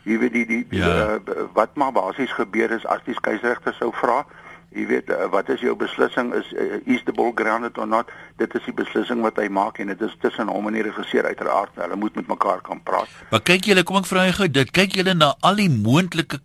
Jy 0.03 0.17
weet 0.19 0.33
die 0.33 0.45
die, 0.45 0.65
die 0.69 0.79
ja. 0.79 1.15
uh, 1.15 1.43
wat 1.53 1.75
maar 1.75 1.91
basies 1.91 2.31
gebeur 2.31 2.71
is 2.71 2.85
as 2.85 3.03
die 3.05 3.15
keisregter 3.21 3.73
sou 3.73 3.91
vra, 3.91 4.25
Jy 4.73 4.85
weet 4.89 5.09
uh, 5.13 5.27
wat 5.29 5.49
is 5.53 5.61
jou 5.61 5.75
beslissing 5.77 6.31
is 6.33 6.47
uh, 6.57 6.79
is 6.89 7.03
the 7.05 7.13
ball 7.13 7.31
grounded 7.35 7.77
or 7.77 7.87
not? 7.87 8.09
Dit 8.41 8.55
is 8.57 8.63
die 8.65 8.73
beslissing 8.73 9.21
wat 9.21 9.37
hy 9.37 9.45
maak 9.53 9.77
en 9.83 9.91
dit 9.91 10.01
is 10.01 10.15
tussen 10.21 10.49
hom 10.49 10.69
en 10.69 10.77
die 10.77 10.85
regisseur 10.85 11.27
uiteraard. 11.29 11.75
Hulle 11.77 11.97
moet 11.99 12.15
met 12.17 12.31
mekaar 12.31 12.63
kan 12.65 12.81
praat. 12.85 13.11
Maar 13.29 13.43
kyk 13.45 13.69
julle, 13.69 13.83
kom 13.85 13.99
ek 14.01 14.09
vra 14.09 14.25
jou 14.29 14.37
gou, 14.39 14.49
dit 14.57 14.73
kyk 14.73 14.97
julle 14.97 15.13
na 15.17 15.33
al 15.45 15.61
die 15.61 15.69
moontlike 15.69 16.41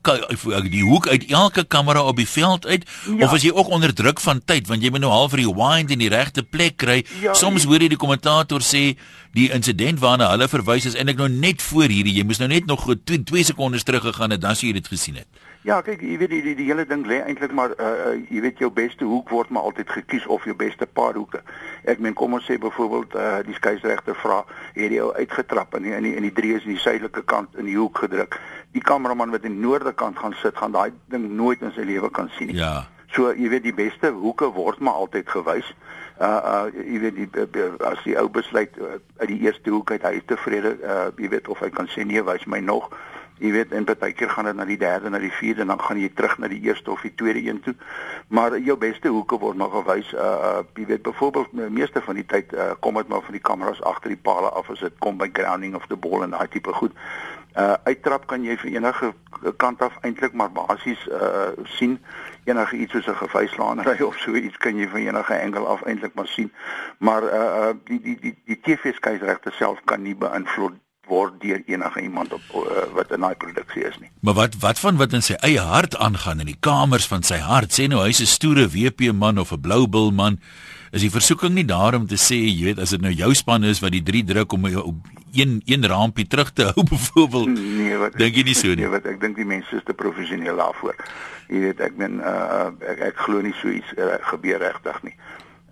die 0.69 0.85
hoek 0.85 1.09
uit 1.09 1.25
elke 1.33 1.65
kamera 1.65 2.05
op 2.05 2.21
die 2.21 2.29
veld 2.29 2.67
uit 2.67 2.85
ja. 2.85 3.25
of 3.25 3.33
as 3.33 3.47
jy 3.47 3.55
ook 3.55 3.73
onder 3.73 3.95
druk 3.97 4.21
van 4.21 4.43
tyd 4.45 4.69
want 4.69 4.85
jy 4.85 4.93
moet 4.93 5.05
nou 5.07 5.13
half 5.13 5.37
rewind 5.39 5.95
in 5.95 6.05
die 6.05 6.13
regte 6.13 6.45
plek 6.45 6.77
kry. 6.85 7.01
Ja, 7.23 7.37
Soms 7.39 7.65
hoor 7.69 7.81
jy 7.81 7.95
die 7.95 8.01
kommentator 8.01 8.65
sê 8.65 8.93
die 9.39 9.51
insident 9.55 10.01
waarna 10.03 10.33
hulle 10.33 10.49
verwys 10.51 10.89
is 10.89 10.97
eintlik 10.99 11.21
nou 11.21 11.29
net 11.31 11.63
voor 11.63 11.91
hierdie. 11.93 12.17
Jy 12.19 12.25
moes 12.27 12.41
nou 12.43 12.49
net 12.51 12.67
nog 12.67 12.89
2 13.07 13.45
sekondes 13.47 13.87
terug 13.87 14.03
gegaan 14.09 14.35
het 14.35 14.43
dan 14.43 14.59
sou 14.59 14.67
jy 14.67 14.79
dit 14.81 14.91
gesien 14.91 15.21
het. 15.21 15.29
Ja, 15.67 15.81
kyk, 15.85 16.01
jy 16.07 16.17
weet 16.21 16.31
die 16.33 16.41
die, 16.43 16.55
die 16.57 16.67
hele 16.71 16.85
ding 16.89 17.03
lê 17.07 17.19
eintlik 17.21 17.53
maar 17.53 17.75
uh, 17.77 18.15
jy 18.31 18.41
weet 18.45 18.61
jou 18.63 18.71
beste 18.73 19.05
hoek 19.05 19.31
word 19.35 19.51
maar 19.53 19.67
altyd 19.69 19.91
gekies 19.91 20.27
of 20.31 20.47
jou 20.49 20.55
beste 20.57 20.87
paar 20.87 21.19
hoeke. 21.19 21.43
Ek 21.91 22.01
meen 22.03 22.17
kom 22.19 22.37
ons 22.39 22.47
sê 22.47 22.57
byvoorbeeld 22.63 23.17
uh 23.19 23.41
die 23.47 23.57
skeieregter 23.59 24.17
vra, 24.23 24.39
het 24.77 24.95
jy 24.95 25.09
uitgetrap 25.19 25.75
in 25.79 25.89
die, 25.89 25.97
in 25.99 26.07
die 26.07 26.15
in 26.19 26.29
die 26.29 26.35
drie 26.35 26.55
is 26.57 26.65
in 26.65 26.77
die 26.77 26.83
suidelike 26.83 27.25
kant 27.31 27.59
in 27.59 27.69
die 27.69 27.77
hoek 27.77 28.05
gedruk. 28.07 28.39
Die 28.77 28.85
kameraman 28.85 29.35
wat 29.35 29.45
in 29.45 29.59
die 29.59 29.67
noorde 29.67 29.93
kant 29.93 30.19
gaan 30.23 30.37
sit, 30.43 30.57
gaan 30.57 30.77
daai 30.77 30.93
ding 31.13 31.27
nooit 31.37 31.63
in 31.63 31.75
sy 31.77 31.87
lewe 31.91 32.11
kan 32.11 32.31
sien 32.39 32.53
nie. 32.53 32.61
Ja. 32.63 32.87
So 33.17 33.33
jy 33.35 33.51
weet 33.51 33.65
die 33.65 33.77
beste 33.77 34.13
hoeke 34.15 34.53
word 34.55 34.81
maar 34.85 35.03
altyd 35.05 35.29
gewys. 35.33 35.69
Uh 36.19 36.27
uh 36.27 36.63
jy 36.75 36.99
weet 36.99 37.15
die 37.15 37.67
as 37.87 38.01
die 38.03 38.17
ou 38.19 38.27
besluit 38.29 38.75
uh, 38.83 38.97
uit 39.21 39.29
die 39.31 39.39
eerste 39.47 39.71
hoek 39.71 39.93
uit 39.95 40.03
hy 40.03 40.17
is 40.19 40.27
tevrede, 40.27 40.75
uh 40.83 41.07
jy 41.15 41.31
weet 41.31 41.49
of 41.49 41.63
hy 41.63 41.71
kan 41.71 41.87
sê 41.95 42.03
nee, 42.03 42.23
wys 42.27 42.47
my 42.51 42.59
nog. 42.59 42.91
Jy 43.39 43.53
weet 43.55 43.75
en 43.77 43.87
baie 43.87 44.13
keer 44.19 44.33
gaan 44.35 44.49
dit 44.51 44.57
na 44.59 44.67
die 44.67 44.79
derde, 44.81 45.13
na 45.15 45.21
die 45.23 45.31
vierde 45.31 45.63
en 45.63 45.71
dan 45.71 45.83
gaan 45.83 46.01
jy 46.03 46.09
terug 46.11 46.35
na 46.43 46.51
die 46.51 46.59
eerste 46.67 46.91
of 46.91 47.05
die 47.07 47.15
tweede 47.15 47.45
een 47.47 47.61
toe. 47.63 47.75
Maar 48.35 48.59
jou 48.59 48.75
beste 48.77 49.13
hoeke 49.15 49.39
word 49.39 49.61
maar 49.61 49.71
gewys. 49.77 50.11
Uh, 50.11 50.27
uh 50.51 50.65
jy 50.75 50.89
weet 50.91 51.07
byvoorbeeld 51.07 51.55
meeste 51.71 52.03
van 52.03 52.19
die 52.19 52.27
tyd 52.27 52.53
uh, 52.53 52.73
kom 52.83 52.99
dit 52.99 53.09
maar 53.09 53.23
van 53.23 53.39
die 53.39 53.45
kameras 53.51 53.83
agter 53.87 54.11
die 54.11 54.23
palle 54.31 54.51
af 54.51 54.71
as 54.75 54.83
dit 54.83 54.99
kom 54.99 55.23
by 55.23 55.31
grounding 55.33 55.79
of 55.79 55.87
the 55.87 55.97
ball 55.97 56.27
en 56.27 56.35
daai 56.35 56.49
tipe 56.51 56.75
goed. 56.83 56.99
Uh 57.55 57.77
uittrap 57.87 58.27
kan 58.27 58.43
jy 58.43 58.59
vir 58.59 58.75
enige 58.75 59.15
kant 59.57 59.83
af 59.87 59.95
eintlik 60.03 60.35
maar 60.35 60.51
basies 60.51 61.07
uh 61.07 61.55
sien 61.79 62.01
enige 62.49 62.77
iets 62.77 62.93
soos 62.93 63.07
'n 63.07 63.21
gevyslaanry 63.23 64.03
of 64.09 64.19
so 64.25 64.35
iets 64.35 64.57
kan 64.57 64.77
jy 64.77 64.89
van 64.89 65.07
enige 65.07 65.41
angle 65.43 65.67
af 65.67 65.83
eintlik 65.83 66.15
maar 66.15 66.27
sien. 66.27 66.53
Maar 66.99 67.23
uh 67.23 67.73
die 67.85 68.01
die 68.01 68.19
die 68.21 68.37
die 68.45 68.61
TV 68.61 68.95
skeieregte 68.95 69.51
self 69.51 69.81
kan 69.85 70.03
nie 70.03 70.17
beïnvloed 70.17 70.77
word 71.09 71.41
deur 71.41 71.63
enige 71.67 72.01
iemand 72.01 72.33
op 72.33 72.55
uh, 72.55 72.85
wat 72.97 73.13
in 73.15 73.25
daai 73.25 73.35
produksie 73.35 73.85
is 73.89 73.99
nie. 74.03 74.11
Maar 74.21 74.35
wat 74.35 74.57
wat 74.63 74.79
van 74.79 75.01
wat 75.01 75.17
in 75.17 75.25
sy 75.25 75.37
eie 75.47 75.61
hart 75.61 75.97
aangaan 75.97 76.43
in 76.45 76.51
die 76.53 76.61
kamers 76.61 77.09
van 77.11 77.25
sy 77.27 77.41
hart? 77.45 77.75
Sê 77.75 77.89
nou 77.89 78.03
hy's 78.05 78.21
'n 78.21 78.35
stoere 78.37 78.69
WP 78.69 79.13
man 79.13 79.39
of 79.39 79.53
'n 79.53 79.61
blou 79.61 79.87
bil 79.89 80.11
man. 80.11 80.39
Is 80.93 81.05
die 81.05 81.13
versoeking 81.13 81.53
nie 81.55 81.67
daarom 81.69 82.07
te 82.07 82.17
sê, 82.17 82.37
jy 82.49 82.65
weet, 82.65 82.79
as 82.79 82.91
dit 82.91 83.01
nou 83.01 83.13
jou 83.13 83.35
span 83.35 83.65
is 83.65 83.81
wat 83.81 83.93
die 83.93 84.03
drie 84.03 84.25
druk 84.25 84.53
om 84.53 84.65
op 84.65 84.95
een 85.37 85.61
een 85.67 85.87
rampie 85.87 86.27
terug 86.27 86.53
te 86.53 86.65
hou 86.73 86.85
byvoorbeeld. 86.85 87.49
Nee, 87.49 87.97
wat 87.97 88.17
dink 88.17 88.35
jy 88.35 88.43
nie 88.43 88.55
so 88.55 88.69
nie? 88.69 88.77
Nee, 88.77 88.89
wat 88.89 89.05
ek 89.05 89.21
dink 89.21 89.37
die 89.37 89.45
mense 89.45 89.77
is 89.77 89.85
te 89.85 89.93
professioneel 89.93 90.57
daarvoor. 90.57 90.97
Jy 91.49 91.61
weet, 91.61 91.81
ek 91.81 91.97
meen 91.97 92.21
uh 92.21 92.69
ek 92.93 93.01
ek 93.13 93.23
glo 93.25 93.41
nie 93.41 93.55
so 93.63 93.73
iets 93.73 93.93
uh, 93.97 94.19
gebeur 94.33 94.61
regtig 94.61 95.03
nie. 95.03 95.15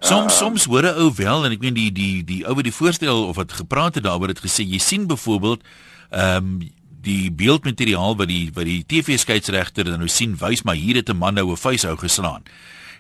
Soms 0.01 0.33
uh, 0.33 0.39
soms 0.39 0.65
hoor 0.65 0.89
'n 0.89 1.01
ou 1.05 1.11
wel 1.17 1.45
en 1.45 1.53
ek 1.53 1.61
meen 1.61 1.75
die 1.75 1.93
die 1.93 2.25
die 2.25 2.45
ou 2.47 2.55
wat 2.55 2.65
die 2.65 2.79
voorstel 2.79 3.29
of 3.29 3.37
wat 3.37 3.53
gepraat 3.53 3.95
het 3.95 4.05
daaroor 4.05 4.33
het 4.33 4.41
gesê 4.45 4.65
jy 4.65 4.79
sien 4.79 5.07
byvoorbeeld 5.07 5.63
ehm 6.11 6.37
um, 6.37 6.59
die 7.07 7.31
beeldmateriaal 7.31 8.17
wat 8.19 8.29
die 8.29 8.51
wat 8.55 8.67
die 8.67 8.83
TV 8.83 9.19
skeieregter 9.19 9.87
dan 9.87 10.03
nou 10.03 10.11
sien 10.11 10.35
wys 10.41 10.65
maar 10.67 10.75
hier 10.75 10.97
het 10.97 11.09
'n 11.09 11.17
man 11.17 11.35
nou 11.35 11.53
'n 11.53 11.57
vuishou 11.57 11.97
geslaan 11.97 12.43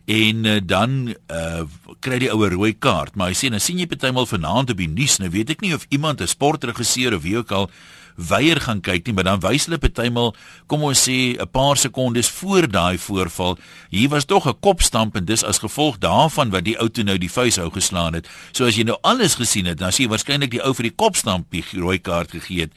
en 0.06 0.44
uh, 0.44 0.60
dan 0.62 1.14
uh, 1.30 1.64
kry 2.00 2.18
die 2.18 2.30
ouer 2.30 2.52
rooi 2.52 2.74
kaart 2.78 3.16
maar 3.16 3.28
hy 3.28 3.34
sê 3.34 3.50
nou 3.50 3.58
sien 3.60 3.78
jy 3.78 3.86
partymal 3.86 4.26
vanaand 4.26 4.70
op 4.70 4.78
die 4.78 4.88
nuus 4.88 5.18
nou 5.18 5.30
weet 5.30 5.50
ek 5.50 5.60
nie 5.60 5.74
of 5.74 5.86
iemand 5.88 6.20
'n 6.20 6.26
sportregisseur 6.26 7.14
of 7.14 7.22
wie 7.22 7.36
ook 7.36 7.50
al 7.50 7.70
weier 8.16 8.60
gaan 8.60 8.80
kyk 8.80 9.06
nie 9.06 9.14
maar 9.14 9.28
dan 9.28 9.40
wys 9.40 9.68
hulle 9.68 9.78
partymal 9.78 10.34
kom 10.66 10.82
ons 10.82 11.04
sê 11.08 11.36
'n 11.36 11.48
paar 11.52 11.76
sekondes 11.76 12.30
voor 12.30 12.68
daai 12.68 12.98
voorval 12.98 13.58
hier 13.90 14.08
was 14.08 14.24
tog 14.24 14.46
'n 14.46 14.60
kopstamp 14.60 15.16
en 15.16 15.24
dis 15.24 15.44
as 15.44 15.58
gevolg 15.58 15.98
daarvan 15.98 16.50
wat 16.50 16.64
die 16.64 16.78
ou 16.78 16.88
toe 16.88 17.04
nou 17.04 17.18
die 17.18 17.30
vuishou 17.30 17.70
geslaan 17.70 18.14
het 18.14 18.28
so 18.52 18.64
as 18.66 18.76
jy 18.76 18.84
nou 18.84 18.98
alles 19.02 19.34
gesien 19.34 19.66
het 19.66 19.78
dan 19.78 19.92
sien 19.92 20.06
jy 20.06 20.10
waarskynlik 20.10 20.50
die 20.50 20.62
ou 20.62 20.74
vir 20.74 20.82
die 20.82 20.96
kopstamp 20.96 21.50
die 21.50 21.64
rooi 21.72 21.98
kaart 21.98 22.30
gegee 22.30 22.60
het 22.60 22.72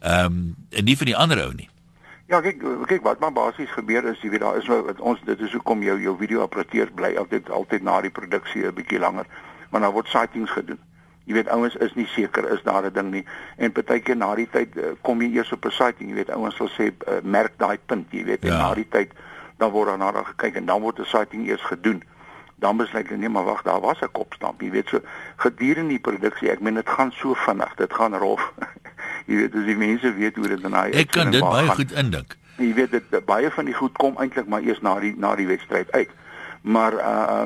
ehm 0.00 0.26
um, 0.26 0.56
en 0.70 0.84
nie 0.84 0.96
vir 0.96 1.06
die 1.06 1.16
ander 1.16 1.38
ou 1.46 1.52
nie 1.52 1.68
Ja, 2.26 2.40
kyk, 2.40 2.62
kyk 2.88 3.02
wat 3.04 3.20
maar 3.20 3.32
basies 3.36 3.72
gebeur 3.76 4.06
is, 4.08 4.20
jy 4.24 4.30
weet 4.32 4.40
daar 4.40 4.56
is 4.56 4.68
nou 4.68 4.78
ons 4.98 5.20
dit 5.28 5.40
is 5.44 5.52
hoekom 5.52 5.82
jou 5.84 5.98
jou 6.00 6.14
video-apparatuur 6.16 6.92
bly 6.96 7.10
altyd 7.20 7.50
altyd 7.52 7.84
na 7.84 8.00
die 8.00 8.10
produksie 8.10 8.64
'n 8.64 8.74
bietjie 8.74 8.98
langer, 8.98 9.26
maar 9.70 9.80
dan 9.80 9.92
word 9.92 10.08
sightings 10.08 10.50
gedoen. 10.50 10.80
Jy 11.24 11.34
weet 11.34 11.48
ouens 11.48 11.76
is 11.76 11.94
nie 11.94 12.06
seker 12.06 12.50
is 12.52 12.62
daar 12.62 12.84
'n 12.84 12.92
ding 12.92 13.10
nie 13.10 13.24
en 13.56 13.72
partykeer 13.72 14.16
na 14.16 14.34
die 14.34 14.48
tyd 14.50 14.76
uh, 14.76 14.92
kom 15.02 15.22
jy 15.22 15.30
eers 15.36 15.52
op 15.52 15.64
'n 15.64 15.70
sighting, 15.70 16.08
jy 16.08 16.14
weet 16.14 16.30
ouens 16.30 16.56
sal 16.56 16.68
sê 16.68 16.92
uh, 16.92 17.20
merk 17.22 17.52
daai 17.58 17.78
punt, 17.86 18.06
jy 18.10 18.24
weet 18.24 18.42
ja. 18.42 18.50
en 18.52 18.58
na 18.58 18.74
die 18.74 18.88
tyd 18.88 19.12
dan 19.58 19.70
word 19.70 19.88
daar 19.88 19.98
na 19.98 20.12
daar 20.12 20.24
gekyk 20.24 20.56
en 20.56 20.66
dan 20.66 20.80
word 20.80 20.98
'n 20.98 21.04
sighting 21.04 21.48
eers 21.48 21.62
gedoen. 21.62 22.02
Dan 22.56 22.76
besluit 22.76 23.08
hulle 23.08 23.18
nee, 23.18 23.28
maar 23.28 23.44
wag, 23.44 23.62
daar 23.62 23.80
was 23.80 24.00
'n 24.00 24.12
kopstamp, 24.12 24.60
jy 24.60 24.70
weet 24.70 24.88
so 24.88 25.00
gedurende 25.36 25.88
die 25.88 25.98
produksie, 25.98 26.50
ek 26.50 26.60
meen 26.60 26.74
dit 26.74 26.88
gaan 26.88 27.12
so 27.12 27.34
vinnig, 27.34 27.74
dit 27.74 27.92
gaan 27.94 28.14
rof. 28.14 28.52
jy 29.28 29.36
weet 29.36 29.54
as 29.54 29.64
die 29.64 29.76
mense 29.76 30.14
weet 30.14 30.36
hoe 30.36 30.48
dit 30.48 30.62
dan 30.62 30.74
hy 30.74 30.90
Ek 30.90 31.10
kan 31.10 31.30
dit 31.30 31.40
baie 31.40 31.66
gaan. 31.66 31.76
goed 31.76 31.92
indink. 31.92 32.36
Jy 32.56 32.74
weet 32.74 32.90
dit 32.90 33.24
baie 33.26 33.50
van 33.50 33.64
die 33.64 33.74
goed 33.74 33.92
kom 33.92 34.14
eintlik 34.18 34.46
maar 34.46 34.62
eers 34.62 34.80
na 34.80 35.00
die 35.00 35.14
na 35.16 35.34
die 35.34 35.46
wedstryd 35.46 35.92
uit. 35.92 36.10
Maar 36.64 36.92
uh 36.92 37.42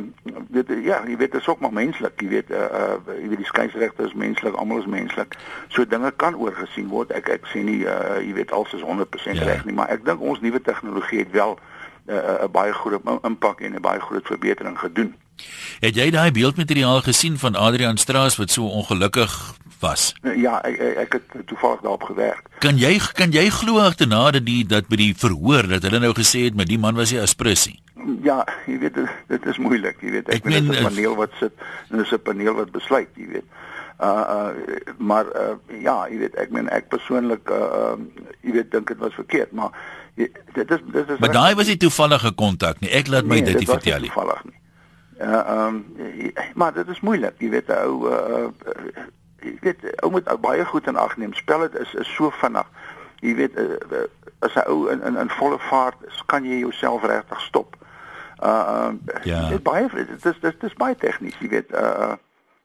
dit 0.48 0.68
ja, 0.68 1.02
jy 1.06 1.16
weet 1.16 1.32
dit 1.32 1.40
is 1.40 1.48
ook 1.48 1.60
maar 1.60 1.72
menslik, 1.72 2.20
jy 2.20 2.28
weet 2.28 2.50
uh, 2.50 2.58
uh 2.58 3.14
jy 3.18 3.28
weet 3.28 3.40
die 3.42 3.46
skeieregter 3.50 4.06
is 4.06 4.14
menslik, 4.14 4.54
almal 4.54 4.78
is 4.78 4.86
menslik. 4.86 5.34
So 5.68 5.86
dinge 5.86 6.12
kan 6.16 6.36
oorgesien 6.38 6.86
word. 6.88 7.10
Ek 7.10 7.26
ek 7.34 7.48
sê 7.50 7.64
nie 7.66 7.80
uh 7.82 8.20
jy 8.22 8.36
weet 8.36 8.54
alles 8.54 8.76
is 8.78 8.84
100% 8.86 9.42
ja. 9.42 9.48
reg 9.48 9.64
nie, 9.66 9.74
maar 9.74 9.90
ek 9.90 10.04
dink 10.06 10.22
ons 10.22 10.38
nuwe 10.40 10.60
tegnologie 10.62 11.24
het 11.24 11.34
wel 11.34 11.58
'n 11.58 12.14
uh, 12.14 12.22
uh, 12.44 12.46
baie 12.46 12.72
groot 12.72 13.02
impak 13.26 13.60
en 13.60 13.74
'n 13.74 13.82
baie 13.82 14.00
groot 14.00 14.26
verbetering 14.26 14.78
gedoen. 14.78 15.16
Het 15.80 15.94
jy 15.94 16.10
daai 16.10 16.30
beeldmateriaal 16.32 17.00
gesien 17.06 17.38
van 17.38 17.54
Adrian 17.54 17.96
Straas 17.96 18.36
wat 18.36 18.50
so 18.50 18.66
ongelukkig 18.66 19.54
was? 19.80 20.14
Ja, 20.36 20.58
ek 20.66 20.78
ek 20.78 21.12
het 21.18 21.46
toevallig 21.46 21.80
daarop 21.80 22.02
gewerk. 22.02 22.48
Kan 22.58 22.78
jy 22.78 22.98
kan 23.14 23.30
jy 23.34 23.48
glo 23.50 23.78
agterna 23.82 24.30
dat 24.30 24.46
die 24.46 24.64
dat 24.66 24.88
by 24.88 24.96
die 24.96 25.14
verhoor 25.16 25.68
dat 25.68 25.86
hulle 25.86 26.00
nou 26.02 26.14
gesê 26.16 26.48
het 26.48 26.58
met 26.58 26.68
die 26.68 26.78
man 26.78 26.98
was 26.98 27.14
hy 27.14 27.22
asprissie? 27.22 27.78
Ja, 28.22 28.44
jy 28.66 28.78
weet 28.78 28.98
dit 29.28 29.46
is 29.46 29.58
moeilik, 29.58 30.00
jy 30.00 30.10
weet. 30.16 30.28
Ek, 30.28 30.42
ek 30.42 30.50
weet 30.50 30.66
dit 30.66 30.74
is 30.74 30.80
'n 30.80 30.90
paneel 30.90 31.16
wat 31.16 31.30
sit 31.38 31.52
en 31.90 31.98
dis 31.98 32.12
'n 32.12 32.22
paneel 32.22 32.54
wat 32.54 32.70
besluit, 32.72 33.08
jy 33.16 33.28
weet. 33.38 33.48
Uh 33.98 34.06
uh 34.06 34.50
maar 34.98 35.26
uh 35.34 35.54
ja, 35.82 36.06
jy 36.10 36.18
weet 36.18 36.34
ek 36.38 36.50
meen 36.50 36.68
ek 36.70 36.88
persoonlik 36.88 37.50
uh 37.50 37.56
uh 37.58 37.96
jy 38.42 38.52
weet 38.52 38.70
dink 38.70 38.86
dit 38.88 38.98
was 38.98 39.14
verkeerd, 39.14 39.52
maar 39.52 39.74
jy, 40.14 40.30
dit 40.54 40.70
is 40.70 40.80
dit 40.92 41.10
is 41.10 41.18
Maar 41.18 41.32
daai 41.32 41.54
was 41.54 41.66
nie 41.66 41.76
toevallige 41.76 42.30
kontak 42.32 42.80
nie. 42.80 42.90
Ek 42.90 43.10
laat 43.10 43.26
my 43.26 43.40
nee, 43.40 43.44
dit 43.50 43.58
nie 43.58 43.66
vertel 43.66 44.00
nie. 44.00 44.10
Toevallig 44.14 44.44
nie. 44.44 44.54
Ja, 45.18 45.46
ehm 45.46 45.74
um, 45.74 46.32
maar 46.54 46.72
dit 46.72 46.88
is 46.88 47.00
moeilik, 47.00 47.34
jy 47.38 47.48
weet 47.50 47.70
ou 47.74 48.06
uh, 48.06 48.46
jy 49.42 49.56
weet 49.60 50.02
ou 50.02 50.10
moet 50.10 50.28
ou 50.30 50.38
baie 50.38 50.64
goed 50.64 50.86
in 50.86 50.96
ag 50.96 51.16
neem. 51.16 51.34
Spel 51.34 51.66
dit 51.66 51.78
is 51.80 51.94
is 51.94 52.14
so 52.14 52.30
vinnig. 52.30 52.66
Jy 53.20 53.34
weet 53.34 53.58
uh, 53.58 54.04
as 54.38 54.54
'n 54.54 54.70
ou 54.70 54.86
in, 54.86 55.02
in 55.02 55.16
in 55.16 55.30
volle 55.30 55.58
vaart 55.58 56.06
is, 56.06 56.22
kan 56.26 56.44
jy 56.44 56.58
jouself 56.58 57.02
regtig 57.02 57.40
stop. 57.40 57.76
Uh 58.42 58.48
ehm 58.48 58.98
uh, 59.14 59.24
ja. 59.24 59.48
dit 59.48 59.62
baie 59.62 59.88
dit 59.94 60.24
is 60.24 60.40
dit 60.40 60.62
is 60.62 60.74
baie 60.74 60.94
tegnies, 60.94 61.38
jy 61.38 61.48
weet 61.48 61.74
uh 61.74 62.14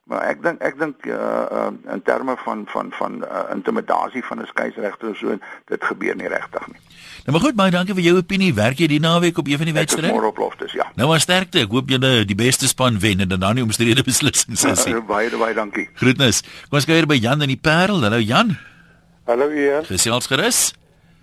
Maar 0.04 0.22
ek 0.28 0.42
dink 0.44 0.62
ek 0.62 0.80
dink 0.80 1.06
uh, 1.08 1.16
uh 1.16 1.94
in 1.94 2.02
terme 2.04 2.36
van 2.38 2.66
van 2.68 2.92
van 2.92 3.24
uh, 3.24 3.44
intimidasie 3.52 4.24
van 4.26 4.42
'n 4.42 4.46
skeieregter 4.46 5.16
so 5.16 5.38
dit 5.66 5.84
gebeur 5.84 6.16
nie 6.16 6.28
regtig 6.28 6.68
nie. 6.68 6.82
Nou 7.24 7.32
maar 7.32 7.44
goed, 7.46 7.56
baie 7.56 7.72
dankie 7.72 7.96
vir 7.96 8.04
jou 8.04 8.18
opinie. 8.20 8.50
Werk 8.52 8.82
jy 8.84 8.90
die 8.92 9.00
naweek 9.00 9.38
op 9.40 9.48
een 9.48 9.60
van 9.62 9.70
die 9.70 9.76
wedstryde? 9.78 10.12
Môre 10.12 10.28
op 10.34 10.42
loftes, 10.44 10.74
ja. 10.76 10.90
Nou 11.00 11.08
maar 11.08 11.22
sterkte. 11.24 11.62
Ek 11.64 11.72
hoop 11.72 11.88
julle 11.94 12.26
die 12.28 12.36
beste 12.36 12.68
span 12.68 13.00
wen 13.00 13.24
en 13.24 13.32
dan 13.32 13.56
nie 13.56 13.64
omstrede 13.64 14.04
beslissings 14.04 14.66
sê. 14.68 14.92
Ja, 14.92 15.00
baie 15.08 15.32
baie 15.40 15.56
dankie. 15.56 15.88
Groetnis. 16.02 16.42
Kom 16.68 16.82
ons 16.82 16.88
kuier 16.90 17.08
by 17.08 17.16
Jan 17.16 17.46
in 17.46 17.54
die 17.54 17.60
Parel. 17.60 18.04
Hallo 18.04 18.20
Jan. 18.20 18.58
Hallo 19.24 19.48
Ian. 19.56 19.88
Gesels 19.88 20.28
gerus. 20.28 20.74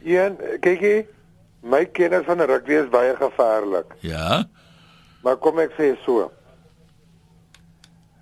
Ian, 0.08 0.40
kykie. 0.64 1.04
My 1.60 1.84
kennis 1.84 2.24
van 2.24 2.40
rugby 2.48 2.78
is 2.80 2.88
baie 2.88 3.12
gevaarlik. 3.20 3.92
Ja. 4.00 4.46
Maar 5.20 5.36
kom 5.36 5.60
ek 5.60 5.76
sê 5.76 5.92
so. 6.06 6.30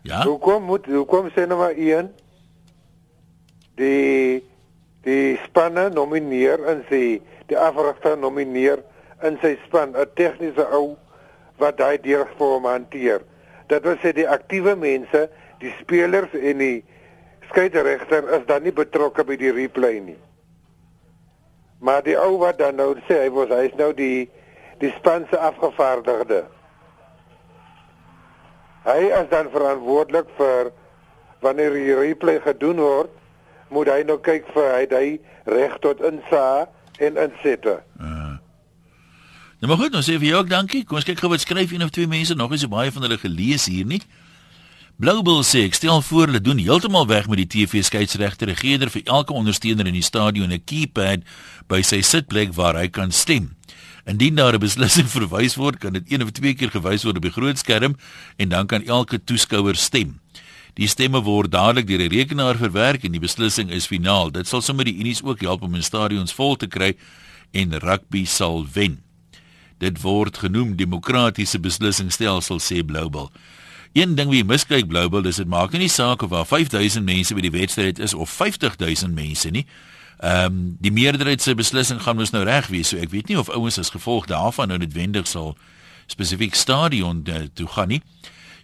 Ja. 0.03 0.25
Hoe 0.27 0.39
kom 0.43 0.67
moet 0.67 0.91
hoe 0.91 1.07
kom 1.07 1.31
sê 1.31 1.47
nou 1.47 1.61
maar 1.63 1.79
een 1.79 2.11
die 3.79 4.43
die 5.07 5.39
spanne 5.47 5.93
nomineer 5.95 6.65
en 6.75 6.83
sê 6.91 7.21
die 7.49 7.59
afrigter 7.59 8.17
nomineer 8.21 8.83
in 9.25 9.39
sy 9.43 9.57
span 9.67 9.97
'n 9.97 10.07
tegniese 10.15 10.65
ou 10.73 10.97
wat 11.59 11.79
daai 11.79 11.99
deurvorm 11.99 12.65
hanteer. 12.65 13.21
Dit 13.69 13.85
wil 13.85 13.97
sê 14.03 14.13
die 14.13 14.29
aktiewe 14.29 14.77
mense, 14.77 15.29
die 15.61 15.75
spelers 15.81 16.33
en 16.33 16.59
die 16.59 16.85
skeieregter 17.51 18.29
is 18.39 18.47
dan 18.47 18.63
nie 18.63 18.73
betrokke 18.73 19.25
by 19.25 19.37
die 19.37 19.53
replay 19.53 20.01
nie. 20.01 20.19
Maar 21.81 22.03
die 22.03 22.17
ou 22.19 22.39
wat 22.39 22.59
dan 22.59 22.77
nou 22.77 22.95
sê 23.09 23.25
hy 23.25 23.31
was 23.35 23.53
hy 23.55 23.65
is 23.71 23.77
nou 23.79 23.93
die 23.93 24.29
die 24.79 24.93
span 24.99 25.27
se 25.31 25.39
afgevaardigde. 25.39 26.45
Hy 28.87 29.01
is 29.21 29.29
dan 29.31 29.51
verantwoordelik 29.51 30.29
vir 30.39 30.71
wanneer 31.43 31.75
die 31.75 31.95
replay 31.99 32.39
gedoen 32.41 32.79
word, 32.83 33.11
moet 33.75 33.91
hy 33.91 34.03
nou 34.07 34.19
kyk 34.23 34.47
vir 34.55 34.69
hy 34.75 34.85
hy 34.95 35.09
reg 35.51 35.75
tot 35.83 36.01
insa 36.01 36.69
en 36.99 37.17
insette. 37.17 37.81
Uh. 38.01 38.37
Nou 39.59 39.71
maar 39.71 39.81
goed, 39.81 39.93
nou 39.93 40.03
sê 40.07 40.19
vir 40.19 40.31
jou 40.31 40.39
ook 40.39 40.51
dankie. 40.51 40.85
Kom 40.87 41.01
ons 41.01 41.07
kyk 41.07 41.19
gou 41.19 41.31
wat 41.33 41.43
skryf 41.43 41.73
een 41.75 41.83
of 41.83 41.91
twee 41.95 42.07
mense 42.07 42.35
nog 42.39 42.53
is 42.55 42.63
so 42.63 42.71
baie 42.71 42.93
van 42.95 43.03
hulle 43.03 43.19
gelees 43.19 43.67
hier 43.67 43.87
nie. 43.87 44.03
Blowbull 44.99 45.45
sê 45.47 45.65
ek 45.67 45.77
stel 45.79 46.01
voor 46.03 46.27
hulle 46.27 46.41
doen 46.43 46.59
heeltemal 46.59 47.07
weg 47.07 47.29
met 47.31 47.39
die 47.39 47.47
TV 47.47 47.85
skeieregter 47.87 48.51
regerder 48.51 48.91
vir 48.91 49.05
elke 49.07 49.35
ondersteuner 49.35 49.87
in 49.87 49.95
die 49.95 50.03
stadion 50.03 50.51
'n 50.51 50.63
keypad 50.65 51.23
by 51.69 51.83
sy 51.83 52.01
sitplek 52.03 52.55
waar 52.55 52.75
hy 52.75 52.89
kan 52.89 53.11
stem. 53.11 53.55
Indien 54.07 54.35
daar 54.35 54.55
'n 54.55 54.61
beslissing 54.61 55.07
verwys 55.17 55.55
word, 55.55 55.79
kan 55.79 55.93
dit 55.93 56.03
een 56.11 56.23
of 56.23 56.31
twee 56.31 56.55
keer 56.55 56.71
gewys 56.71 57.05
word 57.05 57.17
op 57.17 57.23
die 57.23 57.31
groot 57.31 57.59
skerm 57.59 57.95
en 58.39 58.49
dan 58.49 58.67
kan 58.67 58.83
elke 58.83 59.25
toeskouer 59.25 59.77
stem. 59.77 60.19
Die 60.79 60.87
stemme 60.87 61.25
word 61.27 61.51
dadelik 61.51 61.89
deur 61.89 62.05
'n 62.07 62.13
rekenaar 62.13 62.57
verwerk 62.57 63.03
en 63.03 63.11
die 63.13 63.21
beslissing 63.21 63.71
is 63.71 63.87
finaal. 63.87 64.31
Dit 64.31 64.47
sal 64.47 64.63
sommer 64.63 64.85
die 64.85 64.95
unies 64.95 65.23
ook 65.23 65.41
help 65.41 65.63
om 65.63 65.75
in 65.75 65.83
stadions 65.83 66.33
vol 66.33 66.57
te 66.57 66.67
kry 66.67 66.95
en 67.51 67.79
rugby 67.79 68.25
sal 68.25 68.67
wen. 68.73 69.03
Dit 69.79 70.01
word 70.03 70.39
genoem 70.39 70.77
demokratiese 70.77 71.59
beslissingsstelsel 71.59 72.61
sê 72.61 72.83
Global. 72.87 73.33
Een 73.93 74.15
ding 74.15 74.31
wie 74.31 74.45
miskyk 74.45 74.85
Global, 74.89 75.23
dis 75.23 75.37
dit 75.37 75.47
maak 75.47 75.73
nie 75.73 75.89
saak 75.89 76.23
of 76.23 76.31
daar 76.31 76.47
5000 76.47 77.05
mense 77.05 77.35
by 77.35 77.41
die 77.41 77.51
wedstryd 77.51 77.99
is 77.99 78.15
of 78.15 78.31
50000 78.31 79.15
mense 79.15 79.51
nie. 79.51 79.67
Ehm 80.19 80.45
um, 80.45 80.77
die 80.81 80.93
meerderheid 80.93 81.43
se 81.43 81.55
beslissing 81.55 82.03
gaan 82.03 82.17
mos 82.17 82.31
nou 82.31 82.45
reg 82.45 82.67
wees. 82.67 82.89
So 82.89 82.97
ek 82.97 83.11
weet 83.11 83.29
nie 83.29 83.39
of 83.39 83.49
ouens 83.49 83.79
as 83.79 83.91
gevolg 83.91 84.27
daarvan 84.27 84.69
nou 84.69 84.79
noodwendig 84.79 85.27
sal 85.27 85.57
spesifiek 86.07 86.55
stadion 86.55 87.25
uh, 87.29 87.35
toe 87.55 87.67
gaan 87.67 87.89
nie. 87.89 88.03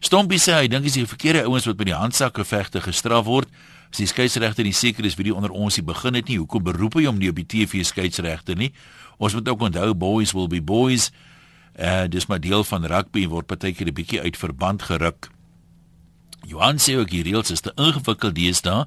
Stompie 0.04 0.36
sê 0.36 0.52
hy 0.52 0.66
dink 0.68 0.84
dis 0.84 0.98
die 0.98 1.06
verkeerde 1.08 1.46
ouens 1.48 1.64
wat 1.64 1.78
by 1.80 1.86
die 1.88 1.96
handsakke 1.96 2.44
vegte 2.44 2.82
gestraf 2.84 3.24
word. 3.24 3.48
As 3.88 4.02
die 4.02 4.08
skeieregter 4.10 4.66
nie 4.66 4.74
seker 4.76 5.06
is 5.08 5.14
wie 5.16 5.30
die 5.30 5.32
onder 5.32 5.54
ons 5.54 5.78
hier 5.78 5.86
begin 5.88 6.18
het 6.18 6.28
nie, 6.28 6.36
hoekom 6.42 6.66
beroep 6.66 6.98
hy 6.98 7.06
hom 7.06 7.16
nie 7.16 7.30
op 7.32 7.40
die 7.40 7.46
TV 7.48 7.80
skeieregter 7.88 8.58
nie? 8.60 8.74
Ons 9.16 9.32
moet 9.38 9.48
ook 9.48 9.64
onthou 9.70 9.94
boys 9.96 10.34
will 10.36 10.50
be 10.52 10.60
boys. 10.60 11.08
Uh, 11.72 12.04
dis 12.10 12.28
maar 12.28 12.42
deel 12.42 12.66
van 12.68 12.84
rugby 12.84 13.24
word 13.32 13.48
partykeer 13.48 13.88
'n 13.88 13.96
bietjie 13.96 14.20
uit 14.20 14.36
verband 14.36 14.82
geruk. 14.82 15.30
Johan 16.44 16.76
sê 16.76 17.00
ook 17.00 17.10
hier 17.10 17.24
reëls 17.24 17.50
is 17.50 17.64
te 17.64 17.72
ingewikkeld 17.74 18.34
deesdae. 18.34 18.84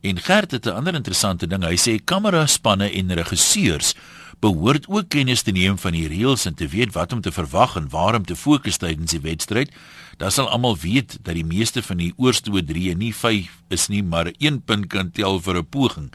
En 0.00 0.18
Gert 0.18 0.50
het 0.50 0.64
'n 0.66 0.78
ander 0.80 0.94
interessante 0.94 1.46
ding. 1.46 1.64
Hy 1.64 1.76
sê 1.76 2.00
kameraspanne 2.04 2.90
en 2.90 3.12
regisseurs 3.12 3.94
behoort 4.40 4.88
ook 4.88 5.08
kennis 5.08 5.42
te 5.42 5.50
neem 5.50 5.78
van 5.78 5.92
die 5.92 6.08
reëls 6.08 6.44
en 6.44 6.54
te 6.54 6.68
weet 6.68 6.92
wat 6.92 7.12
om 7.12 7.20
te 7.20 7.32
verwag 7.32 7.76
en 7.76 7.88
waar 7.88 8.14
om 8.14 8.24
te 8.24 8.36
fokus 8.36 8.76
tydens 8.76 9.10
die 9.10 9.20
wedstryd. 9.20 9.72
Dan 10.16 10.30
sal 10.30 10.48
almal 10.48 10.76
weet 10.80 11.18
dat 11.22 11.34
die 11.34 11.44
meeste 11.44 11.82
van 11.82 11.96
die 12.00 12.12
oorstoot 12.16 12.66
3 12.66 12.90
en 12.90 12.98
nie 12.98 13.12
5 13.14 13.50
is 13.68 13.88
nie, 13.88 14.02
maar 14.02 14.32
1 14.38 14.62
punt 14.64 14.86
kan 14.86 15.10
tel 15.10 15.40
vir 15.40 15.58
'n 15.58 15.66
poging. 15.66 16.12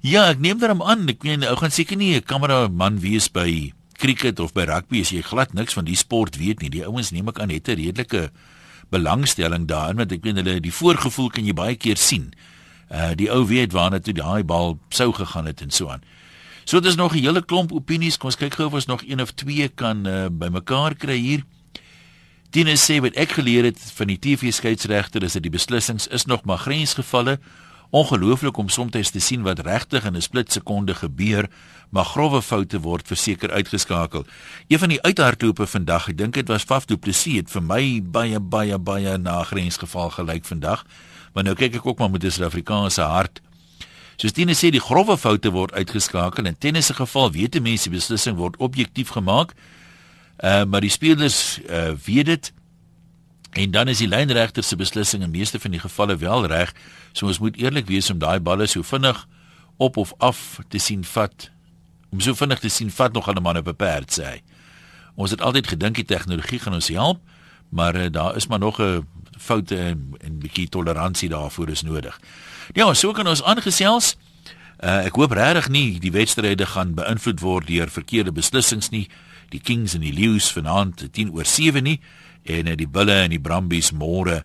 Ja, 0.00 0.30
ek 0.30 0.38
neem 0.38 0.58
daarom 0.58 0.82
aan, 0.82 1.08
ek 1.08 1.22
weet 1.22 1.44
ou 1.46 1.56
gaan 1.56 1.70
seker 1.70 1.96
nie 1.96 2.16
'n 2.16 2.22
kameraman 2.22 3.00
wees 3.00 3.28
by 3.28 3.72
cricket 3.92 4.40
of 4.40 4.52
by 4.52 4.64
rugby 4.64 5.00
as 5.00 5.10
jy 5.10 5.22
glad 5.22 5.54
niks 5.54 5.74
van 5.74 5.84
die 5.84 5.96
sport 5.96 6.36
weet 6.36 6.60
nie. 6.60 6.70
Die 6.70 6.84
ouens 6.84 7.10
neem 7.10 7.28
ek 7.28 7.38
aan 7.38 7.50
het 7.50 7.68
'n 7.68 7.76
redelike 7.76 8.30
belangstelling 8.90 9.66
daarin 9.66 9.96
want 9.96 10.12
ek 10.12 10.22
weet 10.22 10.36
hulle 10.36 10.60
die 10.60 10.72
voorgevoel 10.72 11.30
kan 11.30 11.44
jy 11.44 11.52
baie 11.52 11.76
keer 11.76 11.96
sien 11.96 12.34
Uh 12.92 13.14
die 13.16 13.30
ou 13.32 13.46
weet 13.48 13.72
waarna 13.72 14.02
toe 14.04 14.12
daai 14.12 14.44
bal 14.44 14.76
sou 14.92 15.12
gegaan 15.16 15.48
het 15.48 15.62
en 15.64 15.70
so 15.72 15.88
aan. 15.88 16.02
So 16.64 16.80
dit 16.80 16.90
is 16.90 16.96
nog 16.96 17.14
'n 17.14 17.24
hele 17.24 17.42
klomp 17.44 17.72
opinies. 17.72 18.16
Kom 18.16 18.28
ons 18.28 18.36
kyk 18.36 18.54
gou 18.54 18.66
of 18.66 18.72
ons 18.72 18.86
nog 18.86 19.02
een 19.06 19.20
of 19.20 19.30
twee 19.30 19.68
kan 19.68 20.06
uh, 20.06 20.26
bymekaar 20.30 20.94
kry 20.94 21.16
hier. 21.16 21.44
Dine 22.52 22.74
sê 22.76 22.98
wat 23.00 23.14
ek 23.16 23.38
geleer 23.38 23.64
het 23.64 23.80
van 23.96 24.10
die 24.10 24.18
TV 24.20 24.50
skeieregter 24.52 25.24
is 25.24 25.38
dat 25.38 25.44
die 25.46 25.52
beslissings 25.52 26.04
is 26.12 26.26
nog 26.28 26.42
maar 26.44 26.60
grensgevalle. 26.60 27.38
Ongelooflik 27.96 28.58
om 28.60 28.68
soms 28.68 29.10
te 29.10 29.20
sien 29.20 29.40
wat 29.42 29.62
regtig 29.64 30.04
in 30.04 30.16
'n 30.16 30.20
splitsekonde 30.20 30.94
gebeur, 30.94 31.48
maar 31.90 32.04
grouwe 32.04 32.42
foute 32.42 32.80
word 32.80 33.06
verseker 33.06 33.50
uitgeskakel. 33.50 34.26
Een 34.68 34.78
van 34.78 34.88
die 34.88 35.02
uithardlope 35.02 35.66
vandag, 35.66 36.08
ek 36.08 36.18
dink 36.18 36.34
dit 36.34 36.48
was 36.48 36.62
Faf 36.62 36.84
Du 36.84 36.96
Plessis, 36.96 37.36
het 37.36 37.50
vir 37.50 37.62
my 37.62 38.02
baie 38.04 38.40
baie 38.40 38.78
baie 38.78 39.18
na 39.18 39.42
grensgeval 39.42 40.10
gelyk 40.10 40.44
vandag. 40.44 40.84
Maar 41.32 41.44
nou 41.44 41.54
kyk 41.54 41.74
ek 41.74 41.86
ook 41.86 41.98
maar 41.98 42.10
met 42.10 42.24
'n 42.24 42.30
Suid-Afrikaanse 42.30 43.02
hart. 43.02 43.40
Soos 44.16 44.32
Tine 44.32 44.52
sê, 44.52 44.70
die 44.70 44.80
grouwe 44.80 45.16
foute 45.16 45.50
word 45.50 45.72
uitgeskakel 45.72 46.44
en 46.44 46.58
tennis 46.58 46.86
se 46.86 46.94
geval 46.94 47.32
weet 47.32 47.52
die 47.52 47.60
mense 47.60 47.88
die 47.88 47.98
beslissing 47.98 48.36
word 48.36 48.56
objektief 48.56 49.08
gemaak. 49.08 49.54
Uh 50.42 50.64
maar 50.64 50.80
die 50.80 50.90
spelers 50.90 51.60
uh 51.70 51.92
weet 52.04 52.26
dit 52.26 52.52
en 53.52 53.70
dan 53.70 53.88
is 53.88 53.98
die 53.98 54.08
lynregter 54.08 54.62
se 54.62 54.76
beslissing 54.76 55.22
in 55.22 55.30
meeste 55.30 55.60
van 55.60 55.70
die 55.70 55.80
gevalle 55.80 56.16
wel 56.16 56.46
reg. 56.46 56.72
So 57.12 57.26
ons 57.26 57.38
moet 57.38 57.56
eerlik 57.56 57.86
wees 57.86 58.10
om 58.10 58.18
daai 58.18 58.40
balle 58.40 58.66
so 58.66 58.82
vinnig 58.82 59.26
op 59.76 59.96
of 59.96 60.14
af 60.18 60.58
te 60.68 60.78
sien 60.78 61.04
vat. 61.04 61.50
Om 62.10 62.20
so 62.20 62.34
vinnig 62.34 62.58
te 62.58 62.68
sien 62.68 62.90
vat 62.90 63.12
nog 63.12 63.28
aan 63.28 63.36
'n 63.36 63.42
man 63.42 63.56
op 63.56 63.68
'n 63.68 63.76
perd 63.76 64.18
sê. 64.20 64.40
Ons 65.14 65.30
het 65.30 65.40
altyd 65.40 65.66
gedink 65.66 65.94
die 65.94 66.04
tegnologie 66.04 66.58
gaan 66.58 66.74
ons 66.74 66.88
help, 66.88 67.20
maar 67.68 67.96
uh, 67.96 68.06
daar 68.10 68.36
is 68.36 68.46
maar 68.46 68.58
nog 68.58 68.80
'n 68.80 69.06
foute 69.38 69.76
en 69.76 70.16
'n 70.20 70.38
bietjie 70.38 70.68
toleransie 70.68 71.28
daarvoor 71.28 71.68
is 71.68 71.82
nodig. 71.82 72.20
Ja, 72.72 72.94
so 72.94 73.12
kan 73.12 73.26
ons 73.26 73.42
aangesels. 73.42 74.16
Uh, 74.80 75.04
ek 75.04 75.14
hoop 75.14 75.30
regtig 75.30 75.68
nie 75.68 76.00
die 76.00 76.12
wedstryde 76.12 76.66
gaan 76.66 76.94
beïnvloed 76.94 77.40
word 77.40 77.66
deur 77.66 77.90
verkeerde 77.90 78.32
beslissings 78.32 78.88
nie. 78.88 79.08
Die 79.52 79.60
Kings 79.60 79.94
en 79.94 80.04
die 80.04 80.14
Lions 80.14 80.50
vanaand 80.54 81.04
10 81.12 81.32
oor 81.36 81.48
7 81.48 81.84
nie 81.84 81.98
en 82.42 82.70
uh, 82.70 82.76
die 82.78 82.88
Bulle 82.88 83.22
en 83.24 83.34
die 83.34 83.42
Brumbies 83.42 83.92
môre 83.92 84.42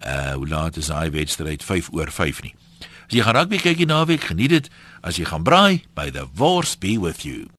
uh 0.00 0.40
laat 0.48 0.78
is 0.80 0.88
daai 0.88 1.12
wedstryd 1.12 1.62
5 1.64 1.90
oor 1.92 2.08
5 2.08 2.42
nie. 2.46 2.54
As 2.80 3.12
jy 3.12 3.24
gaan 3.26 3.36
rugby 3.36 3.58
kyk 3.60 3.82
hier 3.82 3.90
naweek, 3.90 4.30
geniet 4.30 4.54
dit. 4.54 4.68
As 5.04 5.18
jy 5.20 5.26
gaan 5.28 5.44
braai, 5.44 5.82
by 5.94 6.08
the 6.14 6.24
Wars 6.38 6.76
be 6.78 6.96
with 6.96 7.26
you. 7.26 7.50